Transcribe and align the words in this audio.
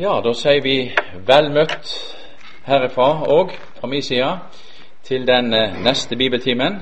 Ja, 0.00 0.20
da 0.24 0.30
sier 0.32 0.62
vi 0.64 0.74
vel 1.28 1.50
møtt 1.52 1.90
herifra 2.64 3.08
òg, 3.28 3.50
fra 3.76 3.88
min 3.92 4.00
side, 4.02 4.30
til 5.04 5.26
den 5.28 5.52
eh, 5.52 5.76
neste 5.84 6.16
bibeltimen. 6.16 6.78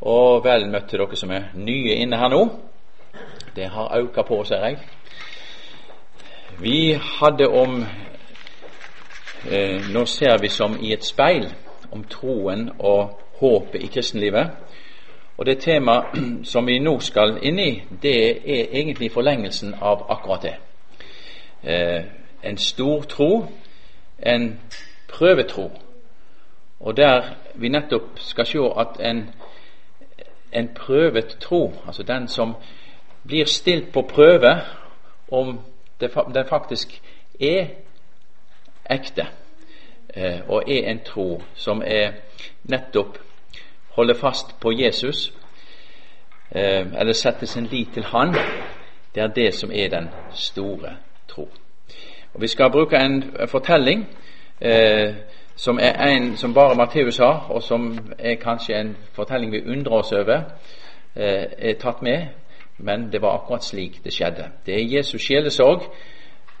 Og 0.00 0.40
vel 0.44 0.64
møtt 0.72 0.88
til 0.88 1.02
dere 1.02 1.20
som 1.20 1.34
er 1.36 1.50
nye 1.52 1.98
inne 2.00 2.16
her 2.16 2.32
nå. 2.32 2.40
Det 3.56 3.68
har 3.74 3.92
økt 4.00 4.22
på, 4.28 4.40
ser 4.48 4.64
jeg. 4.64 4.78
Vi 6.64 6.96
hadde 7.20 7.48
om 7.48 7.84
eh, 9.50 9.92
Nå 9.92 10.08
ser 10.08 10.40
vi 10.40 10.48
som 10.48 10.80
i 10.80 10.96
et 10.96 11.04
speil 11.04 11.50
om 11.92 12.08
troen 12.08 12.70
og 12.78 13.20
håpet 13.36 13.84
i 13.84 13.92
kristenlivet. 13.92 14.50
Og 15.36 15.46
det 15.46 15.60
temaet 15.60 16.16
som 16.52 16.66
vi 16.66 16.80
nå 16.80 17.00
skal 17.04 17.36
inn 17.42 17.58
i, 17.58 17.72
det 18.02 18.20
er 18.32 18.78
egentlig 18.80 19.12
forlengelsen 19.12 19.76
av 19.76 20.08
akkurat 20.08 20.48
det. 20.48 20.60
Eh, 21.62 22.24
en 22.48 22.58
stor 22.58 23.02
tro, 23.02 23.46
en 24.26 24.60
prøvetro. 25.08 25.70
Og 26.80 26.96
der 26.96 27.22
vi 27.54 27.68
nettopp 27.68 28.18
skal 28.18 28.46
se 28.46 28.58
at 28.78 29.00
en, 29.00 29.30
en 30.52 30.68
prøvet 30.74 31.36
tro, 31.40 31.72
altså 31.86 32.02
den 32.02 32.28
som 32.28 32.54
blir 33.26 33.44
stilt 33.44 33.92
på 33.92 34.02
prøve 34.02 34.60
om 35.30 35.60
det, 36.00 36.14
den 36.34 36.46
faktisk 36.48 37.02
er 37.40 37.66
ekte, 38.90 39.26
eh, 40.14 40.40
og 40.48 40.62
er 40.68 40.90
en 40.90 41.00
tro 41.04 41.42
som 41.54 41.82
er 41.86 42.12
nettopp 42.64 43.18
holder 43.96 44.14
fast 44.14 44.60
på 44.60 44.72
Jesus, 44.72 45.32
eh, 46.50 46.86
eller 47.00 47.12
setter 47.12 47.46
sin 47.46 47.66
lit 47.66 47.88
til 47.94 48.04
Han, 48.04 48.34
det 49.14 49.22
er 49.22 49.26
det 49.26 49.54
som 49.54 49.70
er 49.72 49.88
den 49.88 50.08
store 50.32 50.96
tro. 51.28 51.48
Og 52.36 52.42
Vi 52.42 52.46
skal 52.46 52.70
bruke 52.70 52.96
en 52.96 53.24
fortelling 53.48 54.06
eh, 54.60 55.14
som 55.56 55.78
er 55.82 56.08
en 56.08 56.36
som 56.36 56.54
bare 56.54 56.74
Matteus 56.74 57.16
har, 57.16 57.46
og 57.50 57.62
som 57.62 57.98
er 58.18 58.34
kanskje 58.34 58.80
en 58.80 58.96
fortelling 59.12 59.52
vi 59.52 59.62
undrer 59.70 59.92
oss 59.92 60.12
over, 60.12 60.40
eh, 61.16 61.44
er 61.58 61.74
tatt 61.80 62.02
med, 62.02 62.26
men 62.78 63.12
det 63.12 63.22
var 63.22 63.34
akkurat 63.34 63.64
slik 63.64 64.04
det 64.04 64.12
skjedde. 64.12 64.50
Det 64.66 64.74
er 64.74 64.98
Jesus 64.98 65.22
sjelesorg 65.22 65.82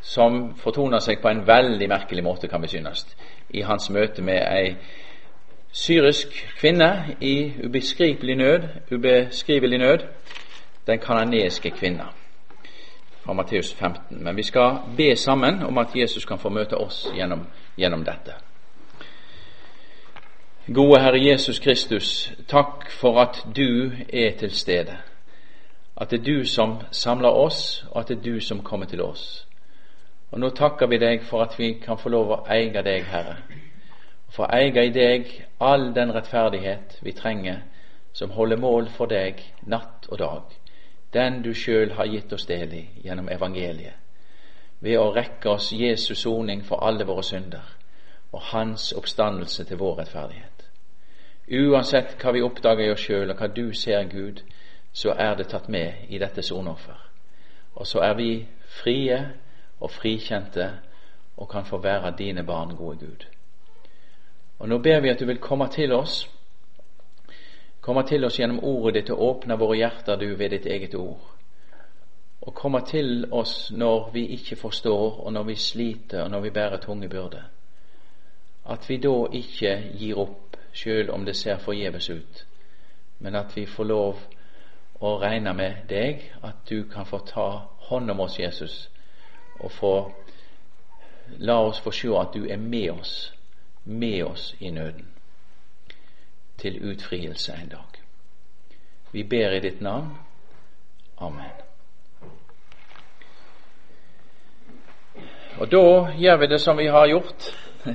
som 0.00 0.54
fortoner 0.56 0.98
seg 0.98 1.20
på 1.20 1.28
en 1.28 1.46
veldig 1.46 1.88
merkelig 1.88 2.24
måte, 2.24 2.48
kan 2.48 2.62
vi 2.62 2.68
synes, 2.68 3.06
i 3.50 3.60
hans 3.60 3.90
møte 3.90 4.22
med 4.22 4.40
ei 4.48 4.76
syrisk 5.72 6.56
kvinne 6.60 7.16
i 7.20 7.52
ubeskrivelig 7.64 8.36
nød, 8.36 8.68
ubeskrivelig 8.92 9.78
nød, 9.78 9.98
den 10.86 10.98
kanadiske 10.98 11.70
kvinna 11.70 12.06
fra 13.26 13.32
Matteus 13.32 13.74
15. 13.74 14.24
Men 14.24 14.36
vi 14.36 14.42
skal 14.42 14.76
be 14.96 15.16
sammen 15.16 15.62
om 15.62 15.78
at 15.78 15.86
Jesus 15.94 16.24
kan 16.24 16.38
få 16.38 16.48
møte 16.48 16.78
oss 16.78 17.08
gjennom, 17.14 17.46
gjennom 17.76 18.04
dette. 18.04 18.34
Gode 20.74 21.00
Herre 21.02 21.18
Jesus 21.24 21.58
Kristus, 21.58 22.32
takk 22.48 22.86
for 22.90 23.20
at 23.22 23.42
du 23.56 23.92
er 24.12 24.38
til 24.38 24.50
stede. 24.50 24.96
At 25.96 26.10
det 26.10 26.20
er 26.20 26.24
du 26.24 26.44
som 26.44 26.78
samler 26.90 27.28
oss, 27.28 27.84
og 27.90 28.00
at 28.00 28.08
det 28.08 28.18
er 28.18 28.22
du 28.22 28.40
som 28.40 28.62
kommer 28.62 28.86
til 28.86 29.02
oss. 29.02 29.46
Og 30.30 30.40
Nå 30.40 30.50
takker 30.50 30.86
vi 30.86 30.98
deg 30.98 31.22
for 31.22 31.42
at 31.42 31.58
vi 31.58 31.72
kan 31.82 31.98
få 31.98 32.08
lov 32.08 32.30
å 32.30 32.42
eie 32.50 32.82
deg, 32.82 33.06
Herre. 33.10 33.36
Få 34.30 34.46
eie 34.52 34.86
i 34.86 34.92
deg 34.92 35.30
all 35.60 35.94
den 35.94 36.14
rettferdighet 36.14 36.98
vi 37.02 37.12
trenger, 37.12 37.62
som 38.12 38.30
holder 38.30 38.56
mål 38.56 38.88
for 38.90 39.06
deg 39.06 39.42
natt 39.66 40.06
og 40.10 40.18
dag 40.18 40.65
den 41.16 41.40
du 41.42 41.54
sjøl 41.54 41.96
har 41.96 42.06
gitt 42.12 42.32
oss 42.32 42.44
del 42.46 42.74
i 42.76 42.84
gjennom 43.04 43.30
evangeliet, 43.32 43.96
ved 44.80 45.00
å 45.00 45.08
rekke 45.16 45.56
oss 45.56 45.72
Jesus 45.72 46.20
soning 46.22 46.62
for 46.64 46.84
alle 46.84 47.06
våre 47.08 47.24
synder 47.24 47.72
og 48.36 48.42
Hans 48.52 48.92
oppstandelse 48.92 49.64
til 49.64 49.78
vår 49.80 49.94
rettferdighet. 50.02 50.64
Uansett 51.46 52.16
hva 52.20 52.32
vi 52.34 52.42
oppdager 52.42 52.84
i 52.84 52.92
oss 52.92 53.04
sjøl, 53.06 53.30
og 53.30 53.38
hva 53.38 53.48
du 53.48 53.72
ser, 53.72 54.02
Gud, 54.10 54.42
så 54.92 55.14
er 55.16 55.36
det 55.38 55.48
tatt 55.48 55.68
med 55.72 56.08
i 56.08 56.18
dette 56.18 56.42
sonoffer. 56.42 56.98
Og 57.74 57.86
så 57.86 58.02
er 58.04 58.14
vi 58.18 58.30
frie 58.82 59.20
og 59.80 59.90
frikjente 59.90 60.70
og 61.36 61.48
kan 61.48 61.64
få 61.64 61.78
være 61.78 62.14
dine 62.18 62.44
barn, 62.44 62.76
gode 62.76 62.98
Gud. 62.98 63.26
Og 64.58 64.68
Nå 64.68 64.78
ber 64.78 65.00
vi 65.00 65.08
at 65.08 65.20
du 65.20 65.26
vil 65.26 65.38
komme 65.38 65.68
til 65.68 65.92
oss 65.92 66.26
Kommer 67.86 68.02
til 68.02 68.24
oss 68.26 68.40
gjennom 68.40 68.64
ordet 68.66 68.96
ditt 68.96 69.10
og 69.14 69.20
åpner 69.22 69.58
våre 69.60 69.76
hjerter, 69.78 70.16
du, 70.18 70.32
ved 70.34 70.50
ditt 70.50 70.64
eget 70.66 70.94
ord. 70.98 71.22
Og 72.42 72.54
kommer 72.54 72.82
til 72.82 73.28
oss 73.30 73.70
når 73.70 74.10
vi 74.10 74.24
ikke 74.34 74.58
forstår, 74.58 75.20
og 75.22 75.32
når 75.32 75.46
vi 75.52 75.54
sliter, 75.54 76.24
og 76.24 76.32
når 76.34 76.40
vi 76.40 76.50
bærer 76.50 76.82
tunge 76.82 77.08
byrder. 77.08 77.44
At 78.66 78.90
vi 78.90 78.98
da 78.98 79.14
ikke 79.30 79.76
gir 80.00 80.18
opp, 80.18 80.58
sjøl 80.74 81.14
om 81.14 81.24
det 81.24 81.36
ser 81.38 81.62
forgjeves 81.62 82.10
ut, 82.10 82.44
men 83.22 83.38
at 83.38 83.54
vi 83.54 83.68
får 83.70 83.86
lov 83.86 84.26
å 84.98 85.16
regne 85.22 85.54
med 85.54 85.86
deg, 85.88 86.26
at 86.42 86.66
du 86.66 86.88
kan 86.90 87.06
få 87.06 87.22
ta 87.22 87.48
hånd 87.86 88.10
om 88.10 88.26
oss, 88.26 88.40
Jesus, 88.40 88.88
og 89.60 89.70
få 89.70 89.96
la 91.38 91.62
oss 91.62 91.78
få 91.86 91.94
se 91.94 92.10
at 92.18 92.34
du 92.34 92.50
er 92.50 92.58
med 92.58 92.90
oss, 92.98 93.32
med 93.84 94.24
oss 94.24 94.54
i 94.58 94.74
nøden 94.74 95.15
til 96.58 96.90
utfrielse 96.90 97.52
en 97.52 97.68
dag. 97.68 98.02
Vi 99.12 99.22
ber 99.22 99.50
i 99.50 99.60
ditt 99.60 99.80
navn. 99.80 100.18
Amen. 101.18 101.50
Og 105.58 105.70
Da 105.72 106.12
gjør 106.18 106.36
vi 106.36 106.46
det 106.46 106.60
som 106.60 106.78
vi 106.78 106.86
har 106.86 107.06
gjort. 107.06 107.56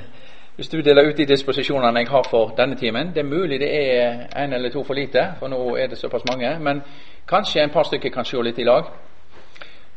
Hvis 0.56 0.70
du 0.70 0.82
deler 0.82 1.10
ut 1.10 1.18
de 1.18 1.26
disposisjonene 1.26 2.00
jeg 2.00 2.08
har 2.10 2.28
for 2.30 2.54
denne 2.58 2.76
timen 2.76 3.08
Det 3.08 3.18
er 3.18 3.24
mulig 3.24 3.60
det 3.60 3.70
er 3.98 4.28
en 4.44 4.54
eller 4.54 4.70
to 4.70 4.84
for 4.84 4.94
lite, 4.94 5.34
for 5.40 5.48
nå 5.48 5.76
er 5.76 5.88
det 5.88 5.98
såpass 5.98 6.24
mange. 6.30 6.60
Men 6.60 6.82
kanskje 7.28 7.64
en 7.64 7.70
par 7.70 7.84
stykker 7.84 8.10
kan 8.10 8.26
se 8.26 8.42
litt 8.42 8.60
i 8.60 8.64
lag. 8.64 8.84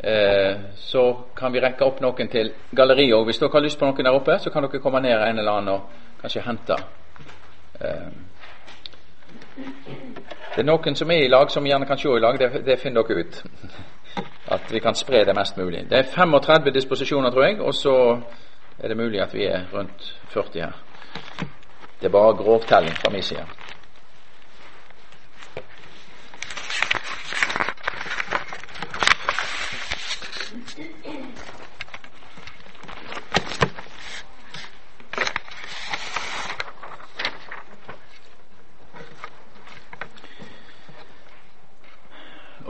Eh, 0.05 0.57
så 0.75 1.17
kan 1.37 1.53
vi 1.53 1.61
rekke 1.61 1.85
opp 1.85 2.01
noen 2.01 2.29
til 2.29 2.53
galleriet. 2.77 3.15
Og 3.15 3.25
hvis 3.25 3.39
dere 3.39 3.51
har 3.53 3.61
lyst 3.61 3.79
på 3.79 3.87
noen 3.87 4.05
der 4.05 4.13
oppe, 4.13 4.39
så 4.39 4.51
kan 4.51 4.63
dere 4.63 4.81
komme 4.81 5.01
ned 5.01 5.13
en 5.13 5.39
eller 5.39 5.53
annen 5.53 5.75
og 5.75 5.81
kanskje 6.21 6.43
hente. 6.43 6.77
Eh, 7.81 8.34
det 10.55 10.63
er 10.63 10.67
noen 10.69 10.95
som 10.95 11.11
er 11.11 11.25
i 11.25 11.29
lag, 11.29 11.51
som 11.51 11.67
gjerne 11.67 11.87
kan 11.87 11.99
se 11.99 12.09
i 12.09 12.23
lag. 12.23 12.39
Det, 12.39 12.63
det 12.67 12.79
finner 12.79 13.03
dere 13.03 13.25
ut. 13.25 13.43
At 14.55 14.71
vi 14.71 14.79
kan 14.81 14.95
spre 14.95 15.25
det 15.25 15.35
mest 15.35 15.57
mulig. 15.57 15.87
Det 15.91 15.99
er 15.99 16.11
35 16.15 16.71
disposisjoner, 16.75 17.31
tror 17.31 17.45
jeg, 17.45 17.61
og 17.61 17.75
så 17.75 17.95
er 18.79 18.89
det 18.89 18.97
mulig 18.97 19.21
at 19.21 19.35
vi 19.35 19.47
er 19.47 19.67
rundt 19.73 20.13
40 20.31 20.61
her. 20.61 20.73
Det 22.01 22.07
er 22.07 22.13
bare 22.13 22.37
grovtelling 22.37 22.95
fra 22.95 23.11
min 23.11 23.23
side. 23.23 23.47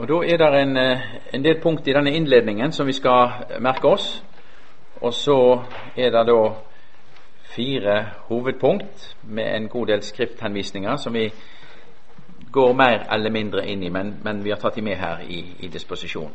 Og 0.05 0.09
Da 0.09 0.33
er 0.33 0.37
det 0.37 0.61
en, 0.61 0.77
eh, 0.77 0.99
en, 1.33 1.43
del 1.43 1.61
punkt 1.61 1.87
i 1.87 1.93
denne 1.93 2.11
innledningen 2.11 2.71
som 2.71 2.87
vi 2.87 2.93
skal 2.93 3.29
merke 3.59 3.87
oss. 3.87 4.23
Og 5.01 5.13
så 5.13 5.61
er 5.97 6.09
det 6.09 6.27
da 6.27 6.49
fire 7.55 8.05
hovedpunkt 8.27 9.17
med 9.23 9.55
en 9.55 9.67
god 9.67 9.87
del 9.87 10.01
skrifthenvisninger 10.01 10.95
som 10.95 11.13
vi 11.13 11.33
går 12.51 12.73
mer 12.73 13.13
eller 13.13 13.31
mindre 13.31 13.67
inn 13.67 13.83
i, 13.83 13.89
men, 13.89 14.19
men 14.23 14.43
vi 14.43 14.49
har 14.49 14.57
tatt 14.57 14.75
de 14.75 14.81
med 14.81 14.95
her 14.95 15.17
i, 15.27 15.55
i 15.59 15.67
disposisjon. 15.67 16.33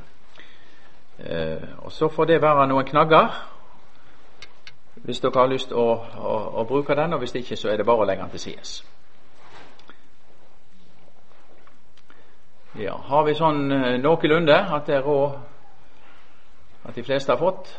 Eh, 1.19 1.63
og 1.79 1.93
Så 1.93 2.09
får 2.09 2.25
det 2.25 2.43
være 2.43 2.67
noen 2.67 2.85
knagger 2.85 3.29
hvis 4.95 5.21
dere 5.21 5.41
har 5.41 5.47
lyst 5.47 5.73
å, 5.73 5.85
å, 6.19 6.61
å, 6.61 6.65
bruke 6.65 6.95
den, 6.95 7.13
og 7.13 7.19
hvis 7.19 7.35
ikke 7.35 7.57
så 7.57 7.69
er 7.69 7.77
det 7.77 7.87
bare 7.87 8.03
å 8.03 8.05
legge 8.05 8.23
den 8.23 8.31
til 8.31 8.41
sides. 8.41 8.85
Ja, 12.79 12.95
Har 13.03 13.25
vi 13.27 13.33
sånn 13.35 13.73
eh, 13.75 13.97
noenlunde 13.99 14.55
at 14.55 14.87
det 14.87 15.01
er 15.01 15.03
råd 15.03 15.33
at 16.87 16.95
de 16.95 17.03
fleste 17.03 17.33
har 17.33 17.41
fått? 17.41 17.73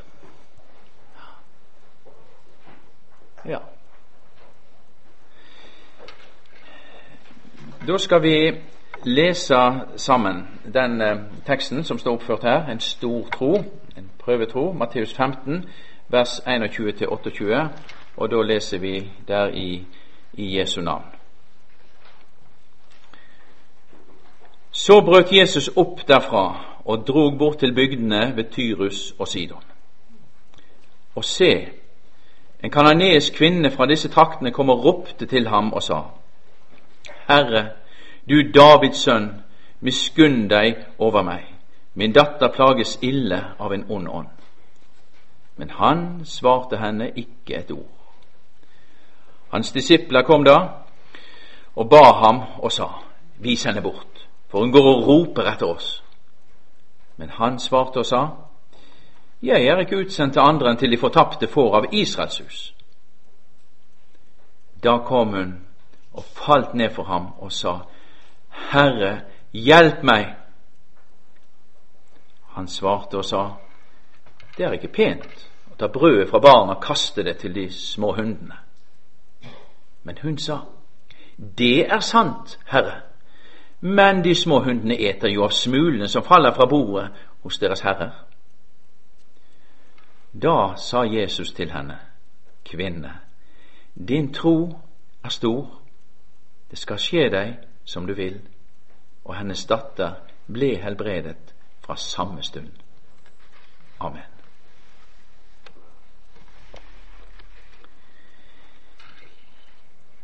Ja. 3.47 3.61
Da 7.87 7.97
skal 8.03 8.21
vi 8.21 8.35
lese 9.07 9.61
sammen 9.95 10.43
den 10.67 10.99
eh, 11.01 11.23
teksten 11.47 11.87
som 11.87 11.97
står 11.97 12.19
oppført 12.19 12.43
her, 12.43 12.67
en 12.67 12.83
stor 12.83 13.31
tro, 13.31 13.53
en 13.95 14.11
prøvetro, 14.19 14.73
Matteus 14.73 15.15
15, 15.15 15.63
vers 16.11 16.39
21-28, 16.43 17.63
og 18.17 18.31
da 18.35 18.43
leser 18.43 18.83
vi 18.83 18.95
der 19.27 19.55
i, 19.55 19.85
i 20.33 20.51
Jesu 20.59 20.81
navn. 20.81 21.10
Så 24.71 25.01
brøt 25.01 25.31
Jesus 25.31 25.69
opp 25.75 26.07
derfra 26.07 26.45
og 26.85 27.07
drog 27.07 27.37
bort 27.37 27.59
til 27.59 27.75
bygdene 27.75 28.33
ved 28.35 28.51
Tyrus 28.51 29.13
og 29.19 29.27
Sidon. 29.27 29.63
og 31.15 31.23
se, 31.23 31.67
en 32.63 32.71
kanadisk 32.71 33.33
kvinne 33.33 33.71
fra 33.71 33.85
disse 33.85 34.09
traktene 34.09 34.51
kom 34.51 34.69
og 34.69 34.85
ropte 34.85 35.25
til 35.25 35.47
ham 35.47 35.73
og 35.73 35.83
sa:" 35.83 36.01
Herre, 37.27 37.69
du 38.29 38.35
Davids 38.55 39.03
sønn, 39.03 39.43
miskunn 39.79 40.47
deg 40.49 40.75
over 40.99 41.21
meg. 41.21 41.43
Min 41.93 42.13
datter 42.13 42.47
plages 42.47 42.99
ille 43.01 43.43
av 43.59 43.73
en 43.73 43.85
ond 43.89 44.07
ånd. 44.07 44.27
Men 45.57 45.69
han 45.69 46.25
svarte 46.25 46.77
henne 46.77 47.11
ikke 47.15 47.55
et 47.55 47.71
ord. 47.71 47.97
Hans 49.51 49.71
disipler 49.71 50.21
kom 50.21 50.43
da 50.45 50.57
og 51.75 51.89
ba 51.89 52.03
ham 52.13 52.41
og 52.59 52.71
sa:" 52.71 52.87
Vis 53.39 53.63
henne 53.63 53.81
bort, 53.81 54.10
for 54.51 54.59
hun 54.59 54.71
går 54.71 54.87
og 54.95 55.07
roper 55.07 55.47
etter 55.47 55.65
oss. 55.71 56.03
Men 57.17 57.29
han 57.29 57.59
svarte 57.59 57.99
og 57.99 58.05
sa:" 58.05 58.27
Jeg 59.41 59.65
er 59.65 59.79
ikke 59.79 59.97
utsendt 59.97 60.33
til 60.33 60.41
andre 60.41 60.69
enn 60.69 60.77
til 60.77 60.91
de 60.91 60.97
fortapte 60.97 61.47
får 61.47 61.75
av 61.75 61.85
Israels 61.91 62.37
hus. 62.39 62.73
Da 64.83 64.97
kom 64.97 65.33
hun 65.33 65.65
og 66.13 66.23
falt 66.23 66.73
ned 66.73 66.89
for 66.89 67.03
ham 67.03 67.27
og 67.39 67.51
sa:" 67.51 67.77
Herre, 68.49 69.21
hjelp 69.53 70.03
meg! 70.03 70.35
Han 72.47 72.67
svarte 72.67 73.17
og 73.17 73.25
sa:" 73.25 73.49
Det 74.57 74.65
er 74.65 74.71
ikke 74.71 74.93
pent 74.93 75.47
å 75.71 75.75
ta 75.79 75.87
brødet 75.87 76.29
fra 76.29 76.39
barna 76.39 76.75
og 76.75 76.83
kaste 76.83 77.23
det 77.23 77.37
til 77.37 77.55
de 77.55 77.69
små 77.71 78.13
hundene. 78.13 78.57
Men 80.03 80.17
hun 80.21 80.37
sa:" 80.37 80.57
Det 81.57 81.91
er 81.91 81.99
sant, 81.99 82.59
Herre, 82.65 83.01
men 83.81 84.23
de 84.23 84.35
små 84.35 84.59
hundene 84.59 84.97
eter 85.01 85.29
jo 85.33 85.43
av 85.43 85.55
smulene 85.57 86.07
som 86.07 86.23
faller 86.23 86.53
fra 86.53 86.65
bordet 86.69 87.09
hos 87.41 87.57
deres 87.59 87.81
herrer. 87.81 88.11
Da 90.33 90.75
sa 90.77 91.03
Jesus 91.03 91.53
til 91.53 91.71
henne, 91.71 91.99
Kvinne, 92.65 93.11
din 94.07 94.33
tro 94.33 94.79
er 95.23 95.29
stor, 95.29 95.81
det 96.71 96.77
skal 96.79 96.99
skje 96.99 97.29
deg 97.29 97.55
som 97.85 98.07
du 98.07 98.13
vil. 98.13 98.39
Og 99.25 99.35
hennes 99.35 99.65
datter 99.65 100.21
ble 100.47 100.75
helbredet 100.81 101.53
fra 101.81 101.95
samme 101.97 102.43
stund. 102.43 102.69
Amen. 103.99 104.29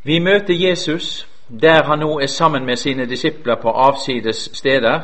Vi 0.02 0.18
møter 0.18 0.54
Jesus 0.54 1.27
der 1.48 1.82
han 1.82 1.98
nå 1.98 2.18
er 2.18 2.26
sammen 2.26 2.66
med 2.66 2.76
sine 2.76 3.06
disipler 3.06 3.54
på 3.62 3.70
avsides 3.70 4.50
steder, 4.52 5.00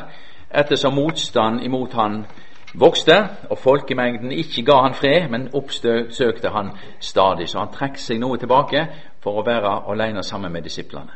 ettersom 0.53 0.93
motstand 0.93 1.63
imot 1.63 1.93
han 1.93 2.25
vokste, 2.73 3.27
og 3.49 3.57
folkemengden 3.57 4.31
ikke 4.31 4.65
ga 4.65 4.81
han 4.81 4.93
fred, 4.93 5.29
men 5.29 5.49
oppsøkte 5.53 6.49
han 6.49 6.69
stadig. 6.99 7.49
Så 7.49 7.59
han 7.59 7.73
trekker 7.73 7.99
seg 7.99 8.19
noe 8.19 8.37
tilbake 8.37 8.87
for 9.23 9.39
å 9.39 9.45
være 9.45 9.91
alene 9.91 10.23
sammen 10.23 10.51
med 10.51 10.63
disiplene. 10.63 11.11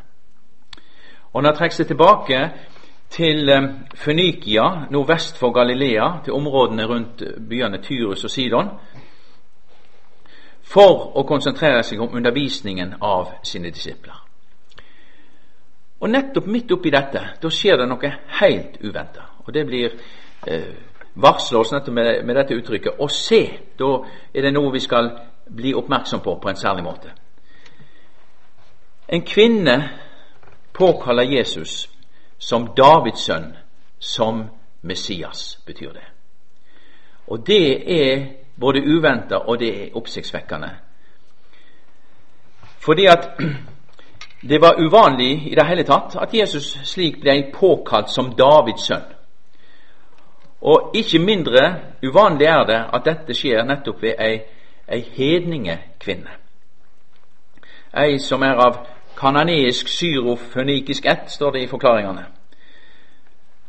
Og 1.34 1.44
når 1.44 1.50
han 1.50 1.58
trekker 1.58 1.76
seg 1.76 1.88
tilbake 1.88 2.40
til 3.10 3.50
eh, 3.50 3.68
Fønikia, 3.96 4.88
nordvest 4.92 5.38
for 5.38 5.52
Galilea, 5.52 6.22
til 6.24 6.34
områdene 6.34 6.86
rundt 6.86 7.24
byene 7.50 7.82
Tyrus 7.82 8.24
og 8.24 8.30
Sidon, 8.30 8.72
for 10.64 11.18
å 11.18 11.24
konsentrere 11.26 11.84
seg 11.84 12.02
om 12.02 12.14
undervisningen 12.16 12.96
av 13.02 13.40
sine 13.44 13.72
disipler. 13.74 14.29
Og 16.00 16.10
nettopp 16.10 16.46
midt 16.48 16.72
oppi 16.72 16.92
dette, 16.94 17.22
da 17.42 17.50
skjer 17.52 17.78
det 17.78 17.88
noe 17.90 18.12
helt 18.40 18.78
uventa. 18.82 19.26
Og 19.46 19.54
det 19.54 19.66
blir 19.68 19.96
eh, 20.48 20.70
varsla 21.20 21.60
oss 21.60 21.74
nettopp 21.74 21.94
med, 21.94 22.26
med, 22.26 22.36
dette 22.36 22.56
uttrykket 22.56 23.00
'å 23.00 23.08
se'. 23.08 23.60
Da 23.80 23.90
er 24.34 24.42
det 24.42 24.54
noe 24.54 24.72
vi 24.72 24.80
skal 24.80 25.10
bli 25.56 25.74
oppmerksom 25.74 26.22
på 26.22 26.36
på 26.36 26.50
en 26.50 26.56
særlig 26.56 26.84
måte. 26.84 27.12
En 29.10 29.22
kvinne 29.22 29.90
påkaller 30.74 31.24
Jesus 31.24 31.90
som 32.38 32.68
Davids 32.78 33.26
sønn, 33.26 33.58
som 34.00 34.50
Messias, 34.82 35.60
betyr 35.66 35.92
det. 35.92 36.06
Og 37.28 37.48
det 37.48 37.92
er 38.02 38.28
både 38.60 38.82
uventa 38.86 39.36
og 39.36 39.60
det 39.60 39.84
er 39.84 39.96
oppsiktsvekkende. 39.98 40.70
Fordi 42.80 43.06
at 43.06 43.30
det 44.42 44.62
var 44.62 44.80
uvanlig 44.80 45.52
i 45.52 45.56
det 45.56 45.66
hele 45.68 45.84
tatt 45.84 46.16
at 46.16 46.34
Jesus 46.34 46.78
slik 46.88 47.20
ble 47.22 47.52
påkalt 47.54 48.10
som 48.10 48.32
Davids 48.38 48.88
sønn. 48.88 49.08
Og 50.62 50.96
ikke 50.96 51.20
mindre 51.20 51.76
uvanlig 52.04 52.48
er 52.48 52.64
det 52.68 52.80
at 52.94 53.06
dette 53.06 53.36
skjer 53.36 53.68
nettopp 53.68 54.02
ved 54.04 54.20
ei, 54.20 54.42
ei 54.88 55.02
hedningekvinne. 55.16 56.36
Ei 57.96 58.18
som 58.20 58.44
er 58.44 58.60
av 58.60 58.82
kananeisk, 59.20 59.88
syrofønikisk 59.88 61.06
ett, 61.06 61.32
står 61.32 61.52
det 61.52 61.64
i 61.64 61.72
forklaringene. 61.72 62.26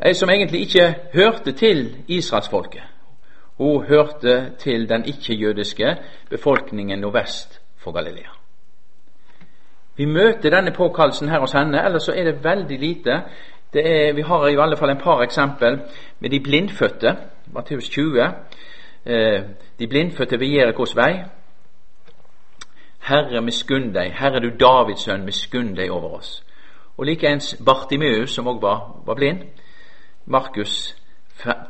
Ei 0.07 0.15
som 0.15 0.31
egentlig 0.31 0.61
ikke 0.61 0.95
hørte 1.15 1.53
til 1.53 1.97
israelsfolket. 2.09 2.83
Hun 3.59 3.85
hørte 3.87 4.53
til 4.59 4.89
den 4.89 5.05
ikke-jødiske 5.05 5.97
befolkningen 6.31 6.99
nordvest 6.99 7.61
for 7.79 7.93
Galilea. 7.93 8.40
Vi 10.01 10.05
møter 10.05 10.51
denne 10.51 10.73
påkallelsen 10.73 11.29
her 11.29 11.41
hos 11.41 11.53
henne, 11.53 11.85
ellers 11.85 12.03
så 12.09 12.13
er 12.17 12.25
det 12.25 12.45
veldig 12.45 12.79
lite. 12.79 13.23
Det 13.73 13.83
er, 13.85 14.13
vi 14.13 14.23
har 14.23 14.47
i 14.49 14.57
alle 14.57 14.77
fall 14.77 14.91
en 14.91 15.03
par 15.03 15.21
eksempel 15.23 15.81
med 16.21 16.31
de 16.31 16.41
blindfødte. 16.41 17.17
Matteus 17.47 17.89
20. 17.89 18.23
Eh, 19.07 19.43
de 19.79 19.89
blindfødte 19.89 20.41
ved 20.41 20.47
Jerikos 20.47 20.97
vei. 20.97 21.25
Herre, 23.01 23.43
miskunn 23.43 23.93
deg. 23.95 24.15
Herre, 24.17 24.41
du 24.41 24.49
Davids 24.61 25.05
sønn, 25.05 25.25
miskunn 25.25 25.77
deg 25.77 25.93
over 25.93 26.17
oss. 26.17 26.45
Og 26.97 27.05
likeens 27.05 27.57
Bartimeus, 27.67 28.31
som 28.31 28.49
òg 28.49 28.63
var, 28.63 29.03
var 29.07 29.15
blind. 29.15 29.45
Markus 30.27 30.97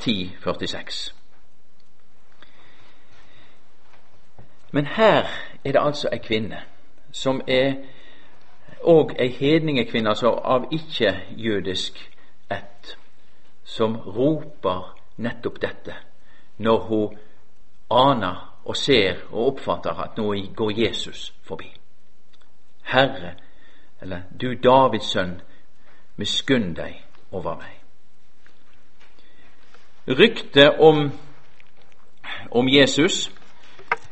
10, 0.00 0.36
46. 0.44 1.14
Men 4.70 4.86
her 4.86 5.26
er 5.64 5.72
det 5.72 5.82
altså 5.82 6.08
ei 6.12 6.22
kvinne 6.22 6.62
som 7.12 7.40
er 7.48 7.74
og 8.82 9.12
ei 9.18 9.28
hedningekvinne, 9.28 10.08
altså 10.08 10.30
av 10.44 10.64
ikke-jødisk 10.72 11.98
ett, 12.50 12.96
som 13.64 13.96
roper 13.96 14.96
nettopp 15.16 15.60
dette 15.62 15.94
når 16.58 16.80
hun 16.80 17.18
aner 17.90 18.50
og 18.64 18.76
ser 18.76 19.22
og 19.30 19.46
oppfatter 19.46 19.90
at 19.90 20.18
nå 20.18 20.34
går 20.56 20.70
Jesus 20.70 21.34
forbi. 21.42 21.72
Herre, 22.82 23.34
eller 24.00 24.20
du 24.40 24.54
Davids 24.54 25.12
sønn, 25.12 25.40
miskunn 26.16 26.74
deg 26.74 27.00
over 27.32 27.56
meg. 27.56 27.76
Ryktet 30.18 30.80
om, 30.80 31.10
om 32.50 32.68
Jesus, 32.68 33.30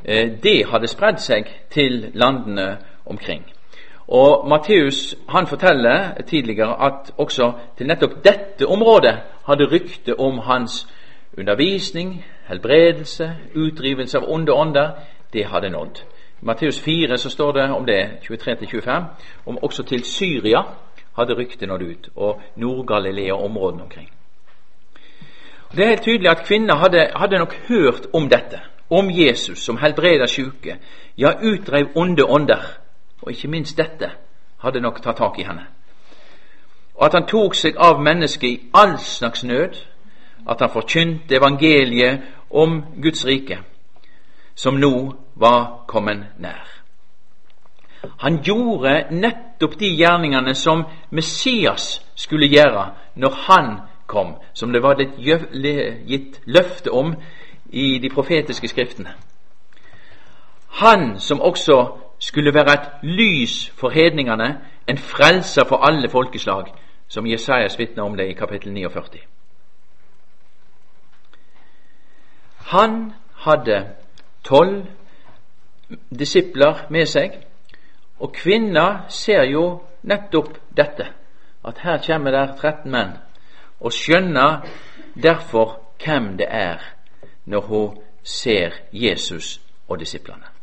eh, 0.05 0.31
det 0.43 0.67
hadde 0.71 0.89
spredd 0.89 1.21
seg 1.21 1.49
til 1.71 2.11
landene 2.15 2.79
omkring. 3.07 3.45
Og 4.09 4.49
Matteus 4.49 5.15
han 5.29 5.47
forteller 5.47 6.23
tidligere 6.27 6.87
at 6.87 7.13
også 7.19 7.53
til 7.77 7.87
nettopp 7.87 8.25
dette 8.25 8.67
området 8.67 9.19
hadde 9.47 9.69
ryktet 9.73 10.15
om 10.19 10.39
hans 10.39 10.89
undervisning, 11.39 12.25
helbredelse, 12.49 13.33
utdrivelse 13.55 14.19
av 14.19 14.25
onde 14.29 14.53
ånder, 14.53 14.91
det 15.33 15.47
hadde 15.47 15.71
nådd. 15.71 16.01
I 16.43 16.47
Matteus 16.47 16.81
4 16.81 17.17
så 17.17 17.31
står 17.31 17.53
det 17.53 17.71
om 17.71 17.87
det, 17.87 18.11
23-25, 18.23 19.05
om 19.47 19.59
også 19.63 19.83
til 19.83 20.05
Syria 20.05 20.63
hadde 21.19 21.35
ryktet 21.35 21.69
nådd 21.69 21.83
ut, 21.83 22.09
og 22.17 22.41
Nord-Galilea 22.57 23.33
og 23.33 23.45
områdene 23.45 23.83
omkring. 23.83 24.11
Det 25.73 25.85
er 25.85 25.89
helt 25.89 26.03
tydelig 26.03 26.31
at 26.31 26.45
kvinner 26.47 26.75
hadde, 26.75 27.07
hadde 27.17 27.39
nok 27.39 27.55
hørt 27.69 28.07
om 28.13 28.29
dette, 28.29 28.61
om 28.91 29.11
Jesus 29.11 29.59
som 29.59 29.77
helbreder 29.77 30.27
syke, 30.27 30.79
ja, 31.19 31.33
utdreiv 31.43 31.87
onde 31.95 32.25
ånder 32.25 32.88
og 33.23 33.31
ikke 33.31 33.49
minst 33.49 33.77
dette 33.77 34.11
hadde 34.63 34.81
nok 34.81 35.03
tatt 35.03 35.17
tak 35.17 35.39
i 35.39 35.47
henne. 35.47 35.67
Og 36.95 37.07
at 37.07 37.15
han 37.15 37.27
tok 37.31 37.55
seg 37.55 37.77
av 37.79 38.01
mennesket 38.03 38.49
i 38.49 38.71
all 38.75 38.99
slags 38.99 39.45
nød, 39.45 39.77
at 40.49 40.61
han 40.61 40.71
forkynte 40.71 41.37
evangeliet 41.37 42.21
om 42.51 42.83
Guds 43.03 43.27
rike, 43.27 43.59
som 44.55 44.75
nå 44.75 45.15
var 45.35 45.85
kommet 45.87 46.27
nær. 46.39 46.79
Han 48.19 48.43
gjorde 48.43 49.07
nettopp 49.11 49.79
de 49.79 49.91
gjerningene 49.99 50.55
som 50.55 50.85
Messias 51.11 52.01
skulle 52.15 52.47
gjøre 52.47 52.91
når 53.15 53.35
han 53.47 53.81
kom, 54.07 54.35
som 54.55 54.73
det 54.73 54.83
var 54.83 54.99
gitt 56.07 56.41
løfte 56.47 56.91
om 56.91 57.15
i 57.71 57.99
de 57.99 58.09
profetiske 58.09 58.69
skriftene. 58.69 59.13
Han 60.69 61.21
som 61.21 61.41
også 61.41 61.87
skulle 62.19 62.55
være 62.55 62.73
et 62.73 62.89
lys 63.03 63.71
for 63.71 63.91
hedningene, 63.91 64.61
en 64.89 64.99
frelser 64.99 65.65
for 65.65 65.77
alle 65.77 66.11
folkeslag, 66.11 66.75
som 67.09 67.27
Jesajas 67.27 67.79
vitner 67.79 68.03
om 68.05 68.17
det 68.17 68.29
i 68.29 68.33
kapittel 68.33 68.73
49. 68.73 69.19
Han 72.59 73.13
hadde 73.35 73.87
tolv 74.45 74.87
disipler 76.19 76.87
med 76.91 77.07
seg, 77.07 77.39
og 78.21 78.35
kvinna 78.35 79.09
ser 79.09 79.47
jo 79.49 79.81
nettopp 80.03 80.59
dette, 80.77 81.07
at 81.65 81.81
her 81.85 82.03
kommer 82.07 82.31
der 82.31 82.57
13 82.57 82.93
menn, 82.93 83.17
og 83.81 83.93
skjønner 83.93 84.67
derfor 85.23 85.81
hvem 86.05 86.37
det 86.39 86.47
er 86.51 86.83
når 87.45 87.61
hun 87.61 87.99
ser 88.23 88.71
Jesus 88.93 89.61
og 89.89 90.01
disiplene. 90.01 90.58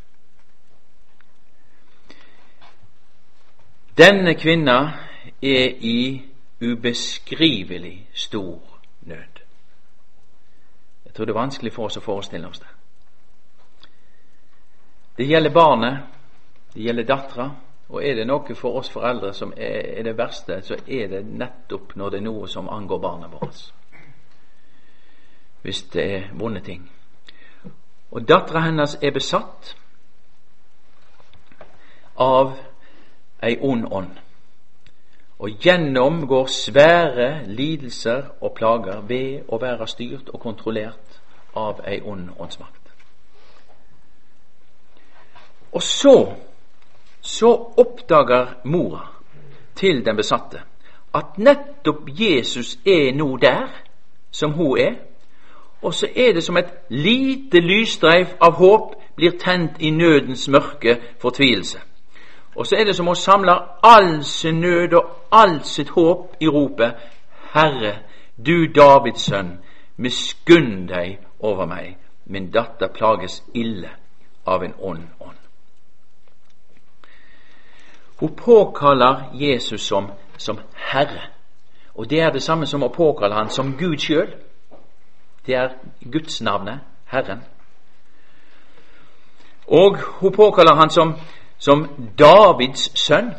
Denne 3.98 4.34
kvinna 4.34 4.94
er 5.42 5.68
i 5.80 6.26
ubeskrivelig 6.62 8.10
stor 8.14 8.60
nød. 9.02 9.42
Jeg 11.06 11.14
tror 11.14 11.26
det 11.26 11.32
er 11.32 11.40
vanskelig 11.40 11.74
for 11.74 11.88
oss 11.88 11.98
å 11.98 12.04
forestille 12.04 12.48
oss 12.48 12.60
det. 12.60 12.72
Det 15.18 15.28
gjelder 15.28 15.54
barnet, 15.54 16.00
det 16.74 16.84
gjelder 16.84 17.08
dattera, 17.08 17.50
og 17.90 18.04
er 18.04 18.16
det 18.16 18.28
noe 18.28 18.56
for 18.56 18.82
oss 18.82 18.92
foreldre 18.92 19.32
som 19.34 19.54
er, 19.58 20.04
det 20.04 20.18
verste, 20.18 20.60
så 20.62 20.76
er 20.88 21.08
det 21.08 21.24
nettopp 21.26 21.96
når 21.96 22.10
det 22.10 22.20
er 22.20 22.28
noe 22.28 22.48
som 22.52 22.70
angår 22.70 23.00
barna 23.00 23.32
våre. 23.32 23.52
Hvis 25.62 25.84
det 25.94 26.06
er 26.18 26.30
vonde 26.34 26.60
ting. 26.60 26.84
Og 28.12 28.28
dattera 28.28 28.66
hennes 28.68 28.98
er 29.02 29.16
besatt 29.16 29.76
av 32.20 32.58
ei 33.46 33.58
ond 33.62 33.86
ånd. 33.92 34.14
Og 35.40 35.50
gjennomgår 35.50 36.46
svære 36.46 37.48
lidelser 37.48 38.24
og 38.42 38.54
plager 38.56 39.02
ved 39.08 39.52
å 39.52 39.60
være 39.62 39.88
styrt 39.88 40.30
og 40.34 40.40
kontrollert 40.40 41.20
av 41.56 41.82
ei 41.88 42.00
ond 42.02 42.30
åndsmakt. 42.40 42.82
Og 45.72 45.84
så 45.84 46.18
så 47.26 47.74
oppdager 47.78 48.48
mora 48.64 49.08
til 49.76 50.06
den 50.06 50.16
besatte 50.16 50.62
at 51.16 51.38
nettopp 51.38 52.10
Jesus 52.20 52.78
er 52.86 53.14
nå 53.16 53.38
der 53.38 53.68
som 54.32 54.52
hun 54.54 54.78
er, 54.78 54.96
og 55.82 55.94
så 55.94 56.08
er 56.16 56.34
det 56.34 56.44
som 56.44 56.58
et 56.58 56.74
lite 56.90 57.60
lysstreif 57.60 58.36
av 58.42 58.58
håp 58.60 58.96
blir 59.16 59.38
tent 59.40 59.80
i 59.80 59.90
nødens 59.90 60.48
mørke 60.48 60.98
fortvilelse. 61.20 61.80
Og 62.56 62.68
så 62.68 62.76
er 62.76 62.84
det 62.84 62.96
som 62.96 63.08
hun 63.08 63.16
samler 63.16 63.80
all 63.84 64.24
sin 64.24 64.62
nød 64.62 64.94
og 64.94 65.10
all 65.32 65.64
sitt 65.64 65.90
håp 65.90 66.36
i 66.40 66.48
ropet 66.48 66.94
Herre, 67.54 68.00
du 68.46 68.66
Davids 68.76 69.22
sønn, 69.22 69.60
miskunn 69.98 70.88
deg 70.88 71.20
over 71.40 71.66
meg, 71.66 71.98
min 72.26 72.52
datter 72.52 72.88
plages 72.88 73.44
ille 73.54 73.90
av 74.46 74.64
en 74.64 74.74
ond 74.80 75.04
ånd. 75.20 75.38
Hun 78.20 78.36
påkaller 78.36 79.30
Jesus 79.34 79.82
som, 79.82 80.12
som 80.38 80.60
Herre. 80.74 81.30
Og 81.96 82.10
det 82.10 82.20
er 82.20 82.32
det 82.32 82.44
samme 82.44 82.66
som 82.66 82.84
å 82.84 82.92
påkalle 82.92 83.36
han 83.36 83.50
som 83.50 83.76
Gud 83.78 83.98
sjøl. 84.00 84.36
Det 85.46 85.56
er 85.56 85.76
Guds 86.12 86.42
navnet, 86.42 86.80
Herren. 87.06 87.44
Og 89.68 89.98
hun 90.20 90.32
påkaller 90.32 90.76
han 90.76 90.90
som, 90.90 91.16
som 91.58 91.88
Davids 92.20 92.92
sønn. 93.00 93.34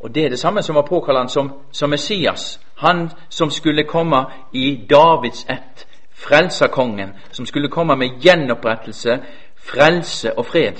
Og 0.00 0.14
det 0.14 0.24
er 0.24 0.28
det 0.28 0.38
samme 0.38 0.62
som 0.62 0.76
å 0.76 0.86
påkalle 0.86 1.18
han 1.18 1.28
som, 1.28 1.52
som 1.72 1.90
Messias. 1.90 2.60
Han 2.76 3.10
som 3.28 3.50
skulle 3.50 3.84
komme 3.84 4.24
i 4.52 4.86
Davids 4.90 5.46
ett. 5.48 5.86
Frelserkongen, 6.12 7.14
som 7.30 7.46
skulle 7.46 7.68
komme 7.68 7.96
med 7.96 8.20
gjenopprettelse, 8.22 9.18
frelse 9.56 10.38
og 10.38 10.46
fred. 10.46 10.78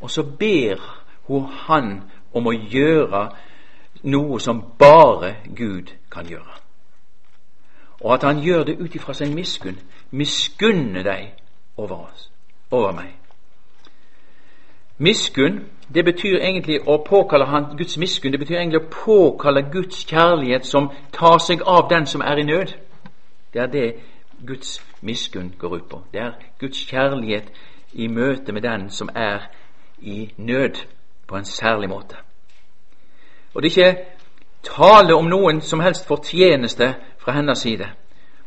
Og 0.00 0.10
så 0.10 0.22
ber 0.22 0.80
hun 1.26 1.46
han 1.66 2.02
om 2.34 2.46
å 2.46 2.54
gjøre 2.54 3.28
noe 4.02 4.40
som 4.40 4.62
bare 4.78 5.34
Gud 5.56 5.92
kan 6.10 6.26
gjøre. 6.26 6.58
Og 8.00 8.14
at 8.14 8.22
han 8.22 8.40
gjør 8.42 8.64
det 8.64 8.78
ut 8.80 8.94
ifra 8.94 9.14
sin 9.14 9.34
miskunn. 9.34 9.78
Miskunne 10.10 11.04
deg 11.04 11.34
over 11.76 12.06
oss, 12.06 12.30
over 12.70 12.92
meg. 12.92 13.19
Miskunn, 15.00 15.64
det 15.94 16.04
betyr 16.04 16.36
egentlig 16.38 16.80
å 16.86 16.98
påkalle 17.00 17.46
han 17.48 17.70
Guds 17.76 17.96
miskunn. 17.98 18.32
Det 18.32 18.38
betyr 18.38 18.58
egentlig 18.58 18.82
å 18.82 18.90
påkalle 18.92 19.62
Guds 19.72 20.04
kjærlighet 20.04 20.66
som 20.68 20.90
tar 21.12 21.38
seg 21.40 21.62
av 21.66 21.88
den 21.88 22.06
som 22.06 22.20
er 22.20 22.36
i 22.36 22.44
nød. 22.44 22.74
Det 23.52 23.62
er 23.62 23.70
det 23.72 23.86
Guds 24.46 24.78
miskunn 25.00 25.54
går 25.58 25.76
ut 25.76 25.88
på. 25.88 26.02
Det 26.12 26.20
er 26.20 26.36
Guds 26.60 26.84
kjærlighet 26.90 27.48
i 27.92 28.08
møte 28.08 28.52
med 28.52 28.62
den 28.62 28.90
som 28.90 29.08
er 29.14 29.48
i 30.02 30.28
nød 30.36 30.84
på 31.26 31.36
en 31.36 31.44
særlig 31.44 31.88
måte. 31.88 32.16
Og 33.54 33.62
det 33.62 33.78
er 33.78 33.86
ikke 33.86 34.04
tale 34.62 35.14
om 35.14 35.32
noen 35.32 35.60
som 35.60 35.80
helst 35.80 36.06
fortjeneste 36.06 36.94
fra 37.18 37.32
hennes 37.32 37.58
side. 37.58 37.88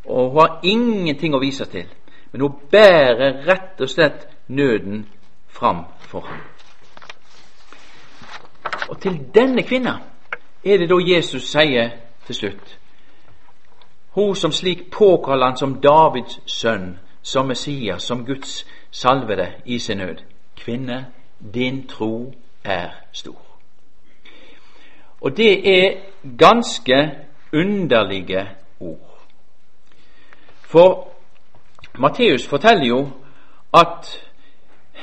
Og 0.04 0.30
hun 0.30 0.40
har 0.40 0.60
ingenting 0.62 1.34
å 1.34 1.42
vise 1.42 1.66
til, 1.66 1.90
men 2.32 2.40
hun 2.40 2.56
bærer 2.70 3.42
rett 3.48 3.80
og 3.80 3.90
slett 3.90 4.28
nøden 4.48 5.06
fram 5.54 5.84
for 6.00 6.20
ham. 6.20 6.40
Og 8.88 9.00
til 9.00 9.20
denne 9.34 9.62
kvinna 9.62 9.98
er 10.64 10.78
det 10.78 10.88
da 10.90 10.98
Jesus 11.16 11.48
sier 11.50 11.90
til 12.26 12.34
slutt 12.34 12.78
Hun 14.14 14.36
som 14.36 14.52
slik 14.52 14.90
påkaller 14.90 15.46
han 15.46 15.56
som 15.56 15.80
Davids 15.82 16.40
sønn, 16.46 16.98
som 17.22 17.46
Messias, 17.46 18.02
som 18.02 18.26
Guds 18.26 18.66
salvede 18.90 19.52
i 19.64 19.78
sin 19.78 19.98
nød. 19.98 20.16
Kvinne, 20.56 21.06
din 21.54 21.86
tro 21.88 22.34
er 22.64 22.88
stor. 23.12 23.40
Og 25.20 25.36
det 25.36 25.68
er 25.78 26.00
ganske 26.38 27.10
underlige 27.52 28.48
ord. 28.80 29.18
For 30.60 31.08
Matteus 31.98 32.46
forteller 32.46 32.86
jo 32.86 33.08
at 33.72 34.24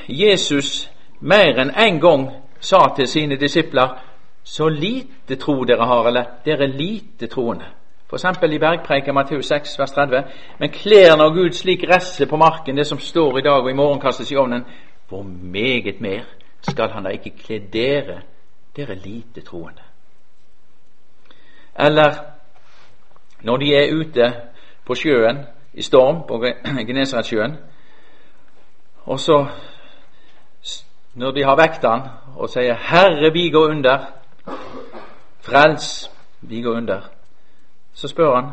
Jesus 0.08 0.90
mer 1.20 1.58
enn 1.58 1.70
én 1.70 1.94
en 1.94 2.00
gang 2.00 2.30
sa 2.60 2.94
til 2.96 3.06
sine 3.06 3.36
disipler 3.36 3.98
så 4.44 4.68
lite 4.68 5.36
tro 5.36 5.64
dere 5.64 5.86
har, 5.86 6.06
eller 6.06 6.24
dere 6.44 6.64
er 6.64 6.76
lite 6.78 7.26
troende. 7.26 7.64
Eksempel 8.12 8.52
i 8.52 8.58
Bergpreiken 8.58 9.14
Matteus 9.14 9.46
6, 9.46 9.78
vers 9.78 9.90
30. 9.90 10.24
Men 10.58 10.70
kler 10.70 11.16
av 11.16 11.32
Gud 11.32 11.52
slik 11.56 11.84
resset 11.88 12.28
på 12.28 12.36
marken, 12.36 12.76
det 12.76 12.86
som 12.86 12.98
står 12.98 13.38
i 13.38 13.42
dag 13.42 13.62
og 13.62 13.70
i 13.70 13.74
morgen 13.74 14.00
kastes 14.00 14.30
i 14.32 14.36
ovnen, 14.36 14.64
hvor 15.08 15.22
meget 15.22 16.00
mer 16.00 16.22
skal 16.60 16.90
han 16.90 17.04
da 17.04 17.10
ikke 17.10 17.32
kle 17.38 17.58
dere, 17.72 18.20
dere 18.76 18.94
lite 18.94 19.40
troende. 19.40 19.82
Eller 21.78 22.14
når 23.42 23.56
de 23.56 23.74
er 23.74 23.94
ute 23.94 24.32
på 24.86 24.94
sjøen 24.94 25.38
i 25.72 25.82
storm, 25.82 26.22
på 26.28 26.44
Genesaretsjøen, 26.86 27.56
og 29.04 29.20
så 29.20 29.46
når 31.14 31.30
de 31.30 31.42
har 31.44 31.56
vekt 31.56 31.84
han 31.84 32.00
og 32.36 32.48
sier 32.50 32.74
'Herre, 32.74 33.32
vi 33.32 33.50
går 33.50 33.68
under', 33.68 34.06
'Frels, 35.40 36.10
vi 36.40 36.62
går 36.62 36.76
under', 36.76 37.10
så 37.92 38.08
spør 38.08 38.34
han 38.34 38.50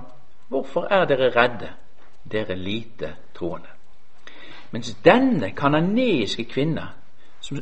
'Hvorfor 0.48 0.88
er 0.92 1.06
dere 1.06 1.44
redde, 1.44 1.70
dere 2.32 2.56
lite 2.56 3.16
troende'? 3.36 3.76
Mens 4.72 4.94
denne 5.06 5.52
kananiske 5.52 6.44
kvinna, 6.44 6.88
som 7.42 7.58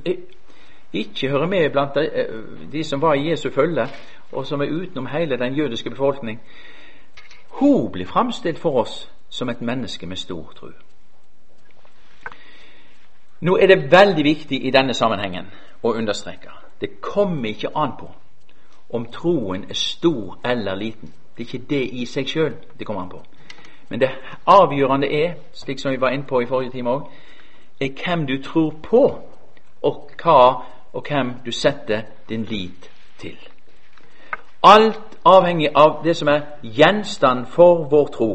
ikke 0.94 1.30
hører 1.30 1.48
med 1.48 1.70
blant 1.70 1.96
de, 1.96 2.10
eh, 2.14 2.72
de, 2.72 2.84
som 2.84 3.02
var 3.02 3.14
i 3.14 3.30
Jesu 3.30 3.50
følge, 3.50 3.88
og 4.32 4.46
som 4.46 4.62
er 4.62 4.70
utenom 4.70 5.06
hele 5.06 5.38
den 5.38 5.54
jødiske 5.54 5.90
befolkning. 5.90 6.42
Hun 7.48 7.92
blir 7.92 8.06
framstilt 8.06 8.60
for 8.60 8.82
oss 8.82 9.12
som 9.30 9.50
et 9.50 9.62
menneske 9.62 10.06
med 10.06 10.16
stor 10.16 10.52
tro. 10.56 10.68
Nå 13.42 13.58
er 13.58 13.68
det 13.68 13.92
veldig 13.92 14.24
viktig 14.24 14.66
i 14.66 14.72
denne 14.72 14.94
sammenhengen 14.94 15.52
å 15.84 15.94
understreke 15.94 16.68
det 16.82 17.02
kommer 17.02 17.50
ikke 17.50 17.70
an 17.76 17.92
på 18.00 18.10
om 18.90 19.06
troen 19.12 19.66
er 19.70 19.74
stor 19.74 20.38
eller 20.46 20.76
liten. 20.76 21.14
Det 21.38 21.44
er 21.44 21.54
ikke 21.54 21.66
det 21.70 21.84
i 21.94 22.06
seg 22.06 22.28
sjøl 22.28 22.54
det 22.80 22.86
kommer 22.86 23.02
an 23.02 23.10
på. 23.10 23.22
Men 23.90 24.00
det 24.00 24.10
avgjørende 24.46 25.08
er, 25.12 25.34
slik 25.54 25.80
som 25.80 25.92
vi 25.92 26.02
var 26.02 26.10
inne 26.10 26.28
på 26.28 26.42
i 26.42 26.46
forrige 26.46 26.72
time 26.72 26.90
òg, 26.90 27.10
er 27.82 27.90
hvem 28.04 28.26
du 28.28 28.38
tror 28.44 28.74
på, 28.84 29.04
og 29.82 30.12
hva 30.24 30.64
og 30.94 31.08
hvem 31.08 31.34
du 31.46 31.52
setter 31.52 32.02
din 32.30 32.44
lit 32.44 32.90
til. 33.18 33.38
Alt 34.64 35.18
avhengig 35.26 35.70
av 35.76 36.02
det 36.04 36.16
som 36.18 36.28
er 36.28 36.42
gjenstand 36.64 37.46
for 37.46 37.88
vår 37.92 38.08
tro. 38.08 38.32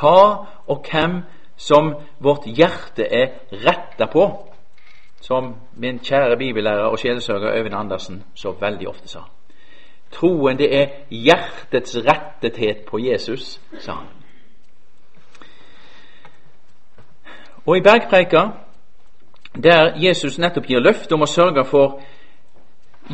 Hva 0.00 0.46
og 0.66 0.86
hvem 0.90 1.22
som 1.60 1.94
vårt 2.18 2.46
hjerte 2.46 3.04
er 3.04 3.26
retta 3.52 4.06
på, 4.12 4.24
som 5.20 5.54
min 5.76 5.98
kjære 5.98 6.36
bibellærer 6.36 6.88
og 6.88 6.98
sjelesørger 6.98 7.58
Øyvind 7.58 7.74
Andersen 7.74 8.22
så 8.34 8.54
veldig 8.60 8.88
ofte 8.88 9.08
sa. 9.08 9.20
Troen, 10.12 10.58
det 10.58 10.70
er 10.76 10.86
hjertets 11.10 11.96
rettethet 11.96 12.76
på 12.88 12.98
Jesus, 12.98 13.60
sa 13.78 13.92
han. 13.92 14.08
Og 17.66 17.76
i 17.76 17.80
Bergpreika 17.80 18.46
der 19.62 19.92
Jesus 19.96 20.38
nettopp 20.38 20.66
gir 20.66 20.80
løfte 20.80 21.14
om 21.14 21.22
å 21.22 21.28
sørge 21.28 21.64
for 21.64 22.00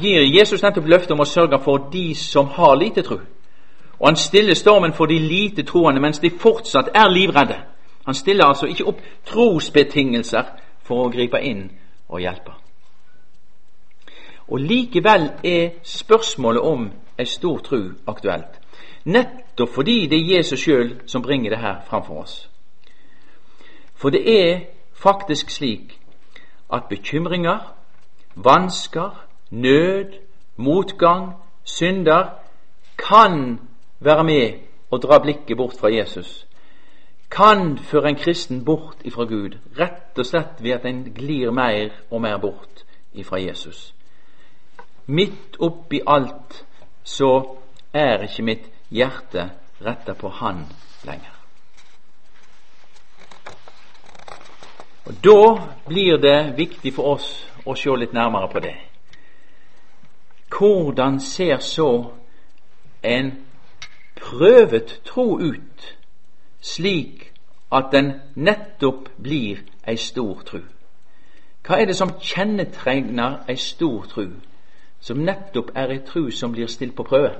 gir 0.00 0.22
Jesus 0.22 0.62
nettopp 0.62 0.86
løfte 0.86 1.16
om 1.16 1.20
å 1.20 1.28
sørge 1.28 1.58
for 1.64 1.88
de 1.92 2.14
som 2.14 2.46
har 2.46 2.76
lite 2.76 3.02
tro. 3.02 3.18
Og 3.98 4.08
han 4.08 4.16
stiller 4.16 4.54
stormen 4.54 4.92
for 4.92 5.06
de 5.06 5.18
lite 5.18 5.62
troende 5.62 6.00
mens 6.00 6.18
de 6.18 6.30
fortsatt 6.30 6.94
er 6.94 7.08
livredde. 7.10 7.58
Han 8.06 8.14
stiller 8.14 8.44
altså 8.44 8.66
ikke 8.66 8.86
opp 8.86 9.00
trosbetingelser 9.26 10.44
for 10.86 11.06
å 11.06 11.10
gripe 11.10 11.40
inn 11.42 11.66
og 12.08 12.22
hjelpe. 12.22 12.54
Og 14.48 14.62
Likevel 14.62 15.30
er 15.44 15.80
spørsmålet 15.82 16.62
om 16.62 16.90
ei 17.18 17.26
stor 17.26 17.58
tru 17.66 17.80
aktuelt. 18.06 18.60
Nettopp 19.04 19.74
fordi 19.74 20.06
det 20.06 20.20
er 20.20 20.36
Jesus 20.36 20.62
sjøl 20.62 21.00
som 21.06 21.22
bringer 21.22 21.50
det 21.50 21.58
her 21.58 21.82
framfor 21.88 22.22
oss. 22.22 22.36
For 23.94 24.10
det 24.10 24.22
er 24.26 24.60
faktisk 24.94 25.50
slik 25.50 25.98
at 26.72 26.88
bekymringer, 26.90 27.58
vansker, 28.34 29.26
nød, 29.50 30.12
motgang, 30.56 31.32
synder 31.64 32.28
kan 32.98 33.60
være 34.00 34.24
med 34.24 34.52
og 34.90 35.02
dra 35.02 35.18
blikket 35.18 35.56
bort 35.56 35.74
fra 35.80 35.88
Jesus. 35.88 36.46
Kan 37.30 37.78
føre 37.78 38.08
en 38.08 38.16
kristen 38.16 38.64
bort 38.64 39.02
ifra 39.04 39.24
Gud, 39.24 39.58
rett 39.78 40.18
og 40.18 40.26
slett 40.26 40.62
ved 40.62 40.78
at 40.78 40.86
en 40.86 41.04
glir 41.14 41.50
mer 41.50 41.90
og 42.10 42.20
mer 42.22 42.38
bort 42.38 42.84
ifra 43.12 43.40
Jesus. 43.40 43.94
Midt 45.06 45.56
oppi 45.60 46.00
alt 46.06 46.64
så 47.04 47.56
er 47.92 48.22
ikke 48.26 48.42
mitt 48.42 48.70
hjerte 48.90 49.50
retta 49.82 50.14
på 50.14 50.28
Han 50.28 50.66
lenger. 51.04 51.32
Og 55.06 55.14
Da 55.24 55.68
blir 55.86 56.16
det 56.16 56.56
viktig 56.56 56.94
for 56.94 57.14
oss 57.14 57.46
å 57.64 57.74
se 57.74 57.94
litt 57.96 58.12
nærmere 58.12 58.48
på 58.48 58.60
det. 58.60 58.74
Hvordan 60.50 61.20
ser 61.20 61.58
så 61.58 62.10
en 63.02 63.30
prøvet 64.16 65.00
tro 65.04 65.38
ut, 65.38 65.96
slik 66.66 67.32
at 67.72 67.92
den 67.92 68.12
nettopp 68.34 69.08
blir 69.22 69.62
ei 69.86 69.96
stor 69.96 70.42
tru? 70.46 70.60
Hva 71.66 71.80
er 71.80 71.86
det 71.86 71.96
som 71.98 72.14
kjennetegner 72.22 73.44
ei 73.48 73.56
stor 73.56 74.06
tru, 74.10 74.28
som 75.00 75.18
nettopp 75.18 75.70
er 75.74 75.94
ei 75.94 76.02
tru 76.06 76.30
som 76.30 76.52
blir 76.52 76.66
stilt 76.70 76.96
på 76.96 77.02
prøve? 77.02 77.34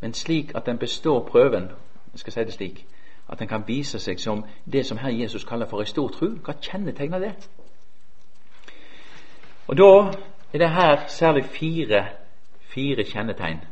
Men 0.00 0.14
slik 0.14 0.52
at 0.54 0.66
den 0.66 0.78
består 0.78 1.28
prøven, 1.28 1.70
jeg 2.12 2.18
skal 2.18 2.32
si 2.32 2.44
det 2.44 2.52
slik, 2.52 2.86
at 3.28 3.38
den 3.38 3.48
kan 3.48 3.64
vise 3.66 3.98
seg 3.98 4.20
som 4.20 4.44
det 4.72 4.86
som 4.86 4.98
her 4.98 5.10
Jesus 5.10 5.44
kaller 5.44 5.66
for 5.66 5.80
ei 5.80 5.88
stor 5.88 6.08
tru. 6.12 6.36
Hva 6.44 6.54
kjennetegner 6.60 7.18
det? 7.18 7.32
Og 9.66 9.76
Da 9.76 10.12
er 10.52 10.58
det 10.58 10.70
her 10.70 11.06
særlig 11.08 11.44
fire, 11.44 12.06
fire 12.60 13.04
kjennetegn 13.04 13.64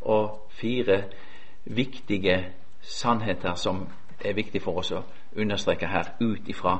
og 0.00 0.50
fire 0.50 1.04
viktige 1.64 2.52
sannheter 2.88 3.54
som 3.54 3.88
er 4.24 4.32
viktig 4.32 4.62
for 4.62 4.80
oss 4.80 4.92
å 4.92 5.02
understreke 5.36 5.86
her, 5.86 6.14
ut 6.20 6.48
ifra 6.48 6.78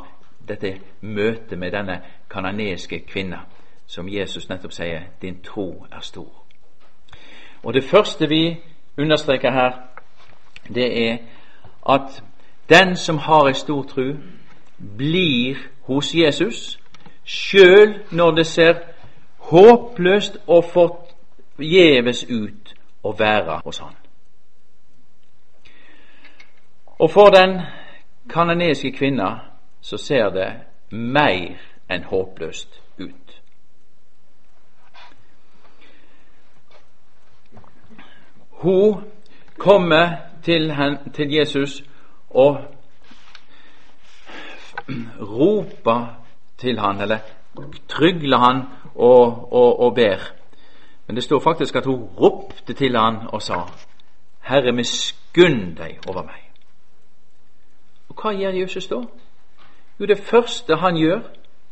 dette 0.48 0.78
møtet 1.00 1.58
med 1.58 1.72
denne 1.72 2.00
kananeske 2.30 3.00
kvinna, 3.06 3.44
som 3.86 4.08
Jesus 4.08 4.48
nettopp 4.48 4.72
sier 4.72 5.02
'din 5.22 5.40
tro 5.42 5.86
er 5.92 6.00
stor'. 6.00 6.44
Og 7.62 7.74
Det 7.74 7.84
første 7.84 8.28
vi 8.28 8.56
understreker 8.98 9.50
her, 9.50 9.72
det 10.74 11.08
er 11.08 11.18
at 11.88 12.22
den 12.68 12.96
som 12.96 13.18
har 13.18 13.48
ei 13.48 13.54
stor 13.54 13.82
tru, 13.82 14.16
blir 14.96 15.56
hos 15.82 16.14
Jesus, 16.14 16.78
sjøl 17.24 18.04
når 18.10 18.30
det 18.30 18.46
ser 18.46 18.74
håpløst 19.38 20.38
og 20.46 20.64
forgjeves 20.64 22.24
ut 22.24 22.74
å 23.02 23.14
være 23.18 23.60
hos 23.64 23.78
Han. 23.78 23.94
Og 26.98 27.10
for 27.10 27.30
den 27.30 27.60
kanadiske 28.30 28.92
kvinna 28.92 29.38
så 29.80 29.96
ser 29.96 30.30
det 30.30 30.52
mer 30.90 31.58
enn 31.90 32.04
håpløst 32.04 32.80
ut. 32.98 33.40
Hun 38.50 39.04
kommer 39.58 40.16
til, 40.42 40.74
til 41.14 41.32
Jesus 41.32 41.82
og 42.30 42.58
roper 45.20 46.24
til 46.58 46.78
han, 46.78 47.00
eller 47.00 47.18
trygler 47.88 48.38
han 48.38 48.62
og, 48.94 49.52
og, 49.52 49.80
og 49.80 49.94
ber. 49.94 50.18
Men 51.06 51.16
det 51.16 51.24
står 51.24 51.40
faktisk 51.40 51.76
at 51.76 51.86
hun 51.86 52.08
ropte 52.20 52.72
til 52.72 52.96
han 52.96 53.16
og 53.32 53.42
sa, 53.42 53.62
Herre, 54.40 54.72
miskunn 54.72 55.74
deg 55.76 55.98
over 56.08 56.22
meg. 56.22 56.47
Hva 58.18 58.32
gjør 58.34 58.60
Jesus 58.60 58.86
da? 58.86 59.02
Jo, 60.00 60.06
det 60.06 60.18
første 60.18 60.76
han 60.76 60.96
gjør, 60.96 61.20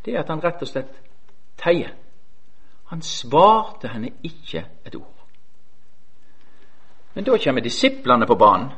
det 0.04 0.14
er 0.14 0.20
at 0.20 0.30
han 0.30 0.44
rett 0.44 0.62
og 0.62 0.68
slett 0.68 0.94
teier. 1.58 1.92
Han 2.86 3.02
svarte 3.02 3.88
henne 3.88 4.10
ikke 4.22 4.64
et 4.86 4.94
ord. 4.94 5.14
Men 7.14 7.24
da 7.24 7.38
kommer 7.44 7.60
disiplene 7.60 8.26
på 8.26 8.34
banen. 8.34 8.70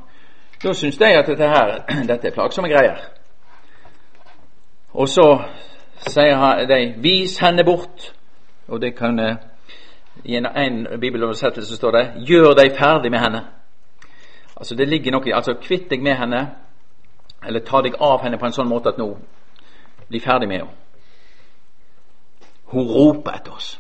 Da 0.63 0.73
syns 0.73 0.99
de 0.99 1.05
at 1.05 1.27
dette, 1.27 1.49
her, 1.49 1.85
dette 2.11 2.29
er 2.29 2.35
plagsomme 2.35 2.69
greier. 2.69 2.99
Og 4.93 5.09
så 5.09 5.43
sier 6.09 6.67
de 6.67 6.95
'vis 6.97 7.39
henne 7.39 7.65
bort'. 7.65 8.15
Og 8.69 8.81
det 8.81 8.97
kan 8.97 9.19
eh, 9.19 9.37
I 10.25 10.37
en, 10.37 10.87
bibeloversettelse 11.01 11.77
står 11.77 11.91
det 11.91 12.13
'gjør 12.29 12.55
deg 12.55 12.77
ferdig 12.79 13.11
med 13.11 13.19
henne'. 13.19 13.45
Altså 14.57 14.75
det 14.75 14.89
ligger 14.89 15.11
noe 15.11 15.35
altså 15.35 15.55
Kvitt 15.63 15.91
deg 15.91 16.03
med 16.03 16.15
henne, 16.15 16.49
eller 17.43 17.61
ta 17.61 17.83
deg 17.83 17.95
av 18.01 18.23
henne 18.23 18.39
på 18.39 18.47
en 18.47 18.53
sånn 18.53 18.69
måte 18.69 18.89
at 18.93 18.99
nå 18.99 19.13
blir 20.09 20.21
ferdig 20.21 20.49
med 20.49 20.63
henne. 20.63 20.75
Hun 22.73 22.89
roper 22.89 23.39
etter 23.39 23.53
oss. 23.53 23.71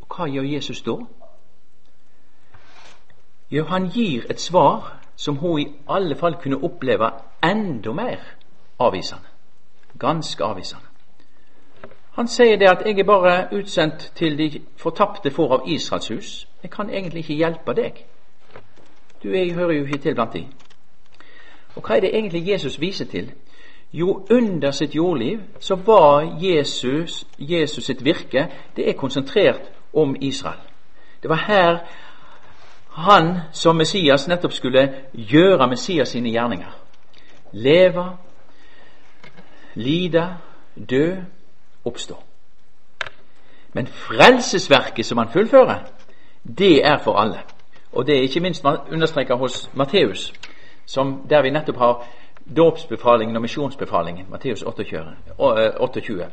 Og 0.00 0.16
hva 0.16 0.28
gjør 0.30 0.46
Jesus 0.46 0.82
da? 0.86 0.98
Jo, 3.50 3.64
han 3.66 3.88
gir 3.90 4.28
et 4.30 4.40
svar 4.40 5.00
som 5.16 5.36
hun 5.36 5.58
i 5.60 5.66
alle 5.88 6.16
fall 6.16 6.38
kunne 6.42 6.62
oppleve 6.62 7.10
enda 7.42 7.92
mer 7.92 8.22
avvisende. 8.78 9.26
Ganske 9.98 10.44
avvisende. 10.44 10.86
Han 12.12 12.28
sier 12.28 12.56
det 12.56 12.68
at 12.68 12.86
'jeg 12.86 12.98
er 12.98 13.04
bare 13.04 13.48
utsendt 13.52 14.12
til 14.14 14.38
de 14.38 14.62
fortapte 14.76 15.30
får 15.30 15.52
av 15.52 15.62
Israels 15.66 16.10
hus'. 16.10 16.46
'Jeg 16.62 16.70
kan 16.70 16.90
egentlig 16.90 17.18
ikke 17.18 17.34
hjelpe 17.34 17.72
deg'. 17.72 18.04
Du, 19.22 19.28
jeg 19.28 19.52
hører 19.54 19.72
jo 19.72 19.84
ikke 19.84 19.98
til 19.98 20.14
blant 20.14 20.34
de. 20.34 20.46
Og 21.76 21.82
hva 21.86 21.96
er 21.96 22.00
det 22.00 22.14
egentlig 22.14 22.48
Jesus 22.48 22.80
viser 22.80 23.04
til? 23.04 23.32
Jo, 23.92 24.26
under 24.30 24.70
sitt 24.70 24.94
jordliv 24.94 25.40
så 25.60 25.74
var 25.74 26.38
Jesus, 26.42 27.26
Jesus 27.38 27.84
sitt 27.84 28.04
virke 28.04 28.46
det 28.76 28.88
er 28.88 28.92
konsentrert 28.92 29.70
om 29.94 30.16
Israel. 30.20 30.60
Det 31.22 31.28
var 31.28 31.44
her 31.46 31.78
han 32.90 33.38
som 33.52 33.76
Messias 33.76 34.28
nettopp 34.28 34.52
skulle 34.52 34.94
gjøre 35.14 35.68
Messias 35.68 36.08
sine 36.08 36.30
gjerninger. 36.30 36.70
Leve, 37.52 38.06
lide, 39.74 40.36
dø, 40.90 41.16
oppstå. 41.84 42.16
Men 43.72 43.86
frelsesverket 43.86 45.06
som 45.06 45.18
han 45.18 45.32
fullfører, 45.32 45.78
det 46.58 46.86
er 46.86 46.98
for 46.98 47.14
alle. 47.14 47.38
Og 47.92 48.06
det 48.06 48.16
er 48.16 48.22
ikke 48.22 48.40
minst 48.40 48.64
understreket 48.92 49.38
hos 49.38 49.70
Matteus, 49.74 50.32
der 51.30 51.42
vi 51.42 51.50
nettopp 51.50 51.76
har 51.76 52.06
dåpsbefalingen 52.56 53.36
og 53.36 53.42
misjonsbefalingen. 53.42 54.26
Matteus 54.30 54.62
28. 54.62 55.16
28. 55.38 56.26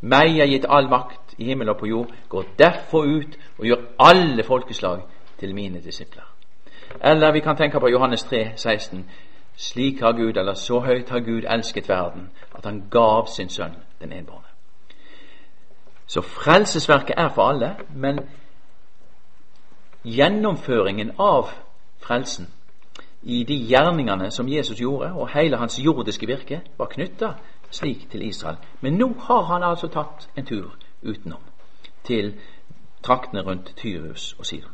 Meg 0.00 0.38
er 0.38 0.46
gitt 0.46 0.66
all 0.68 0.88
makt 0.88 1.34
i 1.38 1.44
himmel 1.44 1.68
og 1.68 1.76
på 1.76 1.86
jord. 1.86 2.10
Gå 2.28 2.44
derfor 2.58 3.02
ut 3.02 3.38
og 3.58 3.64
gjør 3.64 3.84
alle 3.98 4.44
folkeslag 4.44 5.00
til 5.38 5.54
mine 5.54 5.80
disipler. 5.80 6.22
Eller 7.04 7.32
vi 7.32 7.40
kan 7.40 7.56
tenke 7.56 7.80
på 7.80 7.88
Johannes 7.88 8.22
3, 8.22 8.52
16. 8.56 9.10
Slik 9.56 10.00
har 10.00 10.12
Gud, 10.12 10.36
eller 10.36 10.54
så 10.54 10.80
høyt 10.80 11.10
har 11.10 11.20
Gud 11.20 11.42
elsket 11.50 11.88
verden, 11.88 12.30
at 12.54 12.64
han 12.64 12.82
gav 12.90 13.26
sin 13.26 13.48
sønn 13.48 13.74
den 14.00 14.12
enbårne. 14.12 14.46
Så 16.06 16.20
frelsesverket 16.20 17.14
er 17.16 17.28
for 17.28 17.42
alle, 17.42 17.76
men 17.94 18.20
gjennomføringen 20.04 21.12
av 21.18 21.50
frelsen 21.98 22.48
i 23.22 23.44
de 23.44 23.56
gjerningene 23.68 24.30
som 24.30 24.48
Jesus 24.48 24.80
gjorde, 24.80 25.12
og 25.12 25.28
hele 25.28 25.56
hans 25.56 25.78
jordiske 25.78 26.26
virke, 26.26 26.60
var 26.78 26.86
knytta 26.86 27.32
slik 27.70 28.10
til 28.10 28.22
Israel. 28.22 28.56
Men 28.80 28.98
nå 29.00 29.14
har 29.20 29.42
han 29.42 29.62
altså 29.62 29.88
tatt 29.88 30.28
en 30.36 30.46
tur 30.46 30.76
utenom, 31.02 31.40
til 32.04 32.34
traktene 33.02 33.42
rundt 33.42 33.72
Tyrus 33.76 34.34
og 34.38 34.46
Sidon. 34.46 34.70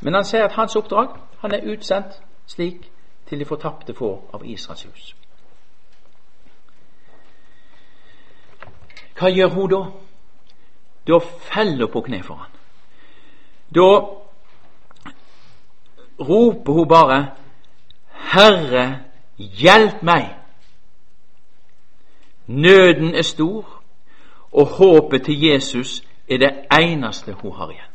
Men 0.00 0.14
han 0.14 0.24
sier 0.24 0.44
at 0.44 0.52
hans 0.52 0.76
oppdrag 0.76 1.08
han 1.40 1.52
er 1.52 1.68
utsendt 1.72 2.20
slik 2.46 2.90
til 3.28 3.38
de 3.38 3.44
fortapte 3.44 3.94
får 3.94 4.30
av 4.32 4.44
Israels 4.44 4.82
hus. 4.84 5.14
hva 9.16 9.30
gjør 9.32 9.48
hun 9.48 9.70
da? 9.70 9.80
Da 11.08 11.18
feller 11.24 11.86
hun 11.86 11.92
på 11.92 12.00
kne 12.08 12.22
for 12.22 12.42
han. 12.42 12.52
Da 13.74 13.86
roper 16.20 16.72
hun 16.72 16.88
bare 16.88 17.30
'Herre, 18.32 19.00
hjelp 19.38 20.02
meg'. 20.02 20.34
Nøden 22.46 23.14
er 23.14 23.22
stor, 23.22 23.82
og 24.52 24.66
håpet 24.66 25.24
til 25.24 25.40
Jesus 25.42 26.02
er 26.30 26.38
det 26.38 26.80
eneste 26.82 27.32
hun 27.32 27.52
har 27.52 27.70
igjen. 27.70 27.92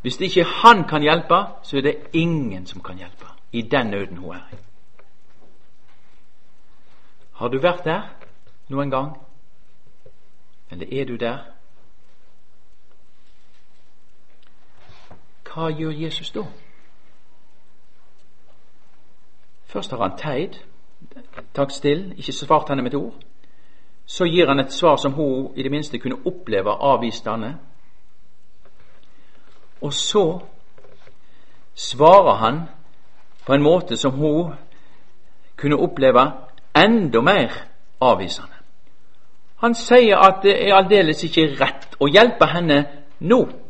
Hvis 0.00 0.20
ikke 0.20 0.44
han 0.44 0.84
kan 0.88 1.02
hjelpe, 1.02 1.34
så 1.62 1.76
er 1.76 1.80
det 1.80 1.96
ingen 2.12 2.66
som 2.66 2.82
kan 2.82 2.96
hjelpe 2.96 3.26
i 3.52 3.62
den 3.62 3.86
nøden 3.86 4.16
hun 4.16 4.34
er 4.34 4.40
i. 4.52 4.56
Har 7.32 7.48
du 7.48 7.58
vært 7.58 7.84
der 7.84 8.02
noen 8.68 8.90
gang? 8.90 9.16
Eller 10.70 11.00
er 11.00 11.04
du 11.04 11.16
der? 11.16 11.53
Hva 15.54 15.70
gjør 15.70 15.90
Jesus 15.90 16.30
da? 16.30 16.42
Først 19.66 19.90
har 19.90 20.02
han 20.02 20.16
teid, 20.18 20.58
tatt 21.54 21.72
stille, 21.72 22.14
ikke 22.16 22.32
svart 22.32 22.68
henne 22.68 22.82
med 22.82 22.94
et 22.94 22.98
ord. 22.98 23.14
Så 24.06 24.24
gir 24.24 24.46
han 24.46 24.60
et 24.60 24.72
svar 24.72 24.96
som 24.96 25.12
hun 25.12 25.52
i 25.56 25.62
det 25.62 25.70
minste 25.70 25.98
kunne 25.98 26.18
oppleve 26.26 26.70
avvisende. 26.70 27.54
Og 29.82 29.92
så 29.92 30.40
svarer 31.74 32.34
han 32.34 32.60
på 33.46 33.54
en 33.54 33.62
måte 33.62 33.96
som 33.96 34.12
hun 34.12 34.54
kunne 35.56 35.76
oppleve 35.76 36.30
enda 36.76 37.20
mer 37.20 37.50
avvisende. 38.00 38.54
Han 39.56 39.74
sier 39.74 40.16
at 40.16 40.42
det 40.42 40.54
er 40.68 40.74
aldeles 40.74 41.24
ikke 41.24 41.54
rett 41.60 41.96
å 42.00 42.08
hjelpe 42.10 42.46
henne 42.46 42.84
nå. 43.20 43.63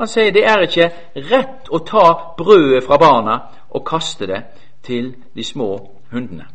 Han 0.00 0.08
sier 0.08 0.32
det 0.32 0.46
er 0.48 0.62
ikke 0.64 0.86
rett 1.28 1.66
å 1.68 1.82
ta 1.84 2.06
brødet 2.38 2.86
fra 2.86 2.96
barna 2.96 3.34
og 3.68 3.82
kaste 3.84 4.24
det 4.30 4.38
til 4.82 5.10
de 5.36 5.44
små 5.44 5.74
hundene. 6.08 6.46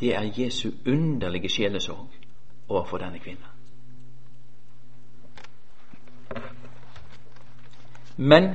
Det 0.00 0.14
er 0.16 0.30
Jesu 0.32 0.70
underlige 0.86 1.50
sjelesorg 1.52 2.16
overfor 2.68 3.04
denne 3.04 3.20
kvinnen. 3.20 3.52
Men 8.16 8.48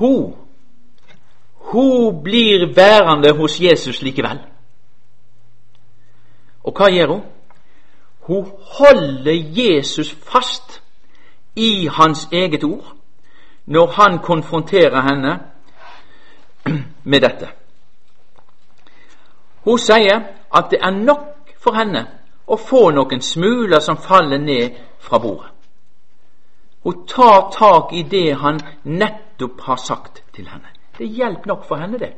hun 0.00 0.34
hun 1.70 2.22
blir 2.22 2.66
værende 2.74 3.32
hos 3.32 3.60
Jesus 3.60 4.02
likevel. 4.02 4.42
Og 6.64 6.74
hva 6.74 6.90
gjør 6.90 7.14
hun? 7.14 7.22
Hun 8.26 8.52
holder 8.78 9.32
Jesus 9.32 10.16
fast 10.32 10.82
i 11.56 11.86
hans 11.86 12.28
eget 12.32 12.64
ord 12.64 12.94
når 13.66 13.86
han 13.86 14.18
konfronterer 14.18 15.00
henne 15.00 15.40
med 17.04 17.20
dette. 17.20 17.48
Hun 19.64 19.78
sier 19.78 20.20
at 20.54 20.70
det 20.70 20.78
er 20.82 20.90
nok 20.90 21.52
for 21.60 21.76
henne 21.76 22.06
å 22.46 22.56
få 22.56 22.90
noen 22.92 23.20
smuler 23.24 23.80
som 23.80 24.00
faller 24.00 24.38
ned 24.38 24.76
fra 25.00 25.18
bordet. 25.18 25.50
Hun 26.84 27.06
tar 27.08 27.50
tak 27.52 27.92
i 27.92 28.02
det 28.02 28.36
han 28.40 28.60
nettopp 28.84 29.60
har 29.60 29.76
sagt 29.76 30.22
til 30.34 30.48
henne. 30.48 30.68
Det 30.98 31.08
hjelper 31.08 31.48
nok 31.48 31.64
for 31.68 31.80
henne, 31.80 31.98
det. 31.98 32.12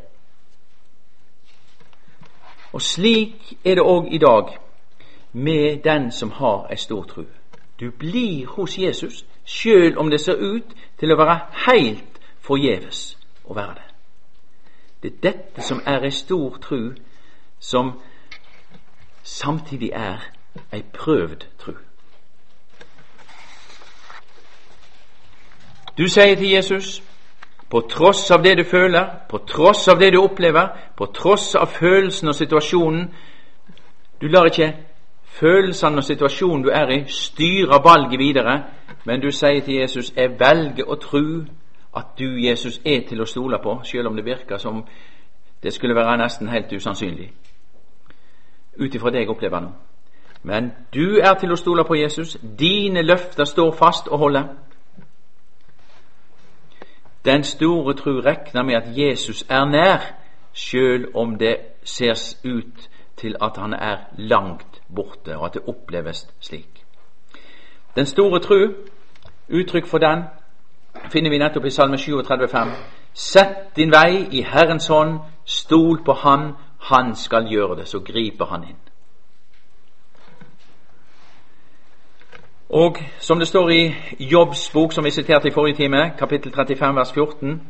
Og 2.73 2.83
slik 2.83 3.55
er 3.65 3.79
det 3.79 3.85
òg 3.87 4.11
i 4.11 4.19
dag 4.19 4.51
med 5.37 5.79
den 5.85 6.11
som 6.11 6.31
har 6.31 6.67
ei 6.71 6.77
stor 6.77 7.05
tru. 7.05 7.25
Du 7.81 7.91
blir 7.91 8.47
hos 8.47 8.79
Jesus 8.79 9.25
sjøl 9.45 9.99
om 9.99 10.11
det 10.11 10.21
ser 10.21 10.35
ut 10.41 10.71
til 10.99 11.13
å 11.13 11.17
være 11.21 11.41
heilt 11.67 12.21
forgjeves 12.41 13.19
å 13.45 13.55
være 13.55 13.75
det. 13.75 13.89
Det 15.03 15.11
er 15.13 15.19
dette 15.33 15.63
som 15.63 15.83
er 15.87 16.07
ei 16.09 16.11
stor 16.11 16.57
tru, 16.57 16.95
som 17.61 17.93
samtidig 19.23 19.91
er 19.93 20.25
ei 20.73 20.83
prøvd 20.83 21.45
tru. 21.61 21.77
Du 25.99 26.09
sier 26.09 26.35
til 26.37 26.49
Jesus 26.51 27.03
på 27.71 27.85
tross 27.91 28.31
av 28.31 28.43
det 28.43 28.57
du 28.57 28.65
føler, 28.65 29.05
på 29.29 29.39
tross 29.39 29.89
av 29.89 30.01
det 30.01 30.15
du 30.17 30.23
opplever, 30.23 30.69
på 30.97 31.13
tross 31.13 31.55
av 31.55 31.67
følelsen 31.67 32.29
og 32.29 32.35
situasjonen 32.35 33.09
Du 34.21 34.29
lar 34.33 34.47
ikke 34.49 34.73
følelsene 35.41 35.97
og 35.97 36.05
situasjonen 36.05 36.65
du 36.65 36.69
er 36.69 36.89
i, 36.91 37.05
styre 37.09 37.81
valget 37.85 38.19
videre, 38.19 38.63
men 39.05 39.21
du 39.21 39.31
sier 39.31 39.61
til 39.61 39.75
Jesus 39.75 40.13
'Jeg 40.17 40.31
velger 40.41 40.85
å 40.89 40.95
tro 40.95 41.45
at 41.97 42.07
du, 42.19 42.29
Jesus, 42.49 42.81
er 42.85 43.01
til 43.09 43.21
å 43.21 43.25
stole 43.25 43.59
på', 43.63 43.81
selv 43.85 44.09
om 44.09 44.17
det 44.17 44.25
virker 44.25 44.57
som 44.57 44.87
det 45.63 45.73
skulle 45.73 45.95
være 45.95 46.17
nesten 46.17 46.49
helt 46.49 46.73
usannsynlig 46.73 47.33
ut 48.79 48.95
ifra 48.95 49.11
det 49.11 49.19
jeg 49.19 49.31
opplever 49.31 49.61
nå. 49.61 49.69
Men 50.43 50.73
du 50.95 51.19
er 51.19 51.35
til 51.41 51.53
å 51.53 51.57
stole 51.57 51.85
på 51.85 51.95
Jesus. 51.95 52.37
Dine 52.59 53.03
løfter 53.03 53.45
står 53.45 53.73
fast 53.73 54.09
og 54.09 54.19
holder. 54.19 54.45
Den 57.25 57.45
store 57.45 57.95
tru 57.95 58.21
regner 58.21 58.63
med 58.63 58.75
at 58.75 58.99
Jesus 58.99 59.45
er 59.51 59.65
nær, 59.65 60.05
sjøl 60.53 61.09
om 61.15 61.39
det 61.39 61.57
ser 61.85 62.15
ut 62.45 62.89
til 63.17 63.37
at 63.43 63.57
han 63.57 63.75
er 63.75 63.97
langt 64.19 64.76
borte, 64.95 65.37
og 65.37 65.47
at 65.47 65.55
det 65.55 65.63
oppleves 65.67 66.29
slik. 66.41 66.85
Den 67.97 68.07
store 68.07 68.41
tru, 68.41 68.75
uttrykk 69.49 69.87
for 69.87 69.99
den, 69.99 70.23
finner 71.11 71.31
vi 71.31 71.39
nettopp 71.39 71.65
i 71.65 71.71
Salme 71.71 71.97
37,5. 71.97 72.69
Sett 73.15 73.77
din 73.77 73.91
vei 73.91 74.27
i 74.31 74.43
Herrens 74.43 74.87
hånd, 74.87 75.19
stol 75.45 76.05
på 76.05 76.13
Han, 76.13 76.53
Han 76.81 77.15
skal 77.15 77.49
gjøre 77.49 77.77
det, 77.77 77.89
så 77.89 78.01
griper 78.01 78.45
Han 78.45 78.65
inn. 78.65 78.77
Og 82.69 82.97
som 83.19 83.39
det 83.39 83.49
står 83.49 83.71
i 83.71 83.95
Jobbs 84.21 84.71
bok, 84.71 84.93
som 84.93 85.05
vi 85.05 85.11
siterte 85.11 85.49
i 85.49 85.51
forrige 85.51 85.77
time, 85.77 86.13
kapittel 86.19 86.53
35, 86.53 86.97
vers 86.97 87.13
14 87.13 87.63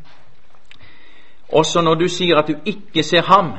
Også 1.53 1.81
når 1.81 1.95
du 1.95 2.09
sier 2.09 2.37
at 2.37 2.49
du 2.49 2.55
ikke 2.65 3.03
ser 3.03 3.23
ham, 3.23 3.53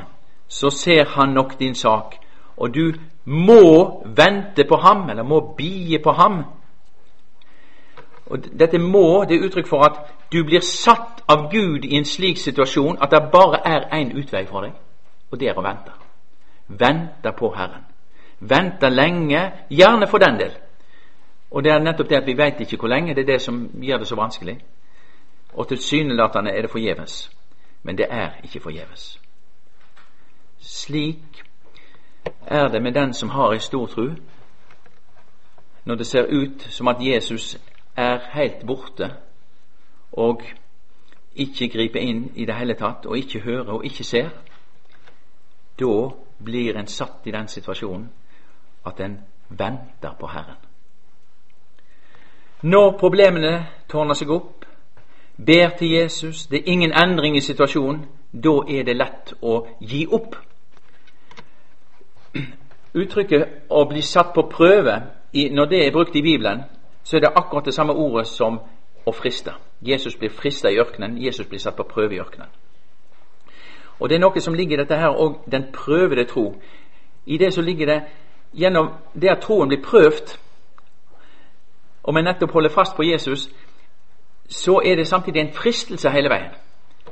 så 0.48 0.70
ser 0.70 1.04
han 1.04 1.28
nok 1.28 1.58
din 1.58 1.74
sak, 1.74 2.16
og 2.56 2.74
du 2.74 2.92
må 3.28 4.02
vente 4.16 4.64
på 4.64 4.76
ham, 4.76 5.10
eller 5.10 5.22
må 5.22 5.54
bie 5.56 5.98
på 5.98 6.12
ham. 6.12 6.44
Og 8.26 8.38
Dette 8.58 8.78
'må' 8.78 9.24
det 9.28 9.36
er 9.36 9.44
uttrykk 9.44 9.66
for 9.66 9.82
at 9.84 9.96
du 10.32 10.44
blir 10.44 10.60
satt 10.60 11.22
av 11.28 11.50
Gud 11.52 11.84
i 11.84 11.96
en 11.96 12.04
slik 12.04 12.36
situasjon 12.36 12.98
at 13.02 13.10
det 13.10 13.30
bare 13.32 13.60
er 13.64 13.80
én 14.00 14.18
utvei 14.18 14.46
for 14.46 14.60
deg, 14.60 14.72
og 15.30 15.40
det 15.40 15.48
er 15.48 15.58
å 15.58 15.62
vente. 15.62 15.92
Vente 16.68 17.32
på 17.38 17.54
Herren. 17.56 17.84
Vente 18.40 18.88
lenge, 18.88 19.52
gjerne 19.70 20.06
for 20.06 20.18
den 20.18 20.38
del. 20.38 20.52
Og 21.50 21.64
det 21.64 21.72
er 21.72 21.78
nettopp 21.78 22.08
det 22.08 22.16
at 22.16 22.26
vi 22.26 22.36
veit 22.36 22.60
ikke 22.60 22.76
hvor 22.76 22.88
lenge. 22.88 23.14
Det 23.14 23.22
er 23.22 23.32
det 23.32 23.42
som 23.42 23.70
gjør 23.82 23.98
det 23.98 24.06
så 24.06 24.16
vanskelig. 24.16 24.58
Og 25.52 25.68
tilsynelatende 25.68 26.50
er 26.50 26.62
det 26.62 26.70
forgjeves. 26.70 27.30
Men 27.82 27.98
det 27.98 28.06
er 28.10 28.30
ikke 28.44 28.60
forgjeves. 28.60 29.20
Slik 30.58 31.47
er 32.46 32.68
det 32.68 32.82
med 32.82 32.92
den 32.92 33.12
som 33.12 33.28
har 33.28 33.52
ei 33.52 33.58
stor 33.58 33.86
tru. 33.86 34.10
Når 35.84 35.94
det 35.94 36.06
ser 36.06 36.26
ut 36.28 36.62
som 36.70 36.88
at 36.88 36.96
Jesus 37.00 37.58
er 37.96 38.18
helt 38.32 38.66
borte 38.66 39.12
og 40.12 40.42
ikke 41.34 41.68
griper 41.68 42.00
inn 42.00 42.30
i 42.34 42.44
det 42.44 42.54
hele 42.54 42.74
tatt, 42.74 43.06
og 43.06 43.18
ikke 43.18 43.40
hører 43.40 43.72
og 43.72 43.84
ikke 43.84 44.04
ser, 44.04 44.28
da 45.80 46.10
blir 46.44 46.76
en 46.76 46.86
satt 46.86 47.26
i 47.26 47.30
den 47.30 47.48
situasjonen 47.48 48.08
at 48.86 49.00
en 49.00 49.18
venter 49.48 50.14
på 50.20 50.26
Herren. 50.26 50.56
Når 52.62 52.96
problemene 52.98 53.66
tårner 53.88 54.14
seg 54.18 54.30
opp, 54.30 54.64
ber 55.46 55.76
til 55.78 55.90
Jesus, 55.90 56.46
det 56.46 56.58
er 56.58 56.72
ingen 56.72 56.92
endring 56.92 57.36
i 57.36 57.40
situasjonen, 57.40 58.06
da 58.32 58.58
er 58.68 58.82
det 58.84 58.96
lett 58.96 59.32
å 59.42 59.60
gi 59.80 60.06
opp. 60.10 60.34
Uttrykket 62.94 63.48
'å 63.70 63.84
bli 63.88 64.02
satt 64.02 64.32
på 64.34 64.42
prøve', 64.42 65.02
når 65.50 65.64
det 65.64 65.86
er 65.86 65.92
brukt 65.92 66.16
i 66.16 66.22
Bibelen, 66.22 66.62
så 67.04 67.16
er 67.16 67.20
det 67.20 67.32
akkurat 67.36 67.64
det 67.64 67.74
samme 67.74 67.92
ordet 67.92 68.26
som 68.26 68.60
å 69.06 69.12
friste. 69.12 69.52
Jesus 69.82 70.16
blir 70.16 70.30
frista 70.30 70.68
i 70.68 70.78
ørkenen, 70.78 71.22
Jesus 71.24 71.46
blir 71.46 71.58
satt 71.58 71.76
på 71.76 71.82
prøve 71.82 72.14
i 72.14 72.18
ørkenen. 72.18 72.48
Og 74.00 74.08
Det 74.08 74.14
er 74.14 74.20
noe 74.20 74.40
som 74.40 74.54
ligger 74.54 74.78
i 74.78 74.82
dette 74.82 74.96
her, 74.96 75.08
og 75.08 75.44
den 75.52 75.64
prøvede 75.72 76.24
tro. 76.24 76.54
I 77.26 77.36
det 77.36 77.54
så 77.54 77.62
ligger 77.62 77.86
det 77.86 78.02
gjennom 78.54 78.88
det 79.20 79.30
at 79.30 79.40
troen 79.40 79.68
blir 79.68 79.82
prøvd, 79.82 80.38
og 82.02 82.14
vi 82.14 82.22
nettopp 82.22 82.52
holder 82.52 82.70
fast 82.70 82.96
på 82.96 83.02
Jesus, 83.02 83.50
så 84.48 84.80
er 84.84 84.96
det 84.96 85.06
samtidig 85.06 85.40
en 85.40 85.52
fristelse 85.52 86.10
hele 86.10 86.30
veien. 86.30 86.54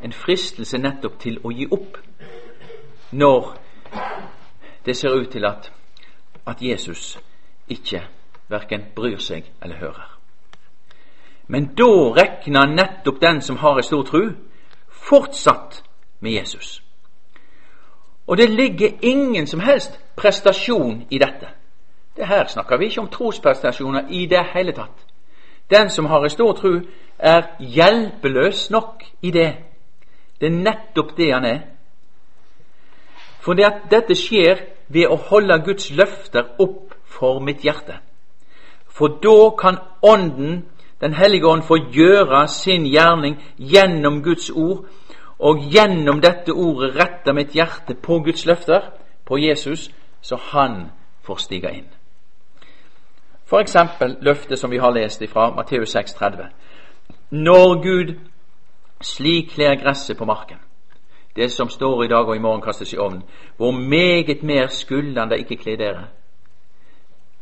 En 0.02 0.12
fristelse 0.12 0.78
nettopp 0.78 1.18
til 1.20 1.38
å 1.44 1.50
gi 1.52 1.66
opp 1.70 1.98
når 3.12 3.56
det 4.86 4.96
ser 4.96 5.14
ut 5.14 5.30
til 5.30 5.44
at, 5.44 5.72
at 6.46 6.62
Jesus 6.62 7.18
ikke 7.68 8.02
verken 8.48 8.84
bryr 8.94 9.18
seg 9.18 9.44
eller 9.62 9.76
hører. 9.76 10.18
Men 11.46 11.74
da 11.78 11.90
rekner 12.16 12.66
nettopp 12.66 13.20
den 13.20 13.40
som 13.42 13.56
har 13.56 13.78
ei 13.78 13.86
stor 13.86 14.02
tru, 14.02 14.30
fortsatt 14.88 15.82
med 16.20 16.32
Jesus. 16.32 16.82
Og 18.26 18.36
det 18.36 18.50
ligger 18.50 18.98
ingen 19.02 19.46
som 19.46 19.60
helst 19.60 20.00
prestasjon 20.16 21.06
i 21.10 21.18
dette. 21.18 21.48
Det 22.16 22.26
Her 22.26 22.46
snakker 22.46 22.76
vi 22.76 22.84
ikke 22.84 23.00
om 23.00 23.08
trosprestasjoner 23.08 24.08
i 24.10 24.26
det 24.26 24.44
hele 24.54 24.72
tatt. 24.72 25.06
Den 25.70 25.90
som 25.90 26.06
har 26.06 26.24
ei 26.24 26.30
stor 26.30 26.52
tru, 26.52 26.80
er 27.18 27.42
hjelpeløs 27.58 28.70
nok 28.70 29.04
i 29.22 29.30
det. 29.30 29.54
Det 30.40 30.46
er 30.46 30.62
nettopp 30.62 31.16
det 31.16 31.32
han 31.32 31.44
er. 31.44 31.60
For 33.40 33.54
det 33.54 33.64
at 33.64 33.86
dette 33.90 34.14
skjer 34.14 34.75
ved 34.88 35.08
å 35.10 35.16
holde 35.30 35.58
Guds 35.64 35.90
løfter 35.90 36.54
opp 36.62 36.94
for 37.04 37.40
mitt 37.40 37.64
hjerte. 37.64 37.98
For 38.86 39.18
da 39.22 39.50
kan 39.58 39.78
Ånden, 40.02 40.64
Den 41.00 41.12
hellige 41.12 41.46
ånd, 41.46 41.62
få 41.62 41.76
gjøre 41.92 42.48
sin 42.48 42.86
gjerning 42.86 43.36
gjennom 43.58 44.22
Guds 44.22 44.50
ord, 44.50 44.86
og 45.38 45.58
gjennom 45.58 46.22
dette 46.24 46.52
ordet 46.52 46.96
rette 46.96 47.32
mitt 47.36 47.52
hjerte 47.52 47.94
på 47.94 48.22
Guds 48.24 48.46
løfter, 48.46 48.80
på 49.26 49.36
Jesus, 49.36 49.90
så 50.22 50.36
han 50.36 50.86
får 51.22 51.36
stige 51.36 51.72
inn. 51.74 51.90
For 53.46 53.60
eksempel 53.60 54.16
løftet 54.20 54.58
som 54.58 54.70
vi 54.70 54.78
har 54.78 54.90
lest 54.90 55.22
fra 55.28 55.50
Matteus 55.54 55.96
6,30. 55.96 56.46
Når 57.30 57.82
Gud 57.82 58.14
slik 59.02 59.50
kler 59.54 59.74
gresset 59.74 60.16
på 60.16 60.24
marken, 60.24 60.58
det 61.36 61.52
som 61.52 61.68
står 61.68 62.02
i 62.02 62.08
dag 62.08 62.28
og 62.28 62.36
i 62.36 62.38
morgen 62.38 62.62
kastes 62.62 62.92
i 62.92 62.98
ovnen, 62.98 63.22
hvor 63.56 63.70
meget 63.70 64.42
mer 64.42 64.66
skulle 64.66 65.20
han 65.20 65.28
da 65.28 65.34
ikke 65.34 65.56
kle 65.56 65.76
dere? 65.76 66.04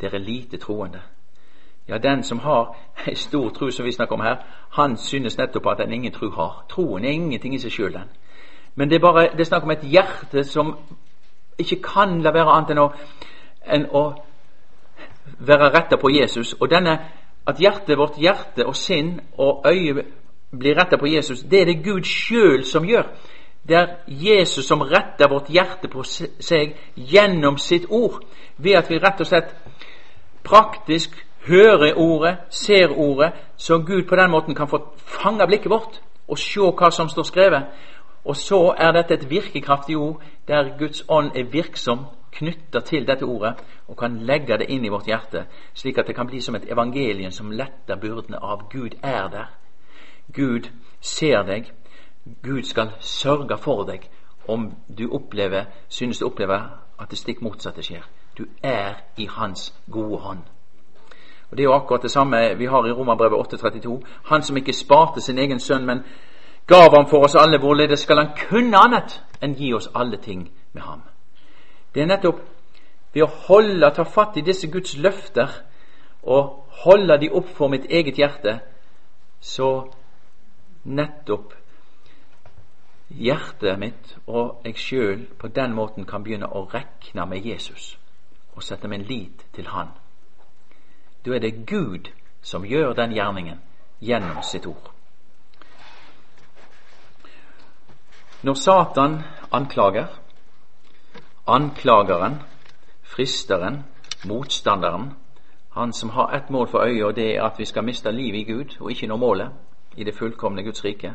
Dere 0.00 0.18
lite 0.18 0.57
troende. 0.57 1.00
Ja, 1.88 1.98
den 1.98 2.22
som 2.22 2.38
har 2.38 2.76
ei 3.09 3.14
stor 3.14 3.50
tro, 3.50 3.70
som 3.70 3.87
vi 3.87 3.92
snakker 3.92 4.14
om 4.14 4.20
her, 4.20 4.37
han 4.70 4.96
synes 4.96 5.38
nettopp 5.38 5.66
at 5.66 5.78
den 5.78 5.92
ingen 5.92 6.12
tro 6.12 6.30
har. 6.30 6.64
Troen 6.68 7.04
er 7.04 7.11
ingenting 7.11 7.54
i 7.54 7.59
seg 7.59 7.72
sjøl, 7.72 7.92
den. 7.92 8.11
Men 8.74 8.90
det 8.90 8.96
er 8.96 9.00
bare 9.00 9.28
det 9.33 9.40
er 9.40 9.44
snakk 9.44 9.62
om 9.62 9.70
et 9.70 9.83
hjerte 9.83 10.44
som 10.44 10.78
ikke 11.59 11.83
kan 11.83 12.22
la 12.22 12.33
være 12.35 12.50
annet 12.50 12.70
enn 12.70 12.83
å, 12.83 12.88
enn 13.66 13.87
å 13.94 14.04
være 15.38 15.70
retta 15.70 15.96
på 15.96 16.11
Jesus. 16.11 16.54
Og 16.61 16.70
denne 16.70 16.98
at 17.46 17.61
hjertet 17.61 17.98
vårt 17.98 18.18
hjerte 18.18 18.66
og 18.66 18.76
sinn 18.76 19.20
og 19.38 19.66
øye 19.68 20.04
blir 20.59 20.74
retta 20.80 20.96
på 20.96 21.07
Jesus, 21.07 21.42
det 21.42 21.61
er 21.61 21.64
det 21.64 21.85
Gud 21.85 22.02
sjøl 22.09 22.64
som 22.64 22.85
gjør. 22.85 23.07
Det 23.68 23.77
er 23.77 23.87
Jesus 24.07 24.66
som 24.66 24.83
retter 24.83 25.29
vårt 25.29 25.48
hjerte 25.48 25.88
på 25.88 26.03
seg 26.05 26.74
gjennom 26.94 27.57
sitt 27.59 27.87
ord, 27.88 28.20
ved 28.57 28.77
at 28.77 28.90
vi 28.90 28.98
rett 29.00 29.20
og 29.20 29.27
slett 29.29 29.55
praktisk 30.44 31.16
hører 31.46 31.96
ordet, 31.96 32.37
ser 32.50 32.92
ordet, 32.92 33.33
så 33.57 33.79
Gud 33.79 34.05
på 34.09 34.16
den 34.16 34.31
måten 34.31 34.55
kan 34.55 34.68
få 34.68 34.83
fange 34.96 35.46
blikket 35.46 35.70
vårt 35.70 36.00
og 36.29 36.38
se 36.38 36.61
hva 36.61 36.90
som 36.92 37.09
står 37.09 37.29
skrevet. 37.29 37.64
Og 38.24 38.37
så 38.37 38.74
er 38.79 38.92
dette 38.92 39.14
et 39.14 39.31
virkekraftig 39.31 39.96
ord 39.96 40.22
der 40.48 40.79
Guds 40.79 41.05
ånd 41.09 41.33
er 41.37 41.48
virksom 41.53 42.07
knytta 42.33 42.81
til 42.81 43.07
dette 43.07 43.24
ordet 43.24 43.55
og 43.88 43.96
kan 43.96 44.16
legge 44.27 44.59
det 44.59 44.70
inn 44.72 44.85
i 44.85 44.92
vårt 44.92 45.07
hjerte, 45.07 45.44
slik 45.74 45.98
at 45.98 46.09
det 46.09 46.16
kan 46.16 46.27
bli 46.27 46.40
som 46.40 46.57
et 46.57 46.66
evangelium 46.72 47.31
som 47.31 47.53
letter 47.53 48.00
byrdene 48.00 48.40
av 48.42 48.68
Gud 48.72 48.96
er 49.03 49.29
der. 49.29 49.53
Gud 50.33 50.70
ser 51.00 51.44
deg. 51.44 51.70
Gud 52.42 52.62
skal 52.62 52.90
sørge 53.00 53.58
for 53.58 53.84
deg 53.84 54.08
om 54.48 54.72
du 54.98 55.10
opplever, 55.12 55.64
synes 55.88 56.18
du 56.18 56.26
opplever 56.26 56.68
at 57.00 57.10
det 57.10 57.18
stikk 57.18 57.42
motsatte 57.42 57.82
skjer. 57.82 58.04
Du 58.38 58.44
er 58.62 58.94
i 59.16 59.26
Hans 59.30 59.74
gode 59.90 60.18
hånd. 60.18 60.38
Og 61.50 61.56
Det 61.56 61.60
er 61.60 61.64
jo 61.64 61.74
akkurat 61.74 62.02
det 62.02 62.10
samme 62.10 62.54
vi 62.58 62.64
har 62.64 62.87
i 62.87 62.92
Romerbrevet 62.92 63.54
8,32. 63.54 64.02
Han 64.24 64.42
som 64.42 64.56
ikke 64.56 64.72
sparte 64.72 65.20
sin 65.20 65.38
egen 65.38 65.60
sønn, 65.60 65.87
men 65.87 66.04
gav 66.66 66.96
ham 66.96 67.06
for 67.06 67.24
oss 67.24 67.34
alle, 67.34 67.58
hvorledes 67.58 68.00
skal 68.00 68.16
han 68.16 68.32
kunne 68.48 68.76
annet 68.76 69.22
enn 69.42 69.54
gi 69.54 69.72
oss 69.74 69.90
alle 69.94 70.16
ting 70.16 70.50
med 70.72 70.82
ham? 70.82 71.02
Det 71.94 72.02
er 72.02 72.06
nettopp 72.06 72.40
ved 73.12 73.22
å 73.22 73.30
holde, 73.48 73.90
ta 73.94 74.02
fatt 74.02 74.37
i 74.37 74.40
disse 74.40 74.70
Guds 74.70 74.96
løfter 74.96 75.48
og 76.22 76.64
holde 76.84 77.18
de 77.20 77.30
opp 77.30 77.48
for 77.48 77.68
mitt 77.68 77.87
eget 77.90 78.16
hjerte, 78.18 78.58
så 79.40 79.92
nettopp 80.84 81.52
hjertet 83.18 83.79
mitt 83.79 84.16
og 84.27 84.62
jeg 84.64 84.79
sjøl 84.79 85.27
på 85.38 85.48
den 85.48 85.74
måten 85.74 86.07
kan 86.07 86.24
begynne 86.24 86.50
å 86.50 86.66
rekne 86.72 87.27
med 87.27 87.46
Jesus 87.46 87.94
og 88.55 88.62
sette 88.62 88.88
min 88.88 89.03
lit 89.03 89.46
til 89.55 89.66
Han. 89.66 89.88
Da 91.24 91.35
er 91.35 91.40
det 91.42 91.66
Gud 91.66 92.11
som 92.42 92.64
gjør 92.64 92.92
den 92.94 93.14
gjerningen 93.16 93.61
gjennom 94.00 94.42
sitt 94.42 94.66
ord. 94.66 94.90
Når 98.42 98.55
Satan 98.55 99.22
anklager, 99.53 100.20
Anklageren, 101.46 102.38
fristeren, 103.03 103.83
motstanderen, 104.24 105.11
han 105.70 105.92
som 105.92 106.11
har 106.11 106.33
ett 106.33 106.50
mål 106.50 106.68
for 106.68 106.87
øyet, 106.87 107.05
og 107.05 107.16
det 107.16 107.37
er 107.37 107.42
at 107.42 107.59
vi 107.59 107.64
skal 107.64 107.85
miste 107.85 108.12
livet 108.12 108.38
i 108.38 108.53
Gud 108.53 108.77
og 108.81 108.90
ikke 108.90 109.07
nå 109.07 109.16
målet 109.16 109.50
i 109.96 110.05
det 110.05 110.14
fullkomne 110.14 110.62
Guds 110.62 110.85
rike. 110.85 111.12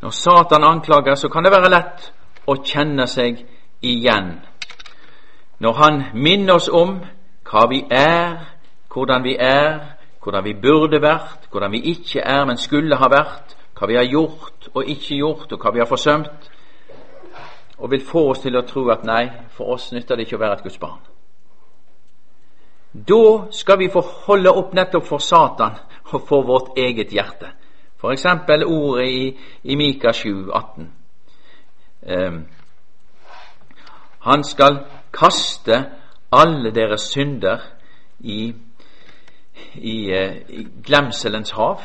Når 0.00 0.10
Satan 0.10 0.64
anklager, 0.64 1.14
så 1.14 1.28
kan 1.28 1.44
det 1.44 1.52
være 1.52 1.70
lett 1.70 2.12
å 2.46 2.56
kjenne 2.62 3.06
seg 3.06 3.40
igjen. 3.82 4.38
Når 5.58 5.72
han 5.74 6.02
minner 6.14 6.54
oss 6.54 6.68
om 6.68 7.00
hva 7.48 7.64
vi 7.70 7.82
er, 7.90 8.38
hvordan 8.92 9.24
vi 9.24 9.34
er, 9.40 9.80
hvordan 10.22 10.44
vi 10.44 10.54
burde 10.54 11.02
vært, 11.02 11.48
hvordan 11.50 11.72
vi 11.72 11.82
ikke 11.94 12.20
er, 12.20 12.44
men 12.46 12.56
skulle 12.56 12.96
ha 12.96 13.10
vært, 13.10 13.56
hva 13.78 13.88
vi 13.88 13.98
har 13.98 14.06
gjort 14.06 14.70
og 14.74 14.84
ikke 14.84 15.18
gjort, 15.18 15.52
og 15.52 15.58
hva 15.62 15.74
vi 15.74 15.82
har 15.82 15.90
forsømt, 15.90 16.50
og 17.78 17.90
vil 17.90 18.02
få 18.04 18.24
oss 18.30 18.42
til 18.42 18.56
å 18.58 18.66
tro 18.66 18.88
at 18.90 19.06
nei, 19.06 19.24
for 19.54 19.74
oss 19.74 19.92
nytter 19.94 20.18
det 20.18 20.26
ikke 20.26 20.38
å 20.38 20.42
være 20.42 20.58
et 20.58 20.66
Guds 20.66 20.80
barn. 20.82 21.02
Da 22.92 23.50
skal 23.54 23.78
vi 23.78 23.90
få 23.92 24.02
holde 24.26 24.50
opp 24.50 24.72
nettopp 24.74 25.06
for 25.06 25.22
Satan 25.22 25.76
og 26.12 26.24
for 26.26 26.46
vårt 26.46 26.78
eget 26.78 27.12
hjerte. 27.14 27.52
For 27.98 28.12
eksempel 28.12 28.64
ordet 28.64 29.08
i, 29.08 29.38
i 29.62 29.74
Mika 29.74 30.12
7, 30.12 30.50
18. 30.54 30.92
Um, 32.02 32.46
han 34.20 34.44
skal 34.44 34.84
kaste 35.12 35.84
alle 36.32 36.74
deres 36.74 37.00
synder 37.00 37.58
i, 38.18 38.54
i, 39.74 40.12
uh, 40.12 40.36
i 40.48 40.66
glemselens 40.86 41.50
hav. 41.50 41.82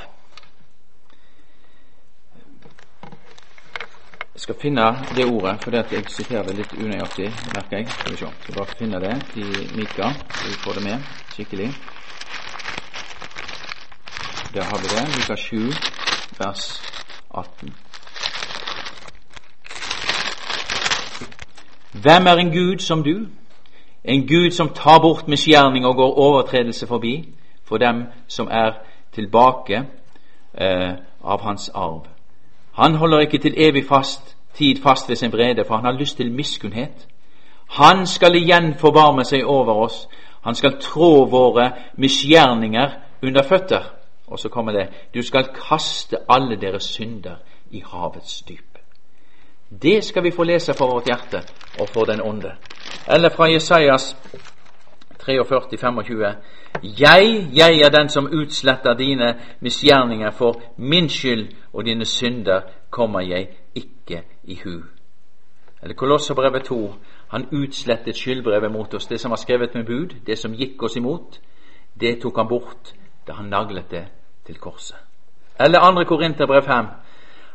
Jeg 4.33 4.41
skal 4.41 4.55
finne 4.61 4.81
det 5.15 5.25
ordet, 5.25 5.63
for 5.63 5.71
jeg 5.71 6.05
siterer 6.09 6.43
det 6.43 6.55
litt 6.55 6.73
unøyaktig, 6.73 7.27
merker 7.55 7.77
jeg. 7.77 7.89
Skal 7.89 8.11
vi 8.11 8.17
se. 8.17 8.29
Skal 8.41 8.55
bare 8.55 8.77
finne 8.77 8.99
det 8.99 9.17
i 9.35 9.45
Mika, 9.75 10.09
så 10.33 10.47
vi 10.47 10.53
får 10.63 10.73
det 10.73 10.83
med 10.83 11.11
skikkelig. 11.33 11.73
Der 14.53 14.63
har 14.63 14.77
vi 14.77 14.87
det. 14.95 15.03
Mika 15.17 15.35
7, 15.35 15.57
vers 16.39 16.81
18. 17.31 17.73
Hvem 21.91 22.27
er 22.27 22.35
en 22.35 22.51
Gud 22.51 22.79
som 22.79 23.03
du? 23.03 23.27
En 24.03 24.27
Gud 24.27 24.51
som 24.51 24.69
tar 24.69 24.99
bort 24.99 25.27
misgjerning 25.27 25.85
og 25.85 25.95
går 25.95 26.15
overtredelse 26.15 26.87
forbi 26.87 27.29
for 27.65 27.77
dem 27.77 28.03
som 28.27 28.47
er 28.51 28.71
tilbake 29.13 29.85
eh, 30.53 30.91
av 31.23 31.41
hans 31.41 31.69
arv. 31.69 32.05
Han 32.73 32.95
holder 32.95 33.19
ikke 33.19 33.37
til 33.37 33.53
evig 33.57 33.85
fast 33.87 34.37
tid 34.53 34.81
fast 34.83 35.09
ved 35.09 35.15
sin 35.15 35.31
brede, 35.31 35.63
for 35.67 35.75
han 35.75 35.85
har 35.85 35.91
lyst 35.91 36.17
til 36.17 36.31
miskunnhet. 36.31 37.07
Han 37.69 38.07
skal 38.07 38.35
igjen 38.35 38.73
forbarme 38.73 39.25
seg 39.25 39.45
over 39.45 39.73
oss. 39.73 40.07
Han 40.43 40.55
skal 40.55 40.79
trå 40.81 41.25
våre 41.25 41.71
misgjerninger 41.97 42.89
under 43.23 43.43
føtter. 43.43 43.83
Og 44.33 44.39
så 44.39 44.49
kommer 44.49 44.71
det 44.71 44.89
Du 45.13 45.21
skal 45.21 45.47
kaste 45.67 46.17
alle 46.29 46.55
deres 46.61 46.83
synder 46.83 47.35
i 47.71 47.83
havets 47.85 48.41
dyp. 48.41 48.77
Det 49.81 50.03
skal 50.03 50.23
vi 50.23 50.31
få 50.31 50.43
lese 50.43 50.73
for 50.73 50.91
vårt 50.93 51.05
hjerte 51.05 51.37
og 51.79 51.89
for 51.89 52.03
den 52.03 52.21
onde. 52.21 52.51
Eller 53.07 53.29
fra 53.29 53.45
Jesajas 53.45 54.17
43, 55.19 55.77
25. 55.77 56.35
Jeg, 56.83 57.47
jeg 57.55 57.79
er 57.79 57.89
den 57.89 58.09
som 58.09 58.29
utsletter 58.33 58.93
dine 58.93 59.39
misgjerninger, 59.59 60.31
for 60.31 60.61
min 60.77 61.09
skyld 61.09 61.47
og 61.73 61.85
dine 61.85 62.05
synder 62.05 62.61
kommer 62.89 63.21
jeg 63.21 63.47
ikke 63.75 64.23
i 64.43 64.59
hu. 64.63 64.81
Eller 65.81 65.95
Kolosserbrevet 65.95 66.63
2. 66.63 66.93
Han 67.27 67.47
utslettet 67.51 68.15
skyldbrevet 68.15 68.71
mot 68.71 68.93
oss. 68.93 69.05
Det 69.05 69.19
som 69.19 69.29
var 69.29 69.35
skrevet 69.35 69.75
med 69.75 69.85
bud, 69.85 70.09
det 70.25 70.37
som 70.37 70.53
gikk 70.53 70.83
oss 70.83 70.95
imot, 70.95 71.39
det 71.99 72.21
tok 72.21 72.37
han 72.37 72.47
bort 72.47 72.93
da 73.27 73.33
han 73.33 73.45
naglet 73.45 73.91
det 73.91 74.05
til 74.45 74.59
korset. 74.59 74.97
Eller 75.59 75.79
2. 75.79 76.03
Korinterbrev 76.03 76.63
5. 76.63 76.85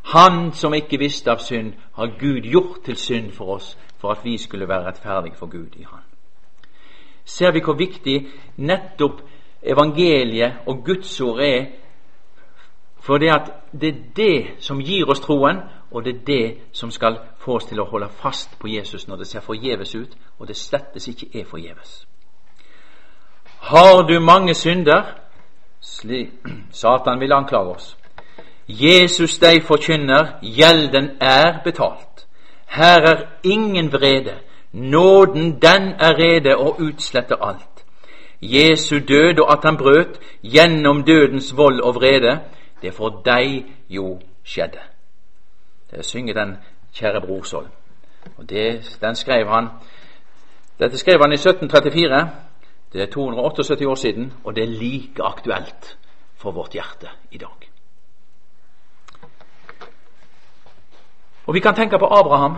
Han 0.05 0.53
som 0.53 0.75
ikke 0.75 0.99
visste 0.99 1.31
av 1.31 1.39
synd, 1.39 1.73
har 1.95 2.15
Gud 2.19 2.41
gjort 2.41 2.85
til 2.85 2.97
synd 2.97 3.33
for 3.33 3.55
oss, 3.55 3.79
for 3.99 4.11
at 4.11 4.25
vi 4.25 4.39
skulle 4.39 4.69
være 4.69 4.87
rettferdige 4.87 5.37
for 5.37 5.47
Gud 5.47 5.77
i 5.77 5.87
Han. 5.91 6.01
Ser 7.25 7.53
vi 7.53 7.61
hvor 7.65 7.75
viktig 7.75 8.27
nettopp 8.57 9.21
evangeliet 9.63 10.53
og 10.67 10.85
Guds 10.85 11.21
ord 11.21 11.41
er 11.41 11.67
for 13.01 13.19
det, 13.19 13.29
at 13.29 13.53
det 13.81 13.89
er 13.89 14.01
det 14.17 14.47
som 14.61 14.81
gir 14.81 15.11
oss 15.11 15.21
troen, 15.21 15.57
og 15.91 16.05
det 16.05 16.15
er 16.15 16.25
det 16.27 16.57
som 16.73 16.91
skal 16.91 17.19
få 17.39 17.55
oss 17.57 17.65
til 17.65 17.81
å 17.81 17.87
holde 17.89 18.09
fast 18.09 18.59
på 18.61 18.69
Jesus 18.69 19.09
når 19.09 19.17
det 19.17 19.27
ser 19.27 19.41
forgjeves 19.41 19.95
ut, 19.95 20.17
og 20.39 20.49
det 20.49 20.57
slettes 20.57 21.09
ikke 21.09 21.41
er 21.41 21.45
forgjeves. 21.45 22.07
Har 23.61 24.03
du 24.03 24.21
mange 24.21 24.55
synder? 24.55 25.15
Satan 25.81 27.21
vil 27.21 27.33
anklage 27.33 27.75
oss. 27.75 27.97
Jesus 28.69 29.39
deg 29.39 29.63
forkynner, 29.65 30.39
gjelden 30.43 31.11
er 31.21 31.63
betalt. 31.65 32.27
Her 32.67 33.01
er 33.01 33.27
ingen 33.45 33.93
vrede. 33.93 34.35
Nåden, 34.73 35.63
den 35.63 35.83
er 35.99 36.19
rede 36.19 36.57
og 36.57 36.81
utsletter 36.81 37.37
alt. 37.37 37.85
Jesu 38.43 38.99
død 39.09 39.41
og 39.41 39.53
at 39.53 39.65
han 39.65 39.77
brøt 39.77 40.21
gjennom 40.43 41.03
dødens 41.03 41.57
vold 41.57 41.81
og 41.81 41.95
vrede, 41.95 42.41
det 42.83 42.95
for 42.95 43.23
deg 43.25 43.65
jo 43.89 44.21
skjedde. 44.45 44.79
Det 45.91 46.05
synger 46.05 46.35
den 46.35 46.57
kjære 46.95 47.21
Brorsholm. 47.21 47.71
Og 48.39 48.51
det, 48.51 48.99
den 49.01 49.15
skrev 49.15 49.49
han 49.49 49.69
Dette 50.79 50.99
skrev 50.99 51.19
han 51.21 51.33
i 51.33 51.35
1734. 51.35 52.31
Det 52.93 53.03
er 53.03 53.07
278 53.07 53.87
år 53.87 53.95
siden, 53.95 54.33
og 54.45 54.57
det 54.57 54.63
er 54.65 54.69
like 54.69 55.25
aktuelt 55.25 55.99
for 56.37 56.51
vårt 56.51 56.73
hjerte 56.73 57.09
i 57.31 57.39
dag. 57.39 57.71
Og 61.47 61.55
vi 61.55 61.61
kan 61.61 61.75
tenke 61.75 61.99
på 61.99 62.07
Abraham. 62.07 62.57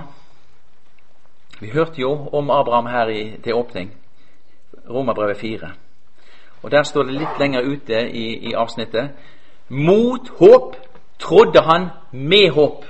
Vi 1.61 1.71
hørte 1.71 2.01
jo 2.01 2.29
om 2.33 2.51
Abraham 2.51 2.87
her 2.87 3.09
i, 3.09 3.37
til 3.45 3.55
åpning, 3.55 3.95
Romerbrevet 4.90 5.37
4. 5.37 5.71
Og 6.62 6.71
Der 6.71 6.83
står 6.83 7.03
det 7.03 7.12
litt 7.12 7.38
lenger 7.38 7.62
ute 7.62 8.11
i, 8.11 8.51
i 8.51 8.53
avsnittet 8.53 9.11
mot 9.69 10.29
håp 10.38 10.77
trodde 11.19 11.62
han 11.62 11.88
med 12.12 12.51
håp. 12.51 12.85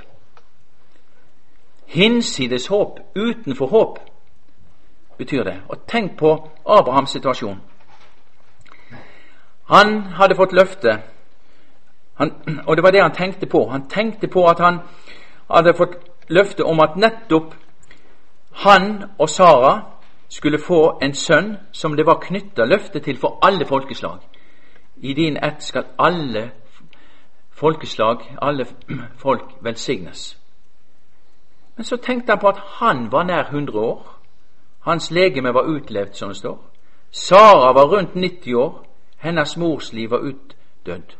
Hinsides 1.85 2.67
håp, 2.67 2.99
utenfor 3.15 3.67
håp, 3.67 3.99
betyr 5.21 5.43
det. 5.43 5.57
Og 5.69 5.85
tenk 5.87 6.17
på 6.17 6.33
Abrahams 6.65 7.13
situasjon. 7.15 7.61
Han 9.71 10.01
hadde 10.17 10.35
fått 10.35 10.53
løfte, 10.53 10.97
og 12.67 12.75
det 12.75 12.83
var 12.83 12.91
det 12.91 13.01
han 13.01 13.15
tenkte 13.15 13.45
på. 13.45 13.69
Han 13.69 13.87
tenkte 13.89 14.27
på 14.27 14.45
at 14.49 14.59
han 14.59 14.81
hadde 15.51 15.77
fått 15.77 15.95
løfte 16.29 16.65
om 16.65 16.79
at 16.79 16.97
nettopp 16.97 17.53
han 18.65 19.03
og 19.17 19.29
Sara 19.29 19.81
skulle 20.29 20.59
få 20.59 20.99
en 21.01 21.13
sønn 21.13 21.55
som 21.71 21.95
det 21.95 22.05
var 22.05 22.19
knytta 22.23 22.65
løfte 22.65 22.99
til 22.99 23.17
for 23.17 23.39
alle 23.41 23.65
folkeslag. 23.65 24.19
I 24.97 25.13
din 25.13 25.37
ett 25.37 25.63
skal 25.63 25.85
alle 25.99 26.51
folkeslag, 27.51 28.17
alle 28.41 28.65
folk, 29.17 29.43
velsignes. 29.61 30.37
Men 31.75 31.85
så 31.85 31.97
tenkte 31.97 32.31
han 32.31 32.39
på 32.39 32.47
at 32.47 32.59
han 32.79 33.11
var 33.11 33.23
nær 33.23 33.43
100 33.43 33.79
år. 33.79 34.20
Hans 34.81 35.11
legeme 35.11 35.53
var 35.53 35.63
utlevd, 35.63 36.13
som 36.13 36.29
det 36.29 36.37
står. 36.37 36.59
Sara 37.11 37.73
var 37.73 37.97
rundt 37.97 38.15
90 38.15 38.55
år. 38.55 38.85
Hennes 39.17 39.57
mors 39.57 39.93
liv 39.93 40.09
var 40.09 40.17
utdødd. 40.17 41.17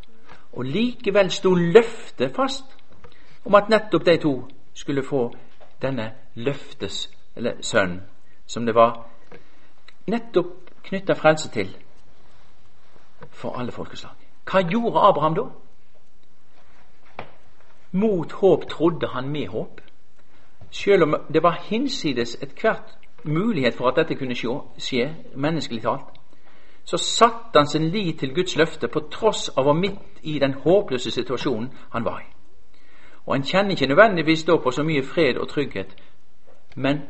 Og 0.54 0.66
likevel 0.66 1.32
sto 1.32 1.54
løftet 1.54 2.36
fast 2.36 2.64
om 3.46 3.56
at 3.56 3.70
nettopp 3.70 4.06
de 4.06 4.18
to 4.18 4.48
skulle 4.74 5.04
få 5.04 5.36
denne 5.82 6.12
løftes 6.36 7.10
eller 7.36 7.62
sønn, 7.62 8.02
som 8.46 8.66
det 8.66 8.76
var 8.76 9.08
nettopp 10.08 10.72
knytta 10.84 11.14
frelse 11.14 11.50
til 11.50 11.78
for 13.30 13.60
alle 13.60 13.72
folkeslag. 13.72 14.12
Hva 14.52 14.62
gjorde 14.62 15.00
Abraham 15.00 15.36
da? 15.36 15.46
Mot 17.92 18.32
håp 18.32 18.70
trodde 18.70 19.08
han 19.08 19.30
med 19.30 19.48
håp. 19.48 19.82
Selv 20.72 21.04
om 21.04 21.16
det 21.34 21.44
var 21.44 21.60
hinsides 21.70 22.38
ethvert 22.42 22.98
mulighet 23.24 23.76
for 23.76 23.88
at 23.88 23.96
dette 23.96 24.16
kunne 24.16 24.36
skje, 24.36 25.16
menneskelig 25.36 25.82
talt, 25.82 26.22
så 26.86 26.98
satte 26.98 27.60
han 27.60 27.68
sin 27.68 27.90
lit 27.90 28.20
til 28.20 28.34
Guds 28.36 28.56
løfte 28.56 28.88
på 28.88 29.00
tross 29.12 29.50
av 29.58 29.68
å 29.68 29.74
midt 29.74 30.22
i 30.22 30.40
den 30.40 30.54
håpløse 30.54 31.12
situasjonen 31.12 31.70
han 31.92 32.06
var 32.06 32.20
i. 32.20 32.30
Og 33.26 33.36
han 33.36 33.46
kjenner 33.46 33.72
ikke 33.72 33.88
nødvendigvis 33.88 34.44
da 34.44 34.58
på 34.58 34.72
så 34.72 34.84
mye 34.84 35.04
fred 35.04 35.38
og 35.38 35.50
trygghet, 35.50 35.96
men 36.76 37.02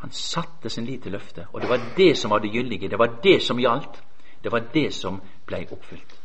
han 0.00 0.12
satte 0.12 0.68
sin 0.68 0.84
lit 0.84 1.02
til 1.02 1.12
løftet, 1.12 1.46
og 1.52 1.60
det 1.60 1.68
var 1.68 1.80
det 1.96 2.16
som 2.18 2.30
var 2.30 2.38
det 2.38 2.52
gyldige, 2.52 2.88
det 2.88 2.98
var 2.98 3.18
det 3.22 3.42
som 3.42 3.58
gjaldt, 3.58 4.02
det 4.44 4.52
var 4.52 4.62
det 4.74 4.94
som 4.94 5.20
ble 5.46 5.66
oppfylt. 5.70 6.20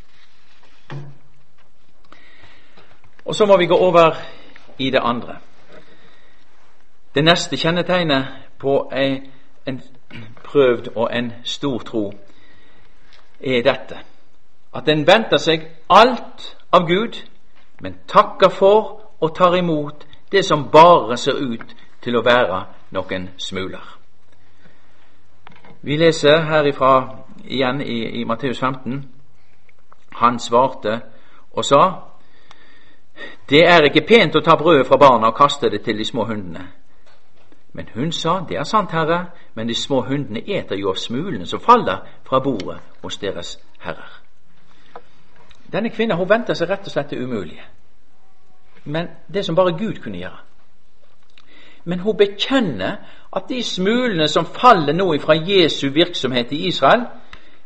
Og 3.26 3.36
så 3.36 3.46
må 3.46 3.58
vi 3.58 3.66
gå 3.66 3.76
over 3.76 4.16
i 4.78 4.90
det 4.90 5.00
andre. 5.04 5.38
Det 7.16 7.24
neste 7.24 7.58
kjennetegnet 7.58 8.28
på 8.60 8.92
en, 8.92 9.22
en 9.66 9.82
prøvd 10.44 10.88
og 10.96 11.10
en 11.12 11.34
stor 11.44 11.80
tro 11.80 12.14
er 13.40 13.62
dette 13.64 14.00
at 14.76 14.90
en 14.90 15.08
venter 15.08 15.40
seg 15.40 15.64
alt 15.90 16.56
av 16.76 16.88
Gud, 16.88 17.16
men 17.80 18.00
takker 18.08 18.52
for 18.52 19.02
og 19.24 19.36
tar 19.36 19.56
imot 19.56 20.06
det 20.32 20.44
som 20.46 20.68
bare 20.72 21.18
ser 21.18 21.40
ut 21.40 21.76
til 22.04 22.18
å 22.18 22.24
være 22.26 22.64
noen 22.96 23.30
smuler. 23.38 23.86
Vi 25.82 25.98
leser 25.98 26.44
herifra 26.50 26.94
igjen 27.46 27.82
i, 27.82 28.22
i 28.22 28.26
Matteus 28.26 28.60
15. 28.60 29.04
Han 30.20 30.40
svarte 30.40 31.00
og 31.54 31.66
sa:" 31.66 31.84
Det 33.50 33.62
er 33.64 33.86
ikke 33.88 34.08
pent 34.08 34.36
å 34.36 34.42
ta 34.44 34.58
brødet 34.60 34.88
fra 34.88 34.98
barna 34.98 35.28
og 35.28 35.38
kaste 35.38 35.70
det 35.70 35.82
til 35.86 35.98
de 35.98 36.06
små 36.06 36.26
hundene. 36.26 36.68
Men 37.76 37.90
hun 37.94 38.12
sa, 38.12 38.46
Det 38.50 38.58
er 38.58 38.64
sant, 38.64 38.92
Herre, 38.92 39.26
men 39.54 39.68
de 39.68 39.76
små 39.76 40.02
hundene 40.02 40.40
eter 40.48 40.78
jo 40.80 40.90
av 40.90 40.96
smulene 40.96 41.46
som 41.46 41.60
faller 41.60 42.06
fra 42.24 42.40
bordet 42.40 42.78
hos 43.04 43.18
deres 43.18 43.60
herrer. 43.80 44.22
Denne 45.72 45.90
kvinnen 45.90 46.18
hun 46.18 46.30
venter 46.30 46.56
seg 46.56 46.70
rett 46.70 46.88
og 46.88 46.94
slett 46.94 47.10
det 47.12 47.20
umulige. 47.20 47.66
Men 48.86 49.10
det 49.34 49.44
som 49.46 49.56
bare 49.56 49.76
Gud 49.76 50.00
kunne 50.04 50.22
gjøre. 50.22 50.40
Men 51.84 52.00
hun 52.00 52.18
bekjenner 52.18 52.96
at 53.36 53.50
de 53.50 53.64
smulene 53.64 54.28
som 54.28 54.46
faller 54.46 54.94
nå 54.94 55.10
ifra 55.14 55.36
Jesu 55.36 55.90
virksomhet 55.90 56.52
i 56.52 56.68
Israel, 56.68 57.04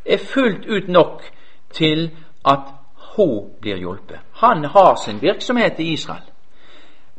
er 0.06 0.18
fullt 0.18 0.66
ut 0.66 0.90
nok 0.90 1.22
til 1.70 2.10
at 2.46 2.74
hun 3.16 3.54
blir 3.62 3.78
hjulpet. 3.78 4.20
Han 4.42 4.66
har 4.66 4.96
sin 5.06 5.22
virksomhet 5.22 5.80
i 5.80 5.94
Israel. 5.94 6.26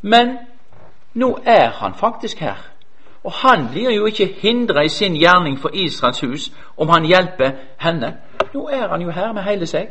Men 0.02 0.38
nå 1.14 1.38
er 1.44 1.70
han 1.70 1.94
faktisk 1.94 2.38
her. 2.38 2.70
Og 3.24 3.32
han 3.32 3.68
blir 3.70 3.90
jo 3.90 4.06
ikke 4.06 4.34
hindra 4.40 4.82
i 4.82 4.88
sin 4.88 5.14
gjerning 5.14 5.58
for 5.60 5.70
Israels 5.72 6.20
hus 6.20 6.52
om 6.76 6.88
han 6.88 7.04
hjelper 7.04 7.50
henne. 7.78 8.16
Nå 8.54 8.68
er 8.68 8.88
han 8.88 9.02
jo 9.02 9.10
her 9.10 9.32
med 9.32 9.42
hele 9.42 9.66
seg. 9.66 9.88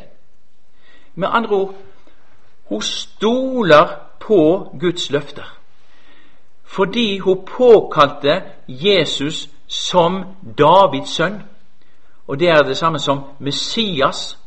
Med 1.14 1.28
andre 1.30 1.56
ord 1.56 1.74
hun 2.68 2.82
stoler 2.82 3.86
på 4.20 4.70
Guds 4.80 5.10
løfter. 5.10 5.56
Fordi 6.64 7.18
hun 7.18 7.46
påkalte 7.56 8.42
Jesus 8.68 9.48
som 9.66 10.24
Davids 10.58 11.10
sønn. 11.10 11.42
Og 12.26 12.40
det 12.40 12.48
er 12.48 12.62
det 12.62 12.76
samme 12.76 12.98
som 12.98 13.24
Messias, 13.38 14.38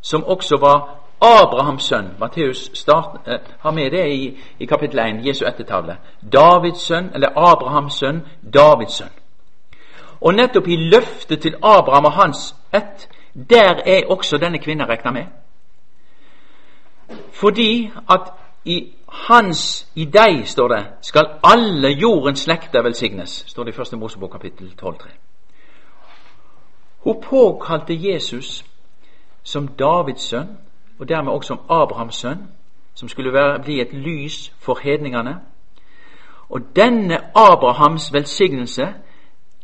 som 0.00 0.24
også 0.24 0.56
var 0.56 0.99
Abrahams 1.20 1.82
sønn. 1.82 2.14
Matteus 2.18 2.70
start, 2.74 3.20
eh, 3.26 3.38
har 3.60 3.70
med 3.70 3.90
det 3.90 4.08
i, 4.12 4.38
i 4.58 4.66
kapittel 4.66 4.98
1, 4.98 5.26
Jesu 5.26 5.44
ettertavle. 5.46 5.96
Davids 6.32 6.80
sønn, 6.80 7.10
eller 7.14 7.28
Abrahams 7.36 7.94
sønn, 7.94 8.22
Davids 8.54 8.94
sønn. 8.94 9.12
Og 10.20 10.34
nettopp 10.34 10.68
i 10.68 10.76
løftet 10.76 11.42
til 11.42 11.54
Abraham 11.62 12.04
og 12.04 12.12
hans 12.12 12.54
ett, 12.74 13.08
der 13.50 13.74
er 13.86 14.06
også 14.10 14.36
denne 14.36 14.58
kvinnen 14.58 14.88
regna 14.88 15.10
med. 15.10 15.26
Fordi 17.32 17.90
at 18.10 18.32
i 18.64 18.92
hans, 19.08 19.88
i 19.94 20.04
deg, 20.04 20.42
står 20.48 20.68
det, 20.68 20.86
skal 21.00 21.28
alle 21.44 21.88
jordens 21.88 22.40
slekter 22.40 22.82
velsignes, 22.82 23.44
står 23.46 23.64
det 23.64 23.72
i 23.72 23.76
første 23.76 23.96
Mosebok 23.96 24.30
kapittel 24.32 24.74
12,3. 24.82 25.08
Hun 26.98 27.22
påkalte 27.22 27.94
Jesus 27.94 28.64
som 29.42 29.68
Davids 29.68 30.22
sønn, 30.22 30.58
og 31.00 31.08
dermed 31.08 31.32
også 31.32 31.54
om 31.54 31.60
Abrahams 31.82 32.14
sønn, 32.14 32.48
som 32.94 33.08
skulle 33.08 33.32
være, 33.32 33.62
bli 33.62 33.80
et 33.80 33.92
lys 33.92 34.52
for 34.58 34.80
hedningene. 34.82 35.40
Og 36.48 36.60
denne 36.76 37.18
Abrahams 37.36 38.12
velsignelse, 38.12 38.88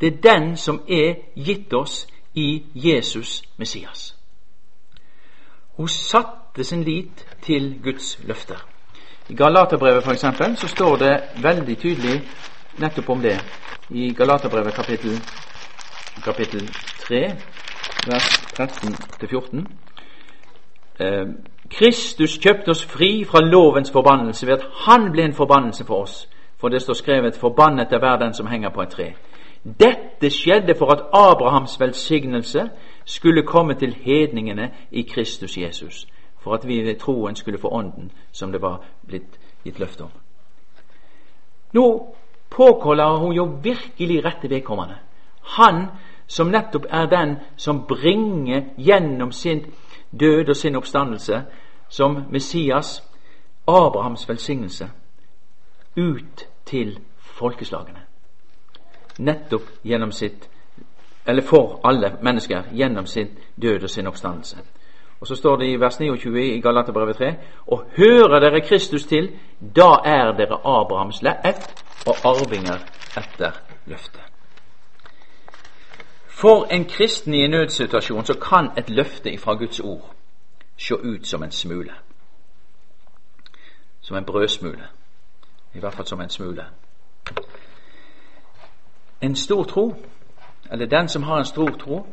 det 0.01 0.07
er 0.07 0.33
den 0.33 0.57
som 0.57 0.83
er 0.89 1.15
gitt 1.37 1.75
oss 1.75 2.07
i 2.35 2.65
Jesus 2.75 3.43
Messias. 3.57 4.17
Hun 5.77 5.89
satte 5.89 6.65
sin 6.65 6.83
lit 6.85 7.27
til 7.43 7.81
Guds 7.83 8.19
løfter. 8.25 8.67
I 9.29 9.35
Galaterbrevet 9.35 10.05
for 10.05 10.13
eksempel, 10.13 10.57
så 10.57 10.69
står 10.69 10.97
det 10.97 11.21
veldig 11.43 11.79
tydelig 11.79 12.23
nettopp 12.79 13.11
om 13.11 13.21
det 13.21 13.41
i 13.91 14.15
Galaterbrevet 14.15 14.75
kapittel, 14.75 15.21
kapittel 16.25 16.69
3, 17.09 17.37
vers 18.07 18.29
13-14. 18.61 19.86
Eh, 21.01 21.27
Kristus 21.71 22.39
kjøpte 22.39 22.71
oss 22.71 22.85
fri 22.85 23.25
fra 23.25 23.41
lovens 23.41 23.91
forbannelse 23.91 24.47
ved 24.47 24.55
at 24.55 24.67
Han 24.87 25.13
ble 25.13 25.25
en 25.25 25.35
forbannelse 25.35 25.85
for 25.85 26.03
oss. 26.03 26.29
For 26.57 26.69
det 26.69 26.83
står 26.83 26.95
skrevet 26.95 27.37
'Forbannet 27.37 27.93
er 27.93 27.99
hver 27.99 28.17
den 28.17 28.35
som 28.35 28.47
henger 28.47 28.69
på 28.69 28.83
et 28.83 28.95
tre'. 28.95 29.15
Dette 29.81 30.31
skjedde 30.31 30.75
for 30.79 30.87
at 30.87 31.03
Abrahams 31.13 31.81
velsignelse 31.81 32.71
skulle 33.05 33.43
komme 33.43 33.75
til 33.75 33.95
hedningene 33.95 34.71
i 34.91 35.03
Kristus 35.03 35.59
Jesus, 35.59 36.07
for 36.41 36.55
at 36.55 36.69
vi 36.69 36.83
ved 36.83 36.99
troen 36.99 37.37
skulle 37.37 37.59
få 37.59 37.69
Ånden, 37.69 38.13
som 38.33 38.53
det 38.53 38.63
var 38.63 38.85
blitt 39.07 39.41
gitt 39.65 39.79
løfte 39.79 40.03
om. 40.03 40.11
Nå 41.73 42.17
påkaller 42.51 43.17
hun 43.17 43.33
jo 43.33 43.59
virkelig 43.63 44.25
rette 44.25 44.51
vedkommende. 44.51 44.95
Han 45.43 45.87
som 46.27 46.51
nettopp 46.51 46.87
er 46.91 47.07
den 47.07 47.37
som 47.57 47.85
bringer 47.89 48.63
gjennom 48.77 49.33
sin 49.33 49.67
død 50.21 50.49
og 50.49 50.57
sin 50.57 50.77
oppstandelse 50.77 51.43
som 51.89 52.23
Messias, 52.31 53.03
Abrahams 53.69 54.29
velsignelse, 54.29 54.91
ut 55.97 56.47
til 56.67 56.99
folkeslagene. 57.19 58.01
Nettopp 59.19 59.63
gjennom 59.85 60.13
sitt 60.13 60.49
eller 61.27 61.43
for 61.43 61.81
alle 61.85 62.13
mennesker 62.23 62.63
gjennom 62.73 63.07
sin 63.07 63.29
død 63.63 63.83
og 63.83 63.91
sin 63.91 64.07
oppstandelse. 64.07 64.57
Og 65.21 65.27
Så 65.27 65.37
står 65.37 65.57
det 65.57 65.67
i 65.67 65.81
vers 65.81 66.01
29 66.01 66.57
i 66.57 66.61
Galaterbrevet 66.61 67.17
3.: 67.17 67.35
Og 67.67 67.85
hører 67.97 68.41
dere 68.41 68.61
Kristus 68.61 69.05
til, 69.05 69.31
da 69.77 69.91
er 70.05 70.33
dere 70.33 70.61
Abrahams 70.65 71.23
ett 71.23 71.85
og 72.07 72.15
arvinger 72.25 72.79
etter 73.17 73.51
løftet. 73.87 74.26
For 76.37 76.65
en 76.65 76.85
kristen 76.85 77.35
i 77.35 77.45
en 77.45 77.51
nødsituasjon 77.51 78.25
så 78.25 78.35
kan 78.39 78.71
et 78.79 78.91
løfte 78.91 79.39
fra 79.39 79.55
Guds 79.55 79.81
ord 79.81 80.15
se 80.77 80.95
ut 80.95 81.27
som 81.27 81.43
en 81.43 81.51
smule. 81.51 81.93
Som 84.01 84.17
en 84.17 84.25
brødsmule. 84.25 84.89
I 85.75 85.79
hvert 85.79 85.95
fall 85.95 86.07
som 86.07 86.21
en 86.21 86.31
smule. 86.31 86.65
En 89.23 89.37
stor 89.37 89.65
tro, 89.65 89.95
eller 90.71 90.87
den 90.87 91.09
som 91.09 91.23
har 91.23 91.39
en 91.39 91.45
stor 91.45 91.69
tro, 91.69 92.07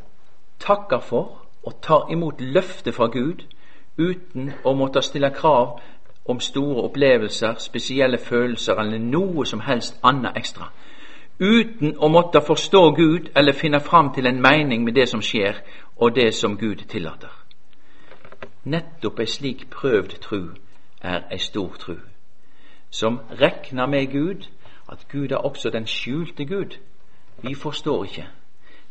takker 0.60 1.00
for 1.00 1.42
og 1.64 1.82
tar 1.82 2.08
imot 2.12 2.42
løftet 2.42 2.96
fra 2.96 3.08
Gud 3.08 3.44
uten 3.98 4.54
å 4.64 4.74
måtte 4.74 5.02
stille 5.02 5.30
krav 5.30 5.82
om 6.26 6.40
store 6.40 6.84
opplevelser, 6.84 7.56
spesielle 7.58 8.18
følelser 8.18 8.76
eller 8.76 9.00
noe 9.00 9.46
som 9.46 9.60
helst 9.60 10.00
annet 10.04 10.38
ekstra. 10.38 10.72
Uten 11.40 11.96
å 11.98 12.08
måtte 12.08 12.42
forstå 12.42 12.92
Gud 12.96 13.30
eller 13.36 13.54
finne 13.54 13.80
fram 13.80 14.14
til 14.14 14.28
en 14.28 14.42
mening 14.42 14.84
med 14.84 14.94
det 14.94 15.08
som 15.10 15.22
skjer, 15.22 15.62
og 15.98 16.16
det 16.16 16.34
som 16.34 16.58
Gud 16.58 16.86
tillater. 16.90 17.32
Nettopp 18.64 19.20
ei 19.20 19.28
slik 19.28 19.66
prøvd 19.72 20.20
tru 20.22 20.54
er 21.02 21.26
ei 21.32 21.40
stor 21.42 21.74
tru, 21.80 21.98
som 22.90 23.20
rekner 23.42 23.88
med 23.88 24.12
Gud, 24.12 24.48
at 24.92 25.08
Gud 25.12 25.32
er 25.32 25.38
også 25.46 25.70
den 25.70 25.88
skjulte 25.88 26.46
Gud. 26.46 26.78
Vi 27.42 27.56
forstår 27.56 28.04
ikke, 28.04 28.28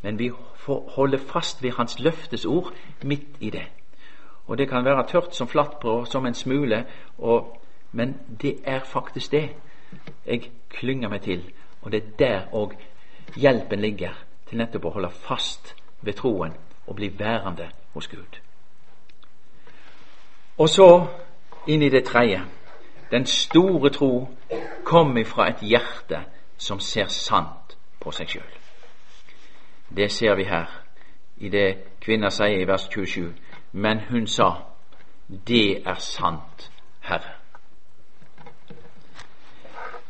men 0.03 0.18
vi 0.18 0.30
holder 0.66 1.18
fast 1.18 1.62
ved 1.62 1.70
Hans 1.70 1.99
løftes 2.01 2.45
ord 2.45 2.72
midt 3.03 3.38
i 3.40 3.51
det. 3.51 3.64
Og 4.47 4.59
det 4.59 4.68
kan 4.68 4.84
være 4.84 5.07
tørt 5.09 5.34
som 5.34 5.49
flatbrød, 5.49 6.07
som 6.07 6.26
en 6.26 6.34
smule, 6.34 6.84
og, 7.18 7.57
men 7.93 8.16
det 8.43 8.55
er 8.64 8.80
faktisk 8.80 9.32
det 9.32 9.51
jeg 10.26 10.51
klynger 10.70 11.09
meg 11.09 11.20
til. 11.20 11.45
Og 11.83 11.93
det 11.93 12.03
er 12.03 12.16
der 12.18 12.41
òg 12.53 12.76
hjelpen 13.37 13.80
ligger, 13.80 14.14
til 14.49 14.59
nettopp 14.59 14.85
å 14.85 14.95
holde 14.97 15.11
fast 15.11 15.74
ved 16.03 16.18
troen 16.18 16.53
og 16.87 16.97
bli 16.97 17.09
værende 17.18 17.70
hos 17.95 18.09
Gud. 18.09 18.41
Og 20.59 20.68
så 20.68 20.89
inn 21.66 21.83
i 21.83 21.89
det 21.89 22.05
tredje. 22.05 22.43
Den 23.11 23.26
store 23.26 23.91
tro 23.91 24.28
kom 24.85 25.16
ifra 25.16 25.49
et 25.49 25.61
hjerte 25.61 26.24
som 26.57 26.80
ser 26.80 27.09
sant 27.09 27.76
på 28.01 28.12
seg 28.12 28.28
sjøl. 28.28 28.53
Det 29.97 30.11
ser 30.12 30.35
vi 30.35 30.45
her 30.49 30.70
i 31.37 31.49
det 31.49 31.68
kvinna 32.01 32.30
sier 32.30 32.62
i 32.62 32.68
vers 32.68 32.89
27. 32.89 33.33
Men 33.72 34.01
hun 34.11 34.26
sa, 34.26 34.53
Det 35.47 35.83
er 35.87 35.95
sant, 35.95 36.70
Herre. 37.01 37.41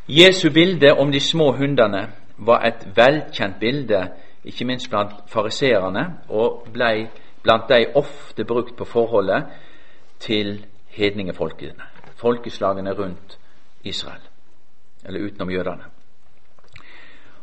Jesu 0.09 0.51
bilde 0.51 0.93
om 0.93 1.13
de 1.13 1.21
små 1.21 1.53
hundene 1.53 2.09
var 2.39 2.63
et 2.67 2.87
velkjent 2.97 3.61
bilde, 3.61 4.09
ikke 4.45 4.65
minst 4.65 4.91
blant 4.91 5.13
fariseerne, 5.27 6.19
og 6.29 6.67
blei 6.73 7.07
blant 7.43 7.69
de 7.69 7.87
ofte 7.95 8.45
brukt 8.45 8.77
på 8.77 8.85
forholdet 8.85 9.45
til 10.19 10.67
hedningefolkene, 10.89 11.83
folkeslagene 12.17 12.93
rundt 12.93 13.39
Israel, 13.85 14.21
eller 15.05 15.27
utenom 15.27 15.51
jødene. 15.51 15.85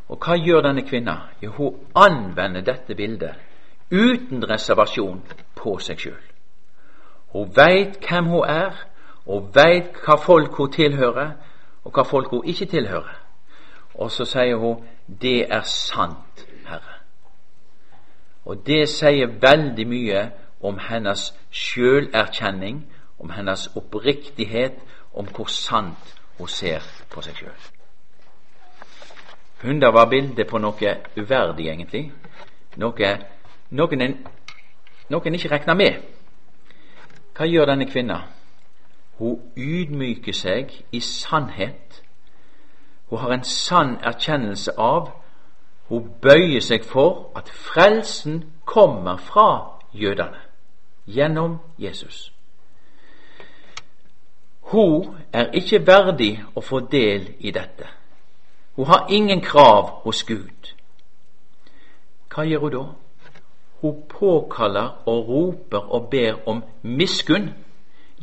Og 0.10 0.18
hva 0.18 0.36
gjør 0.36 0.62
denne 0.62 0.82
kvinna? 0.88 1.16
Jo, 1.42 1.52
hun 1.52 1.76
anvender 1.96 2.62
dette 2.62 2.96
bildet 2.96 3.36
uten 3.92 4.44
reservasjon 4.52 5.22
på 5.56 5.78
seg 5.80 6.00
sjøl. 6.00 6.24
Hun 7.34 7.52
veit 7.56 8.00
hvem 8.04 8.26
hun 8.26 8.46
er, 8.48 8.74
og 9.26 9.52
veit 9.56 9.94
hva 10.04 10.18
folk 10.18 10.58
hun 10.58 10.72
tilhører, 10.72 11.32
og 11.84 11.92
hva 11.92 12.04
folk 12.04 12.30
hun 12.30 12.46
ikke 12.46 12.66
tilhører. 12.66 13.16
Og 13.94 14.12
så 14.12 14.26
sier 14.26 14.56
hun 14.56 14.84
'Det 15.22 15.52
er 15.52 15.62
sant, 15.62 16.48
Herre'. 16.66 17.00
Og 18.46 18.68
det 18.68 18.90
sier 18.90 19.28
veldig 19.28 19.88
mye 19.88 20.32
om 20.62 20.80
hennes 20.80 21.34
sjølerkjenning, 21.52 22.92
om 23.20 23.30
hennes 23.30 23.70
oppriktighet, 23.76 24.74
om 25.14 25.26
hvor 25.26 25.46
sant 25.46 26.16
hun 26.38 26.48
ser 26.48 26.80
på 27.10 27.22
seg 27.22 27.36
sjøl. 27.36 27.62
Hunder 29.62 29.92
var 29.92 30.10
bildet 30.10 30.48
på 30.48 30.58
noe 30.58 30.96
uverdig, 31.18 31.68
egentlig. 31.68 32.12
Noe 32.76 33.18
noen 33.70 34.02
en, 34.02 34.28
noen 35.10 35.34
ikke 35.34 35.52
regner 35.52 35.74
med. 35.74 36.02
Hva 37.38 37.46
gjør 37.46 37.66
denne 37.66 37.86
kvinna? 37.86 38.22
Hun 39.20 39.40
ydmyker 39.58 40.34
seg 40.34 40.72
i 40.92 41.00
sannhet. 41.00 42.04
Hun 43.10 43.20
har 43.20 43.34
en 43.34 43.44
sann 43.44 43.98
erkjennelse 44.04 44.78
av 44.78 45.12
Hun 45.90 46.12
bøyer 46.22 46.62
seg 46.62 46.84
for 46.86 47.32
at 47.36 47.50
frelsen 47.50 48.44
kommer 48.66 49.18
fra 49.18 49.80
jødene 49.94 50.38
gjennom 51.08 51.58
Jesus. 51.82 52.32
Hun 54.62 55.16
er 55.34 55.50
ikke 55.58 55.82
verdig 55.88 56.36
å 56.54 56.62
få 56.62 56.84
del 56.92 57.32
i 57.40 57.52
dette. 57.52 57.88
Hun 58.76 58.86
har 58.86 59.08
ingen 59.10 59.42
krav 59.42 59.90
hos 60.04 60.22
Gud. 60.24 60.74
Hva 62.30 62.46
gjør 62.46 62.62
hun 62.68 62.76
da? 62.76 62.84
Hun 63.82 64.04
påkaller 64.10 64.94
og 65.10 65.28
roper 65.28 65.90
og 65.90 66.10
ber 66.12 66.38
om 66.50 66.62
miskunn. 66.84 67.50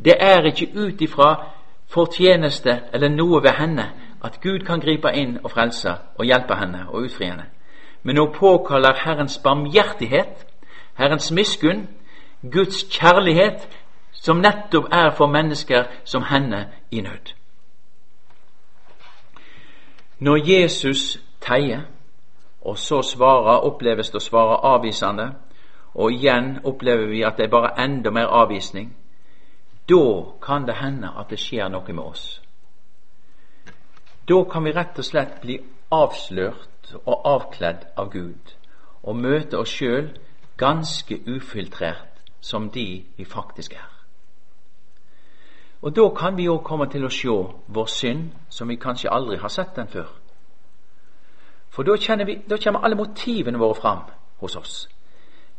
Det 0.05 0.15
er 0.19 0.43
ikke 0.43 0.71
ut 0.75 1.01
ifra 1.01 1.45
fortjeneste 1.87 2.81
eller 2.93 3.09
noe 3.09 3.43
ved 3.43 3.55
henne 3.59 3.89
at 4.23 4.41
Gud 4.41 4.59
kan 4.65 4.79
gripe 4.79 5.11
inn 5.13 5.37
og 5.43 5.51
frelse 5.51 5.93
og 6.17 6.25
hjelpe 6.25 6.55
henne 6.55 6.85
og 6.89 7.07
utfri 7.07 7.25
henne. 7.25 7.45
Men 8.03 8.17
hun 8.17 8.33
påkaller 8.33 8.93
Herrens 9.05 9.37
barmhjertighet, 9.43 10.45
Herrens 10.97 11.31
miskunn, 11.31 11.87
Guds 12.51 12.83
kjærlighet, 12.91 13.67
som 14.11 14.37
nettopp 14.37 14.87
er 14.91 15.11
for 15.11 15.27
mennesker 15.27 15.83
som 16.03 16.23
henne 16.23 16.67
i 16.91 17.01
nød. 17.01 17.33
Når 20.19 20.37
Jesus 20.51 21.19
teier, 21.41 21.81
og 22.61 22.77
så 22.77 23.01
svarer, 23.01 23.61
oppleves 23.63 24.09
det 24.09 24.17
å 24.17 24.23
svare 24.23 24.57
avvisende, 24.75 25.27
og 25.93 26.11
igjen 26.11 26.57
opplever 26.63 27.05
vi 27.07 27.21
at 27.23 27.37
det 27.37 27.45
er 27.45 27.53
bare 27.53 27.75
enda 27.83 28.11
mer 28.11 28.27
avvisning, 28.27 28.95
da 29.89 30.33
kan 30.41 30.67
det 30.67 30.75
hende 30.75 31.11
at 31.19 31.29
det 31.29 31.39
skjer 31.39 31.69
noe 31.71 31.93
med 31.93 32.03
oss. 32.03 32.41
Da 34.27 34.43
kan 34.51 34.63
vi 34.63 34.75
rett 34.75 34.99
og 34.99 35.05
slett 35.07 35.41
bli 35.41 35.59
avslørt 35.91 36.95
og 37.05 37.27
avkledd 37.27 37.87
av 37.97 38.11
Gud 38.11 38.55
og 39.03 39.15
møte 39.15 39.59
oss 39.59 39.71
sjøl 39.71 40.09
ganske 40.57 41.21
ufiltrert 41.27 42.19
som 42.41 42.69
de 42.69 43.05
vi 43.17 43.25
faktisk 43.25 43.73
er. 43.73 43.93
Og 45.81 45.95
da 45.95 46.09
kan 46.09 46.37
vi 46.37 46.49
òg 46.49 46.63
komme 46.65 46.89
til 46.91 47.05
å 47.05 47.13
sjå 47.13 47.37
vår 47.67 47.89
synd 47.91 48.31
som 48.49 48.67
vi 48.67 48.79
kanskje 48.81 49.11
aldri 49.13 49.37
har 49.37 49.53
sett 49.53 49.75
den 49.75 49.87
før. 49.87 50.09
For 51.69 51.83
da, 51.83 51.93
vi, 52.25 52.41
kommer 52.63 52.83
alle 52.83 52.95
motivene 52.95 53.59
våre 53.59 53.75
fram 53.75 53.99
hos 54.41 54.55
oss. 54.55 54.87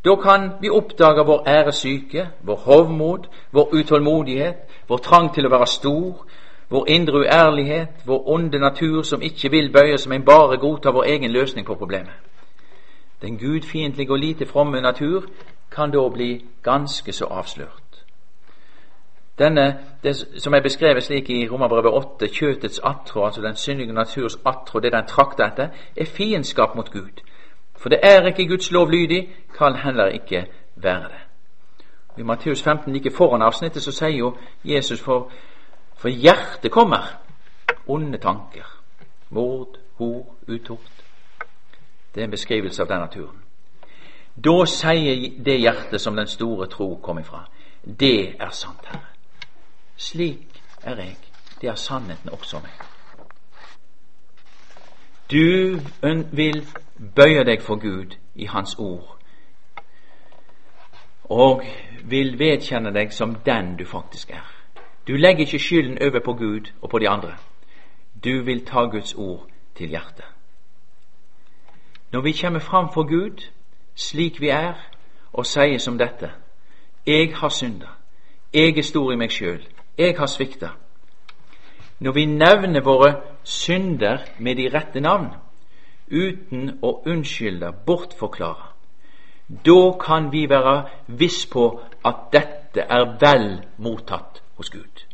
Da 0.05 0.15
kan 0.17 0.51
vi 0.61 0.71
oppdage 0.71 1.27
vår 1.27 1.49
æresyke, 1.49 2.29
vår 2.41 2.57
hovmod, 2.57 3.19
vår 3.53 3.69
utålmodighet, 3.73 4.57
vår 4.89 4.97
trang 4.97 5.35
til 5.35 5.47
å 5.47 5.51
være 5.51 5.67
stor, 5.67 6.27
vår 6.71 6.85
indre 6.89 7.25
uærlighet, 7.25 8.05
vår 8.07 8.29
onde 8.29 8.59
natur 8.59 9.03
som 9.03 9.23
ikke 9.23 9.51
vil 9.51 9.73
bøye 9.73 9.99
som 9.99 10.13
en 10.13 10.25
bare 10.25 10.57
godta 10.57 10.91
vår 10.91 11.05
egen 11.05 11.31
løsning 11.31 11.67
på 11.67 11.75
problemet. 11.75 12.15
Den 13.23 13.39
gudfiendtlige 13.39 14.13
og 14.13 14.19
lite 14.19 14.47
fromme 14.47 14.81
natur 14.81 15.25
kan 15.71 15.91
da 15.91 16.09
bli 16.09 16.45
ganske 16.63 17.13
så 17.13 17.25
avslørt. 17.25 18.05
Denne, 19.39 19.79
det 20.03 20.27
som 20.39 20.55
er 20.55 20.61
beskrevet 20.61 21.05
slik 21.05 21.31
i 21.31 21.49
Romerbrevet 21.49 21.95
8, 21.95 22.29
kjøtets 22.29 22.81
attrå, 22.85 23.25
altså 23.25 23.43
den 23.43 23.57
syndige 23.57 23.93
naturs 23.93 24.39
attrå, 24.47 24.81
det 24.81 24.93
den 24.93 25.07
trakter 25.07 25.47
etter, 25.47 25.69
er 25.97 26.05
fiendskap 26.05 26.75
mot 26.75 26.91
Gud. 26.91 27.23
For 27.79 27.89
det 27.89 27.99
er 28.03 28.27
ikke 28.27 28.49
Guds 28.49 28.71
lov 28.71 28.91
lydig, 28.91 29.29
kan 29.59 29.77
heller 29.77 30.07
ikke 30.07 30.47
være 30.77 31.03
det. 31.03 31.23
I 32.19 32.23
Matteus 32.23 32.63
15, 32.63 32.93
like 32.93 33.11
foran 33.11 33.43
avsnittet, 33.43 33.83
så 33.83 33.93
sier 33.93 34.19
jo 34.19 34.37
Jesus 34.65 35.01
for, 35.01 35.31
for 35.97 36.09
hjertet 36.09 36.71
kommer 36.71 37.21
onde 37.87 38.19
tanker, 38.19 38.67
mord, 39.31 39.79
hor, 39.99 40.35
utort. 40.49 41.05
Det 42.15 42.21
er 42.21 42.25
en 42.25 42.31
beskrivelse 42.31 42.83
av 42.83 42.89
den 42.89 43.01
naturen. 43.01 43.43
Da 44.45 44.65
sier 44.67 45.31
det 45.45 45.61
hjertet 45.61 46.01
som 46.01 46.17
den 46.17 46.27
store 46.27 46.67
tro 46.67 46.95
kom 47.03 47.19
ifra, 47.19 47.45
det 48.01 48.35
er 48.41 48.51
sant, 48.51 48.87
Herre. 48.87 49.07
Slik 49.97 50.63
er 50.83 50.97
jeg. 50.97 51.17
Det 51.61 51.69
er 51.69 51.75
sannheten 51.75 52.31
også 52.31 52.61
meg. 52.63 52.73
Du 55.31 55.81
vil 56.33 56.67
bøye 57.15 57.45
deg 57.45 57.63
for 57.63 57.77
Gud 57.77 58.17
i 58.35 58.47
Hans 58.47 58.75
ord, 58.79 59.19
og 61.25 61.63
vil 62.05 62.39
vedkjenne 62.39 62.93
deg 62.95 63.13
som 63.13 63.35
den 63.35 63.77
du 63.77 63.85
faktisk 63.85 64.31
er. 64.31 64.47
Du 65.09 65.13
legger 65.17 65.41
ikke 65.41 65.59
skylden 65.59 65.99
over 66.03 66.21
på 66.25 66.33
Gud 66.33 66.73
og 66.83 66.91
på 66.91 66.99
de 66.99 67.09
andre. 67.09 67.37
Du 68.25 68.43
vil 68.45 68.65
ta 68.67 68.81
Guds 68.81 69.15
ord 69.15 69.47
til 69.75 69.89
hjertet. 69.89 70.25
Når 72.13 72.21
vi 72.21 72.33
kommer 72.33 72.61
fram 72.61 72.93
for 72.95 73.03
Gud 73.03 73.51
slik 73.95 74.41
vi 74.41 74.49
er, 74.49 74.75
og 75.33 75.47
sier 75.47 75.79
som 75.79 75.99
dette 75.99 76.31
Jeg 77.07 77.35
har 77.37 77.49
synda. 77.49 77.87
Jeg 78.55 78.79
er 78.79 78.83
stor 78.83 79.13
i 79.13 79.17
meg 79.17 79.31
sjøl. 79.31 79.63
Jeg 79.99 80.15
har 80.19 80.27
svikta. 80.27 80.69
Når 82.01 82.13
vi 82.13 82.25
nevner 82.27 82.81
våre 82.85 83.15
synder 83.45 84.19
med 84.39 84.57
de 84.57 84.69
rette 84.75 85.01
navn, 85.01 85.29
uten 86.11 86.79
å 86.83 87.03
unnskylde, 87.07 87.73
bortforklare, 87.87 88.73
da 89.49 89.93
kan 90.01 90.33
vi 90.33 90.49
være 90.49 90.83
viss 91.07 91.47
på 91.47 91.81
at 92.05 92.29
dette 92.33 92.85
er 92.85 93.17
vel 93.21 93.65
mottatt 93.79 94.43
hos 94.57 94.71
Gud. 94.71 95.05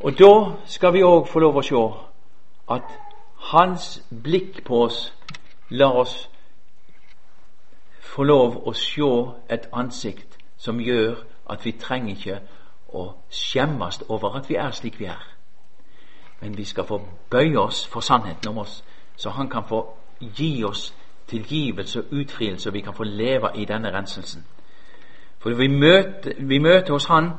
Og 0.00 0.18
da 0.18 0.32
skal 0.66 0.92
vi 0.92 1.02
òg 1.02 1.26
få 1.28 1.40
lov 1.40 1.56
å 1.58 1.64
se 1.66 1.82
at 2.70 2.96
hans 3.50 3.86
blikk 4.10 4.64
på 4.64 4.82
oss 4.84 5.12
lar 5.70 5.96
oss 6.02 6.28
få 8.00 8.24
lov 8.24 8.60
å 8.68 8.72
se 8.72 9.08
et 9.50 9.68
ansikt 9.72 10.38
som 10.56 10.80
gjør 10.80 11.24
at 11.50 11.64
vi 11.64 11.72
trenger 11.72 12.14
ikke 12.14 12.38
å 12.92 13.08
skjemmes 13.30 14.02
over 14.08 14.38
at 14.38 14.48
vi 14.50 14.56
er 14.60 14.70
slik 14.70 15.00
vi 15.00 15.08
er. 15.10 15.35
Men 16.40 16.56
vi 16.56 16.64
skal 16.64 16.84
få 16.84 17.00
bøye 17.30 17.58
oss 17.60 17.86
for 17.86 18.00
sannheten 18.00 18.48
om 18.48 18.58
oss, 18.58 18.84
så 19.16 19.30
Han 19.30 19.48
kan 19.48 19.62
få 19.68 19.96
gi 20.20 20.64
oss 20.64 20.94
tilgivelse 21.26 22.00
og 22.00 22.06
utfrielse, 22.10 22.70
og 22.70 22.74
vi 22.74 22.80
kan 22.80 22.94
få 22.94 23.04
leve 23.04 23.48
i 23.54 23.64
denne 23.64 23.92
renselsen. 23.92 24.44
For 25.38 25.50
vi 25.50 25.68
møter, 25.68 26.32
vi 26.38 26.58
møter 26.58 26.92
hos 26.92 27.04
Han 27.04 27.30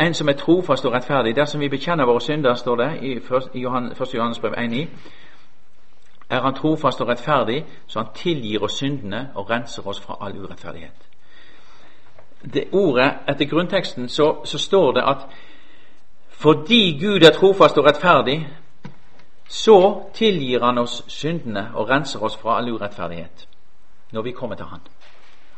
en 0.00 0.14
som 0.14 0.28
er 0.28 0.32
trofast 0.32 0.84
og 0.84 0.92
rettferdig. 0.92 1.36
Dersom 1.36 1.60
vi 1.60 1.68
bekjenner 1.68 2.04
våre 2.04 2.20
synder, 2.20 2.54
står 2.54 2.76
det 2.76 2.98
i 3.02 3.12
1. 3.12 3.22
Johannes 3.54 4.38
brev 4.38 4.52
1.9, 4.52 4.86
er 6.30 6.40
Han 6.40 6.54
trofast 6.54 7.00
og 7.00 7.08
rettferdig, 7.08 7.64
så 7.86 7.98
Han 7.98 8.08
tilgir 8.14 8.62
oss 8.62 8.72
syndene 8.72 9.30
og 9.34 9.50
renser 9.50 9.86
oss 9.86 10.00
fra 10.00 10.16
all 10.20 10.38
urettferdighet 10.38 11.12
det 12.54 12.64
ordet 12.72 13.12
etter 13.28 13.44
grunnteksten 13.44 14.08
så, 14.08 14.42
så 14.44 14.58
står 14.58 14.92
det 14.92 15.02
at 15.06 15.26
fordi 16.42 16.98
Gud 17.00 17.22
er 17.22 17.30
trofast 17.30 17.78
og 17.78 17.84
rettferdig, 17.84 18.48
så 19.48 20.02
tilgir 20.14 20.64
Han 20.64 20.78
oss 20.78 21.04
syndene 21.08 21.68
og 21.74 21.90
renser 21.90 22.22
oss 22.22 22.36
fra 22.36 22.56
all 22.58 22.72
urettferdighet 22.72 23.48
når 24.12 24.22
vi 24.22 24.30
kommer 24.30 24.56
til 24.56 24.64
Han. 24.64 24.80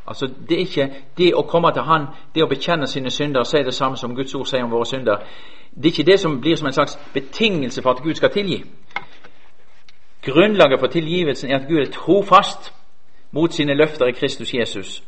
Altså 0.07 0.27
Det 0.49 0.57
er 0.57 0.61
ikke 0.61 0.93
det 1.19 1.35
å 1.35 1.43
komme 1.43 1.73
til 1.73 1.83
Han, 1.83 2.07
det 2.35 2.45
å 2.45 2.49
bekjenne 2.49 2.87
sine 2.87 3.11
synder 3.11 3.41
og 3.41 3.47
si 3.47 3.63
det 3.65 3.75
samme 3.75 3.97
som 3.97 4.15
Guds 4.17 4.35
ord 4.35 4.47
sier 4.47 4.65
om 4.65 4.71
våre 4.71 4.87
synder. 4.87 5.17
Det 5.75 5.85
er 5.85 5.93
ikke 5.93 6.11
det 6.11 6.21
som 6.21 6.41
blir 6.41 6.57
som 6.57 6.67
en 6.67 6.73
slags 6.73 6.99
betingelse 7.15 7.83
for 7.83 7.91
at 7.91 8.03
Gud 8.03 8.15
skal 8.15 8.31
tilgi. 8.31 8.65
Grunnlaget 10.23 10.81
for 10.81 10.87
tilgivelsen 10.87 11.51
er 11.51 11.59
at 11.59 11.69
Gud 11.69 11.79
er 11.79 11.93
trofast 11.93 12.73
mot 13.33 13.53
sine 13.53 13.75
løfter 13.75 14.07
i 14.07 14.13
Kristus 14.13 14.55
Jesus 14.55 15.03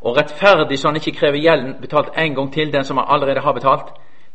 og 0.00 0.16
rettferdig 0.16 0.78
så 0.78 0.88
han 0.88 0.96
ikke 0.96 1.18
krever 1.18 1.38
gjelden 1.38 1.74
betalt 1.80 2.08
en 2.18 2.34
gang 2.34 2.52
til 2.52 2.72
den 2.72 2.84
som 2.84 2.96
han 2.96 3.06
allerede 3.08 3.40
har 3.40 3.52
betalt. 3.52 3.92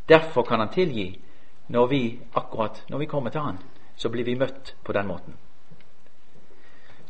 Derfor 0.09 0.43
kan 0.43 0.59
han 0.59 0.69
tilgi 0.69 1.19
når 1.67 1.87
vi 1.87 2.19
akkurat 2.35 2.83
når 2.89 2.97
vi 2.97 3.05
kommer 3.05 3.29
til 3.29 3.41
han, 3.41 3.57
så 3.95 4.09
blir 4.09 4.23
vi 4.23 4.35
møtt 4.35 4.75
på 4.83 4.93
den 4.93 5.07
måten. 5.07 5.33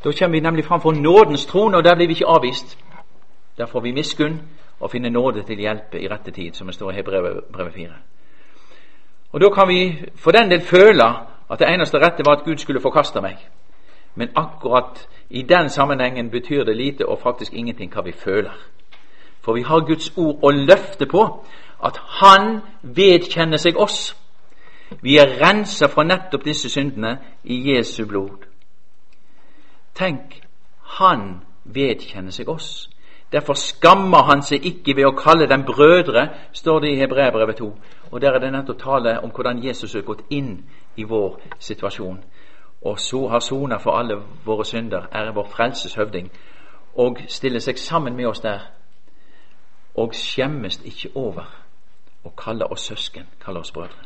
Da 0.03 0.11
kommer 0.11 0.31
vi 0.31 0.39
nemlig 0.39 0.65
framfor 0.65 0.91
nådens 0.91 1.45
trone, 1.45 1.77
og 1.77 1.83
der 1.83 1.95
blir 1.95 2.07
vi 2.07 2.13
ikke 2.13 2.27
avvist. 2.27 2.79
Der 3.57 3.65
får 3.65 3.79
vi 3.79 3.91
miskunn 3.91 4.41
og 4.79 4.91
finne 4.91 5.09
nåde 5.09 5.43
til 5.43 5.59
hjelpe 5.59 6.01
i 6.01 6.07
rette 6.07 6.31
tid, 6.31 6.53
som 6.53 6.67
det 6.67 6.75
står 6.75 6.91
i 6.91 6.95
Hebrevet 6.95 7.73
4. 7.73 7.89
Og 9.31 9.41
Da 9.41 9.49
kan 9.49 9.67
vi 9.67 10.05
for 10.15 10.31
den 10.31 10.51
del 10.51 10.61
føle 10.61 11.05
at 11.51 11.59
det 11.59 11.67
eneste 11.73 11.97
rette 11.97 12.23
var 12.25 12.35
at 12.35 12.45
Gud 12.45 12.57
skulle 12.57 12.81
forkaste 12.81 13.21
meg. 13.21 13.37
Men 14.15 14.29
akkurat 14.35 15.07
i 15.29 15.41
den 15.41 15.69
sammenhengen 15.69 16.29
betyr 16.29 16.63
det 16.63 16.75
lite 16.75 17.05
og 17.05 17.19
faktisk 17.19 17.53
ingenting 17.53 17.93
hva 17.93 18.01
vi 18.01 18.11
føler. 18.11 18.53
For 19.45 19.53
vi 19.53 19.61
har 19.61 19.85
Guds 19.85 20.11
ord 20.17 20.41
å 20.41 20.51
løfte 20.51 21.05
på 21.05 21.21
at 21.83 21.99
Han 22.21 22.61
vedkjenner 22.81 23.61
seg 23.61 23.77
oss. 23.77 24.15
Vi 25.01 25.17
er 25.21 25.37
rensa 25.41 25.87
fra 25.87 26.03
nettopp 26.03 26.45
disse 26.45 26.69
syndene 26.69 27.17
i 27.43 27.59
Jesu 27.69 28.05
blod. 28.05 28.47
Tenk, 29.95 30.41
Han 30.97 31.41
vedkjenner 31.63 32.33
seg 32.33 32.49
oss. 32.49 32.89
Derfor 33.31 33.53
skammer 33.53 34.23
han 34.29 34.41
seg 34.45 34.65
ikke 34.65 34.93
ved 34.95 35.07
å 35.09 35.15
kalle 35.17 35.47
dem 35.49 35.65
brødre, 35.65 36.29
står 36.53 36.79
det 36.79 36.91
i 36.93 36.99
Hebreabrevet 36.99 37.57
2. 37.57 37.69
Og 38.11 38.21
Der 38.21 38.33
er 38.33 38.39
det 38.39 38.51
nettopp 38.51 38.79
tale 38.79 39.19
om 39.23 39.29
hvordan 39.29 39.63
Jesus 39.63 39.93
har 39.93 40.01
gått 40.01 40.23
inn 40.29 40.63
i 40.95 41.03
vår 41.03 41.39
situasjon 41.59 42.21
og 42.85 42.99
så 42.99 43.27
har 43.27 43.39
sona 43.39 43.77
for 43.77 43.91
alle 43.91 44.15
våre 44.45 44.65
synder, 44.65 45.07
er 45.11 45.31
vår 45.31 45.47
frelses 45.49 45.95
høvding, 45.95 46.31
og 46.95 47.17
stiller 47.27 47.59
seg 47.59 47.79
sammen 47.79 48.15
med 48.15 48.27
oss 48.27 48.39
der, 48.39 48.59
og 49.95 50.15
skjemmes 50.15 50.81
ikke 50.85 51.09
over 51.15 51.45
og 52.23 52.35
kalle 52.35 52.71
oss 52.71 52.81
søsken, 52.81 53.27
kalle 53.45 53.59
oss 53.59 53.71
brødre. 53.71 54.05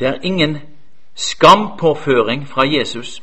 Det 0.00 0.08
er 0.08 0.18
ingen 0.22 0.58
skampåføring 1.14 2.48
fra 2.48 2.64
Jesus. 2.66 3.22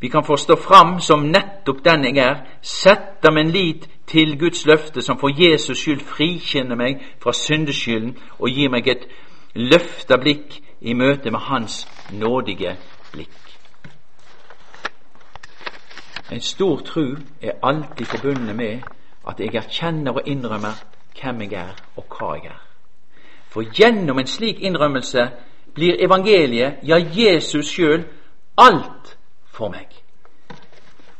Vi 0.00 0.08
kan 0.08 0.24
få 0.24 0.36
stå 0.36 0.56
fram 0.56 1.00
som 1.00 1.20
nettopp 1.20 1.84
den 1.84 2.04
jeg 2.04 2.24
er, 2.24 2.36
sette 2.62 3.30
min 3.32 3.50
lit 3.50 3.88
til 4.06 4.38
Guds 4.38 4.66
løfte, 4.66 5.02
som 5.02 5.18
for 5.18 5.30
Jesus 5.42 5.78
skyld 5.78 6.00
frikjenner 6.00 6.76
meg 6.76 7.00
fra 7.22 7.32
syndeskylden 7.32 8.18
og 8.38 8.48
gir 8.48 8.68
meg 8.68 8.88
et 8.88 9.08
løfta 9.54 10.16
blikk 10.20 10.60
i 10.80 10.92
møte 10.92 11.30
med 11.30 11.40
Hans 11.40 11.88
nådige 12.12 12.76
blikk. 13.12 13.53
En 16.34 16.40
stor 16.40 16.78
tru 16.78 17.16
er 17.42 17.52
alltid 17.62 18.06
forbundet 18.06 18.56
med 18.56 18.80
at 19.28 19.40
jeg 19.40 19.54
erkjenner 19.54 20.12
og 20.12 20.22
innrømmer 20.26 20.80
hvem 21.20 21.40
jeg 21.40 21.52
er 21.52 21.76
og 21.96 22.04
hva 22.10 22.32
jeg 22.34 22.50
er. 22.50 22.62
For 23.48 23.62
gjennom 23.62 24.18
en 24.18 24.26
slik 24.26 24.58
innrømmelse 24.60 25.28
blir 25.74 25.94
evangeliet, 26.06 26.74
ja, 26.82 26.98
Jesus 26.98 27.70
sjøl, 27.70 28.04
alt 28.58 29.16
for 29.46 29.70
meg. 29.70 29.86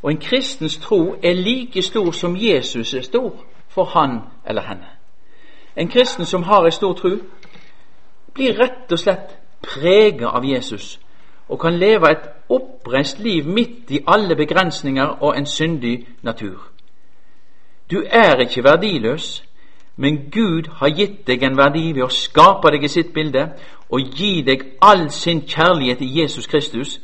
Og 0.03 0.11
en 0.11 0.21
kristens 0.21 0.77
tro 0.83 1.15
er 1.23 1.33
like 1.33 1.83
stor 1.83 2.11
som 2.11 2.37
Jesus 2.37 2.95
er 2.95 3.07
stor 3.07 3.45
for 3.69 3.85
han 3.85 4.19
eller 4.47 4.63
henne. 4.63 4.91
En 5.77 5.89
kristen 5.89 6.27
som 6.27 6.43
har 6.43 6.65
en 6.65 6.73
stor 6.73 6.93
tro, 6.93 7.17
blir 8.35 8.59
rett 8.59 8.93
og 8.93 8.99
slett 8.99 9.39
prega 9.63 10.35
av 10.35 10.45
Jesus 10.45 10.99
og 11.49 11.61
kan 11.61 11.79
leve 11.79 12.11
et 12.11 12.34
oppreist 12.49 13.19
liv 13.19 13.47
midt 13.47 13.91
i 13.91 14.01
alle 14.07 14.37
begrensninger 14.37 15.05
og 15.05 15.39
en 15.39 15.47
syndig 15.47 16.07
natur. 16.23 16.69
Du 17.91 18.03
er 18.11 18.37
ikke 18.37 18.65
verdiløs, 18.65 19.45
men 19.97 20.31
Gud 20.33 20.69
har 20.73 20.91
gitt 20.91 21.27
deg 21.27 21.43
en 21.43 21.57
verdi 21.57 21.93
ved 21.95 22.05
å 22.07 22.13
skape 22.13 22.73
deg 22.75 22.85
i 22.85 22.91
sitt 22.91 23.13
bilde 23.15 23.49
og 23.91 24.17
gi 24.17 24.43
deg 24.43 24.65
all 24.83 25.11
sin 25.11 25.45
kjærlighet 25.47 26.01
i 26.03 26.21
Jesus 26.21 26.47
Kristus, 26.47 27.01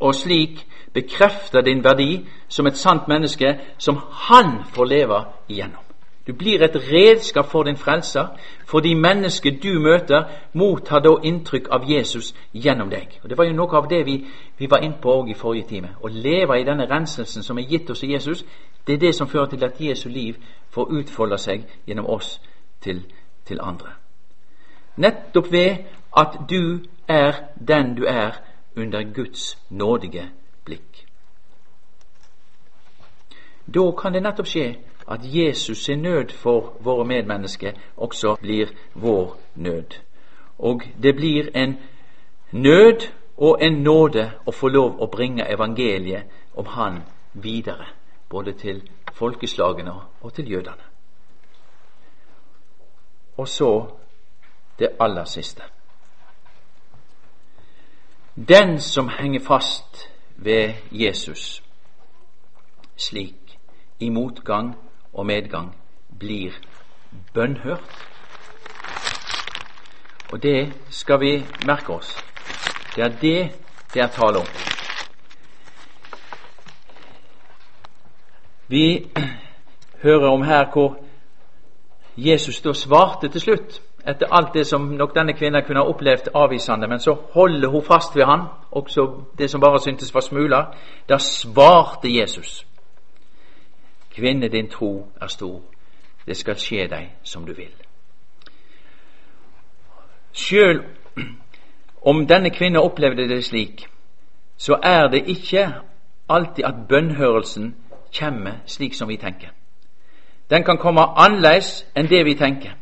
og 0.00 0.14
slik 0.14 0.66
bekrefte 0.94 1.62
din 1.62 1.84
verdi 1.84 2.26
som 2.48 2.66
et 2.66 2.76
sant 2.76 3.08
menneske 3.08 3.58
som 3.78 3.98
Han 4.28 4.62
får 4.74 4.84
leve 4.84 5.24
igjennom. 5.48 5.83
Du 6.26 6.32
blir 6.32 6.62
et 6.62 6.76
redskap 6.76 7.46
for 7.46 7.62
din 7.62 7.76
frelser, 7.76 8.26
fordi 8.66 8.94
mennesket 8.94 9.62
du 9.62 9.80
møter, 9.80 10.24
mottar 10.52 10.98
da 10.98 11.10
inntrykk 11.22 11.68
av 11.70 11.84
Jesus 11.90 12.34
gjennom 12.54 12.90
deg. 12.90 13.18
Og 13.22 13.30
Det 13.30 13.38
var 13.38 13.44
jo 13.44 13.52
noe 13.52 13.76
av 13.76 13.88
det 13.88 14.06
vi, 14.06 14.24
vi 14.58 14.70
var 14.70 14.78
inne 14.78 14.96
på 15.02 15.12
også 15.12 15.30
i 15.30 15.34
forrige 15.34 15.68
time. 15.68 15.88
Å 16.00 16.08
leve 16.08 16.60
i 16.60 16.64
denne 16.64 16.88
renselsen 16.90 17.42
som 17.42 17.58
er 17.58 17.68
gitt 17.68 17.90
oss 17.90 18.02
i 18.02 18.12
Jesus, 18.12 18.44
det 18.86 18.94
er 18.94 18.98
det 18.98 19.14
som 19.14 19.28
fører 19.28 19.46
til 19.46 19.64
at 19.64 19.80
Jesu 19.80 20.08
liv 20.08 20.34
får 20.70 20.92
utfolde 20.92 21.38
seg 21.38 21.68
gjennom 21.86 22.06
oss 22.06 22.40
til, 22.80 23.04
til 23.44 23.60
andre. 23.60 23.92
Nettopp 24.96 25.52
ved 25.52 25.76
at 26.16 26.38
du 26.50 26.80
er 27.08 27.32
den 27.68 27.94
du 27.94 28.04
er 28.08 28.40
under 28.76 29.02
Guds 29.02 29.58
nådige 29.70 30.30
blikk. 30.64 31.06
Da 33.74 33.90
kan 33.98 34.12
det 34.12 34.22
nettopp 34.22 34.48
skje 34.48 34.74
at 35.08 35.20
Jesus 35.22 35.78
sin 35.78 36.02
nød 36.02 36.28
for 36.28 36.76
våre 36.80 37.04
medmennesker 37.04 37.72
også 37.96 38.36
blir 38.40 38.66
vår 38.94 39.36
nød. 39.54 40.00
Og 40.58 40.82
det 41.02 41.16
blir 41.16 41.50
en 41.54 41.78
nød 42.52 43.08
og 43.36 43.58
en 43.64 43.72
nåde 43.72 44.30
å 44.46 44.52
få 44.52 44.68
lov 44.68 45.02
å 45.02 45.06
bringe 45.06 45.46
evangeliet 45.50 46.24
om 46.54 46.66
Han 46.66 47.02
videre, 47.32 47.86
både 48.28 48.52
til 48.52 48.82
folkeslagene 49.12 49.92
og 50.20 50.32
til 50.32 50.50
jødene. 50.50 50.84
Og 53.36 53.48
så 53.48 53.86
det 54.78 54.88
aller 55.00 55.24
siste. 55.24 55.62
Den 58.36 58.80
som 58.80 59.08
henger 59.08 59.40
fast 59.40 60.08
ved 60.36 60.74
Jesus 60.90 61.62
slik 62.96 63.58
i 64.00 64.08
motgang 64.08 64.74
og 65.14 65.26
medgang, 65.26 65.76
blir 66.18 66.52
bønnhørt. 67.34 68.06
Og 70.32 70.42
det 70.42 70.72
skal 70.90 71.20
vi 71.20 71.46
merke 71.66 71.92
oss. 71.92 72.24
Det 72.96 73.04
er 73.04 73.08
det 73.08 73.52
det 73.94 74.02
er 74.02 74.06
tale 74.06 74.38
om. 74.38 74.46
Vi 78.68 79.10
hører 80.02 80.28
om 80.28 80.42
her 80.42 80.66
hvor 80.72 80.96
Jesus 82.16 82.60
da 82.60 82.72
svarte 82.72 83.28
til 83.28 83.40
slutt 83.40 83.80
etter 84.06 84.26
alt 84.30 84.54
det 84.54 84.66
som 84.66 84.80
nok 84.80 85.14
denne 85.14 85.32
kvinnen 85.32 85.62
kunne 85.66 85.80
ha 85.80 85.88
opplevd 85.88 86.28
avvisende, 86.34 86.88
men 86.88 87.00
så 87.00 87.16
holder 87.32 87.68
hun 87.68 87.82
fast 87.82 88.16
ved 88.16 88.24
han, 88.24 88.40
også 88.70 89.06
det 89.38 89.50
som 89.50 89.60
bare 89.60 89.80
syntes 89.80 90.14
var 90.14 90.20
smuler. 90.20 90.64
Da 91.08 91.18
svarte 91.18 92.08
Jesus. 92.20 92.66
Kvinne, 94.14 94.48
din 94.48 94.70
tro 94.70 95.06
er 95.20 95.26
stor. 95.26 95.62
Det 96.26 96.36
skal 96.36 96.56
skje 96.56 96.86
deg 96.88 97.10
som 97.22 97.46
du 97.46 97.52
vil. 97.52 97.72
Sjøl 100.32 100.84
om 102.02 102.26
denne 102.26 102.50
kvinne 102.50 102.82
opplevde 102.82 103.28
det 103.28 103.44
slik, 103.44 103.86
så 104.56 104.78
er 104.82 105.08
det 105.08 105.24
ikke 105.28 105.72
alltid 106.28 106.64
at 106.64 106.74
bønnhørelsen 106.88 107.74
kommer 108.18 108.52
slik 108.66 108.94
som 108.94 109.08
vi 109.08 109.16
tenker. 109.16 109.48
Den 110.50 110.64
kan 110.64 110.78
komme 110.78 111.00
annerledes 111.00 111.86
enn 111.96 112.08
det 112.08 112.24
vi 112.24 112.34
tenker. 112.34 112.74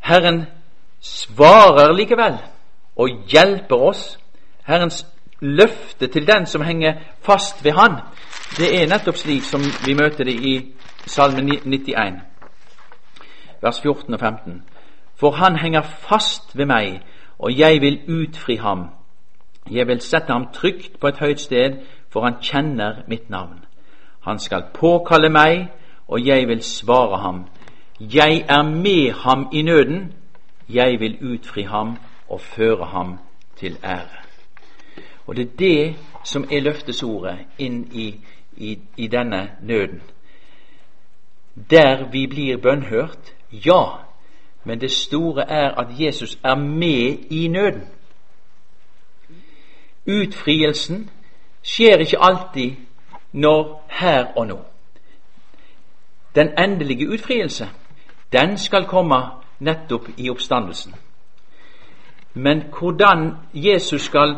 Herren 0.00 0.46
svarer 1.00 1.92
likevel 1.92 2.38
og 2.96 3.08
hjelper 3.30 3.76
oss. 3.76 4.18
Herrens 4.66 5.06
løfte 5.40 6.06
til 6.06 6.26
den 6.26 6.46
som 6.46 6.62
henger 6.62 6.94
fast 7.22 7.64
ved 7.64 7.72
Han, 7.72 8.00
det 8.56 8.82
er 8.82 8.88
nettopp 8.88 9.16
slik 9.16 9.44
som 9.44 9.60
vi 9.86 9.94
møter 9.94 10.24
det 10.24 10.34
i 10.34 10.54
Salme 11.06 11.42
91, 11.64 12.20
vers 13.62 13.80
14 13.80 14.14
og 14.14 14.20
15. 14.20 14.62
For 15.16 15.30
Han 15.30 15.56
henger 15.56 15.82
fast 15.82 16.56
ved 16.56 16.66
meg, 16.66 17.00
og 17.38 17.58
jeg 17.58 17.80
vil 17.80 18.00
utfri 18.08 18.56
ham. 18.56 18.88
Jeg 19.70 19.86
vil 19.86 20.00
sette 20.00 20.32
ham 20.32 20.46
trygt 20.52 21.00
på 21.00 21.08
et 21.08 21.18
høyt 21.18 21.40
sted, 21.40 21.78
for 22.10 22.24
han 22.24 22.40
kjenner 22.42 23.02
mitt 23.08 23.30
navn. 23.30 23.64
Han 24.20 24.38
skal 24.38 24.64
påkalle 24.74 25.28
meg, 25.28 25.68
og 26.08 26.26
jeg 26.26 26.48
vil 26.48 26.62
svare 26.62 27.18
ham. 27.18 27.44
Jeg 28.00 28.44
er 28.48 28.62
med 28.62 29.12
ham 29.12 29.48
i 29.52 29.62
nøden, 29.62 30.12
jeg 30.68 31.00
vil 31.00 31.18
utfri 31.32 31.62
ham 31.62 31.96
og 32.28 32.40
føre 32.40 32.86
ham 32.86 33.18
til 33.56 33.76
ære. 33.84 34.18
Og 35.26 35.36
det 35.36 35.42
er 35.42 35.56
det 35.58 35.96
som 36.24 36.44
er 36.50 36.60
løftesordet 36.60 37.38
inn 37.58 37.84
i, 37.92 38.14
i, 38.58 38.78
i 38.96 39.06
denne 39.06 39.50
nøden. 39.62 40.02
Der 41.70 42.10
vi 42.10 42.26
blir 42.26 42.56
bønnhørt, 42.56 43.34
ja, 43.52 43.82
men 44.64 44.80
det 44.80 44.90
store 44.90 45.50
er 45.50 45.70
at 45.70 45.86
Jesus 46.00 46.38
er 46.44 46.54
med 46.54 47.18
i 47.30 47.48
nøden. 47.48 47.88
Utfrielsen 50.06 51.10
skjer 51.62 51.96
ikke 51.96 52.20
alltid 52.20 52.76
når 53.32 53.84
her 53.88 54.24
og 54.36 54.46
nå. 54.46 54.58
Den 56.34 56.48
endelige 56.58 57.08
utfrielse 57.10 57.68
den 58.32 58.58
skal 58.58 58.84
komme 58.84 59.16
nettopp 59.58 60.08
i 60.16 60.30
oppstandelsen. 60.30 60.94
Men 62.34 62.62
hvordan 62.78 63.34
Jesus 63.54 64.02
skal 64.02 64.36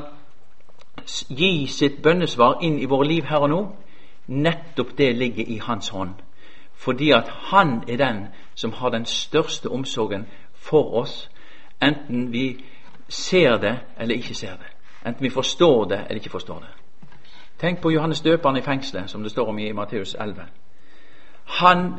gi 1.29 1.67
sitt 1.67 2.03
bønnesvar 2.03 2.61
inn 2.63 2.79
i 2.79 2.89
våre 2.89 3.07
liv 3.07 3.25
her 3.25 3.37
og 3.37 3.51
nå, 3.51 3.61
nettopp 4.31 4.99
det 4.99 5.17
ligger 5.17 5.45
i 5.45 5.61
Hans 5.63 5.89
hånd. 5.89 6.15
Fordi 6.75 7.11
at 7.11 7.29
Han 7.29 7.83
er 7.89 7.97
den 7.97 8.27
som 8.55 8.73
har 8.73 8.89
den 8.89 9.05
største 9.05 9.67
omsorgen 9.67 10.27
for 10.55 10.95
oss, 10.95 11.31
enten 11.83 12.33
vi 12.33 12.65
ser 13.09 13.57
det 13.57 13.79
eller 13.99 14.15
ikke 14.15 14.35
ser 14.35 14.57
det. 14.57 14.67
Enten 15.07 15.23
vi 15.23 15.31
forstår 15.31 15.85
det 15.85 15.99
eller 15.99 16.15
ikke 16.15 16.31
forstår 16.31 16.59
det. 16.59 16.69
Tenk 17.59 17.81
på 17.81 17.91
Johannes 17.91 18.21
døperen 18.21 18.57
i 18.57 18.61
fengselet, 18.61 19.11
som 19.11 19.23
det 19.23 19.31
står 19.31 19.49
om 19.49 19.59
i 19.59 19.73
Matteus 19.73 20.15
11. 20.15 20.43
Han 21.45 21.95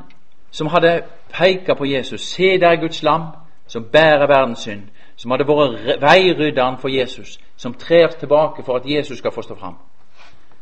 som 0.52 0.68
hadde 0.68 1.04
peka 1.34 1.74
på 1.74 1.86
Jesus. 1.86 2.22
Se 2.22 2.60
der 2.60 2.76
Guds 2.76 3.04
lam 3.04 3.22
som 3.68 3.84
bærer 3.84 4.28
verdens 4.28 4.60
synd. 4.60 4.82
Som 5.16 5.32
hadde 5.32 5.48
vært 5.48 6.02
veirydderen 6.02 6.78
for 6.78 6.90
Jesus. 6.90 7.40
Som 7.56 7.74
trer 7.74 8.08
tilbake 8.08 8.64
for 8.64 8.76
at 8.76 8.86
Jesus 8.86 9.18
skal 9.18 9.32
få 9.32 9.42
stå 9.42 9.56
fram. 9.56 9.76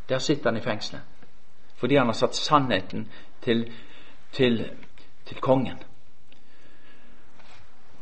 Der 0.08 0.18
sitter 0.18 0.50
han 0.50 0.56
i 0.56 0.60
fengselet. 0.60 1.02
Fordi 1.80 1.96
han 1.96 2.06
har 2.06 2.12
satt 2.12 2.36
sannheten 2.36 3.08
til, 3.42 3.72
til, 4.32 4.70
til 5.26 5.36
kongen. 5.40 5.78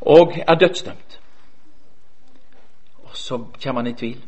Og 0.01 0.33
er 0.49 0.55
dødsdømt. 0.55 1.21
Og 3.03 3.17
så 3.17 3.45
kommer 3.63 3.83
han 3.83 3.91
i 3.91 3.93
tvil. 3.93 4.25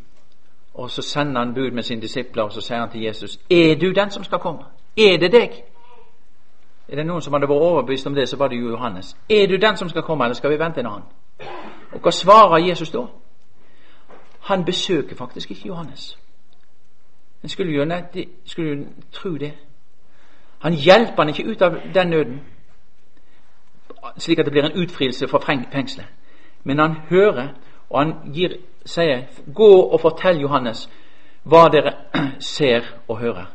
Og 0.75 0.91
så 0.91 1.03
sender 1.03 1.45
han 1.45 1.55
bud 1.55 1.71
med 1.71 1.83
sine 1.83 2.01
disipler, 2.01 2.43
og 2.43 2.53
så 2.53 2.61
sier 2.61 2.79
han 2.79 2.91
til 2.91 3.01
Jesus 3.01 3.39
Er 3.51 3.75
du 3.75 3.91
den 3.93 4.11
som 4.11 4.25
skal 4.25 4.39
komme? 4.39 4.63
Er 4.97 5.17
det 5.17 5.33
deg? 5.33 5.65
Er 6.89 6.97
det 6.97 7.07
noen 7.07 7.23
som 7.23 7.33
hadde 7.33 7.49
vært 7.49 7.63
overbevist 7.63 8.07
om 8.07 8.15
det, 8.15 8.29
så 8.29 8.37
var 8.37 8.49
det 8.49 8.57
jo 8.57 8.71
Johannes. 8.71 9.17
Er 9.29 9.47
du 9.47 9.57
den 9.57 9.77
som 9.77 9.89
skal 9.89 10.03
komme, 10.03 10.25
eller 10.25 10.35
skal 10.35 10.51
vi 10.51 10.59
vente 10.59 10.81
en 10.81 10.87
annen? 10.87 11.07
Og 11.93 12.01
hva 12.01 12.11
svarer 12.11 12.59
Jesus 12.59 12.91
da? 12.91 13.05
Han 14.41 14.65
besøker 14.65 15.17
faktisk 15.17 15.51
ikke 15.51 15.69
Johannes. 15.69 16.19
En 17.43 17.49
skulle 17.49 17.73
jo, 17.73 17.85
nei, 17.85 18.03
skulle 18.45 18.71
jo 18.71 18.85
tro 19.13 19.37
det. 19.37 19.53
Han 20.61 20.73
hjelper 20.73 21.23
han 21.23 21.29
ikke 21.29 21.47
ut 21.49 21.63
av 21.63 21.77
den 21.95 22.09
nøden, 22.09 22.41
slik 24.19 24.39
at 24.39 24.45
det 24.45 24.53
blir 24.53 24.65
en 24.65 24.83
utfrielse 24.83 25.29
fra 25.29 25.39
fengselet. 25.73 26.07
Men 26.65 26.79
han 26.79 26.95
hører, 27.11 27.49
og 27.91 28.05
han 28.05 28.33
gir, 28.35 28.57
sier, 28.85 29.23
'Gå 29.55 29.83
og 29.93 30.01
fortell 30.01 30.41
Johannes 30.41 30.91
hva 31.45 31.69
dere 31.73 31.93
ser 32.41 32.81
og 33.09 33.21
hører'. 33.21 33.47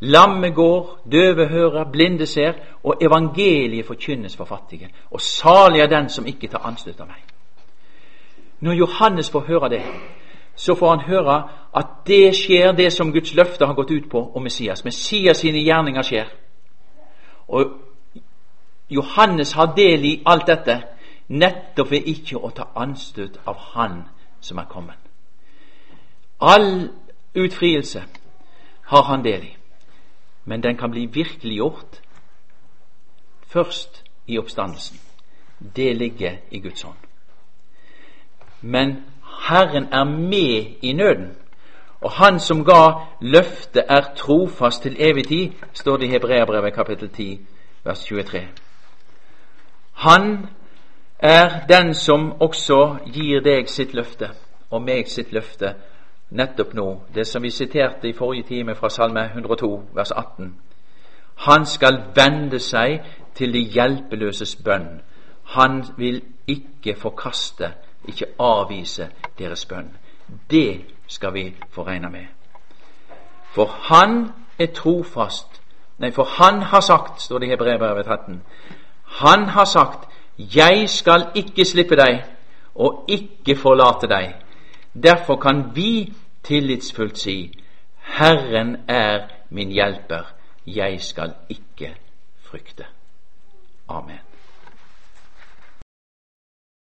Lamme 0.00 0.50
går, 0.50 0.98
døve 1.12 1.46
hører, 1.46 1.84
blinde 1.92 2.26
ser, 2.26 2.52
og 2.82 2.96
evangeliet 3.00 3.86
forkynnes 3.86 4.36
for 4.36 4.44
fattige. 4.44 4.88
Og 5.10 5.20
salig 5.20 5.80
er 5.80 5.86
den 5.86 6.08
som 6.08 6.26
ikke 6.26 6.48
tar 6.48 6.66
anstøt 6.66 7.00
av 7.00 7.06
meg. 7.06 7.22
Når 8.60 8.72
Johannes 8.72 9.30
får 9.30 9.40
høre 9.40 9.68
det, 9.68 9.82
så 10.56 10.74
får 10.74 10.90
han 10.90 11.06
høre 11.08 11.36
at 11.74 11.86
det 12.06 12.34
skjer, 12.36 12.72
det 12.72 12.92
som 12.92 13.12
Guds 13.12 13.34
løfte 13.34 13.66
har 13.66 13.74
gått 13.74 13.90
ut 13.90 14.10
på 14.10 14.30
om 14.34 14.42
Messias. 14.42 14.84
Messias 14.84 15.42
sine 15.42 15.58
gjerninger 15.58 16.02
skjer. 16.02 16.28
Og 17.48 17.72
Johannes 18.90 19.52
har 19.52 19.74
del 19.76 20.04
i 20.04 20.14
alt 20.26 20.46
dette 20.46 20.78
nettopp 21.28 21.90
ved 21.90 22.06
ikke 22.06 22.38
å 22.38 22.52
ta 22.54 22.68
anstøt 22.76 23.40
av 23.46 23.56
Han 23.74 24.02
som 24.40 24.58
er 24.58 24.68
kommet. 24.70 25.00
All 26.40 26.90
utfrielse 27.34 28.04
har 28.84 29.02
han 29.02 29.24
del 29.24 29.44
i 29.44 29.54
men 30.44 30.62
den 30.62 30.76
kan 30.76 30.90
bli 30.90 31.06
virkeliggjort 31.06 32.02
først 33.46 34.04
i 34.26 34.38
oppstandelsen. 34.38 34.98
Det 35.76 35.96
ligger 35.96 36.36
i 36.50 36.58
Guds 36.58 36.82
hånd. 36.82 36.96
Men 38.60 39.04
Herren 39.48 39.88
er 39.92 40.04
med 40.04 40.66
i 40.82 40.92
nøden, 40.92 41.36
og 42.00 42.10
Han 42.10 42.40
som 42.40 42.64
ga 42.64 42.92
løftet, 43.20 43.84
er 43.88 44.00
trofast 44.16 44.82
til 44.82 44.96
evig 44.98 45.26
tid, 45.26 45.50
står 45.72 45.96
det 45.96 46.06
i 46.06 46.10
Hebreabrevet 46.10 46.74
kapittel 46.74 47.08
10, 47.08 47.40
vers 47.84 48.04
23. 48.04 48.48
Han 49.92 50.46
er 51.18 51.66
den 51.68 51.94
som 51.94 52.32
også 52.40 52.96
gir 53.06 53.40
deg 53.40 53.68
sitt 53.70 53.94
løfte, 53.94 54.30
og 54.70 54.82
meg 54.82 55.08
sitt 55.08 55.32
løfte, 55.32 55.74
nettopp 56.30 56.74
nå. 56.74 56.88
Det 57.14 57.26
som 57.26 57.42
vi 57.42 57.50
siterte 57.50 58.08
i 58.08 58.12
forrige 58.12 58.42
time 58.42 58.74
fra 58.74 58.88
Salme 58.90 59.24
102, 59.24 59.82
vers 59.94 60.10
18. 60.10 60.54
Han 61.36 61.66
skal 61.66 62.02
vende 62.14 62.58
seg 62.58 63.00
til 63.34 63.52
de 63.52 63.58
hjelpeløses 63.58 64.56
bønn. 64.56 65.00
Han 65.44 65.84
vil 65.96 66.22
ikke 66.46 66.94
forkaste, 66.98 67.72
ikke 68.08 68.26
avvise 68.38 69.08
deres 69.38 69.64
bønn. 69.66 69.90
Det 70.50 70.84
skal 71.06 71.34
vi 71.34 71.54
få 71.70 71.82
regne 71.82 72.10
med. 72.10 72.26
For 73.54 73.66
han 73.66 74.32
er 74.58 74.66
trofast. 74.74 75.60
Nei, 75.98 76.10
for 76.10 76.24
han 76.24 76.62
har 76.62 76.80
sagt, 76.80 77.22
står 77.22 77.38
det 77.38 77.46
i 77.46 77.50
Hebrevet 77.50 78.06
13, 78.06 78.42
han 79.04 79.44
har 79.48 79.64
sagt, 79.64 80.08
jeg 80.38 80.88
skal 80.90 81.28
ikke 81.34 81.64
slippe 81.64 81.96
deg 81.96 82.24
og 82.74 83.04
ikke 83.08 83.56
forlate 83.56 84.10
deg. 84.10 84.34
Derfor 84.94 85.36
kan 85.36 85.70
vi 85.76 86.12
tillitsfullt 86.42 87.18
si, 87.18 87.38
Herren 88.18 88.76
er 88.88 89.28
min 89.50 89.70
hjelper, 89.70 90.34
jeg 90.66 91.00
skal 91.00 91.34
ikke 91.48 91.94
frykte. 92.42 92.86
Amen. 93.88 94.23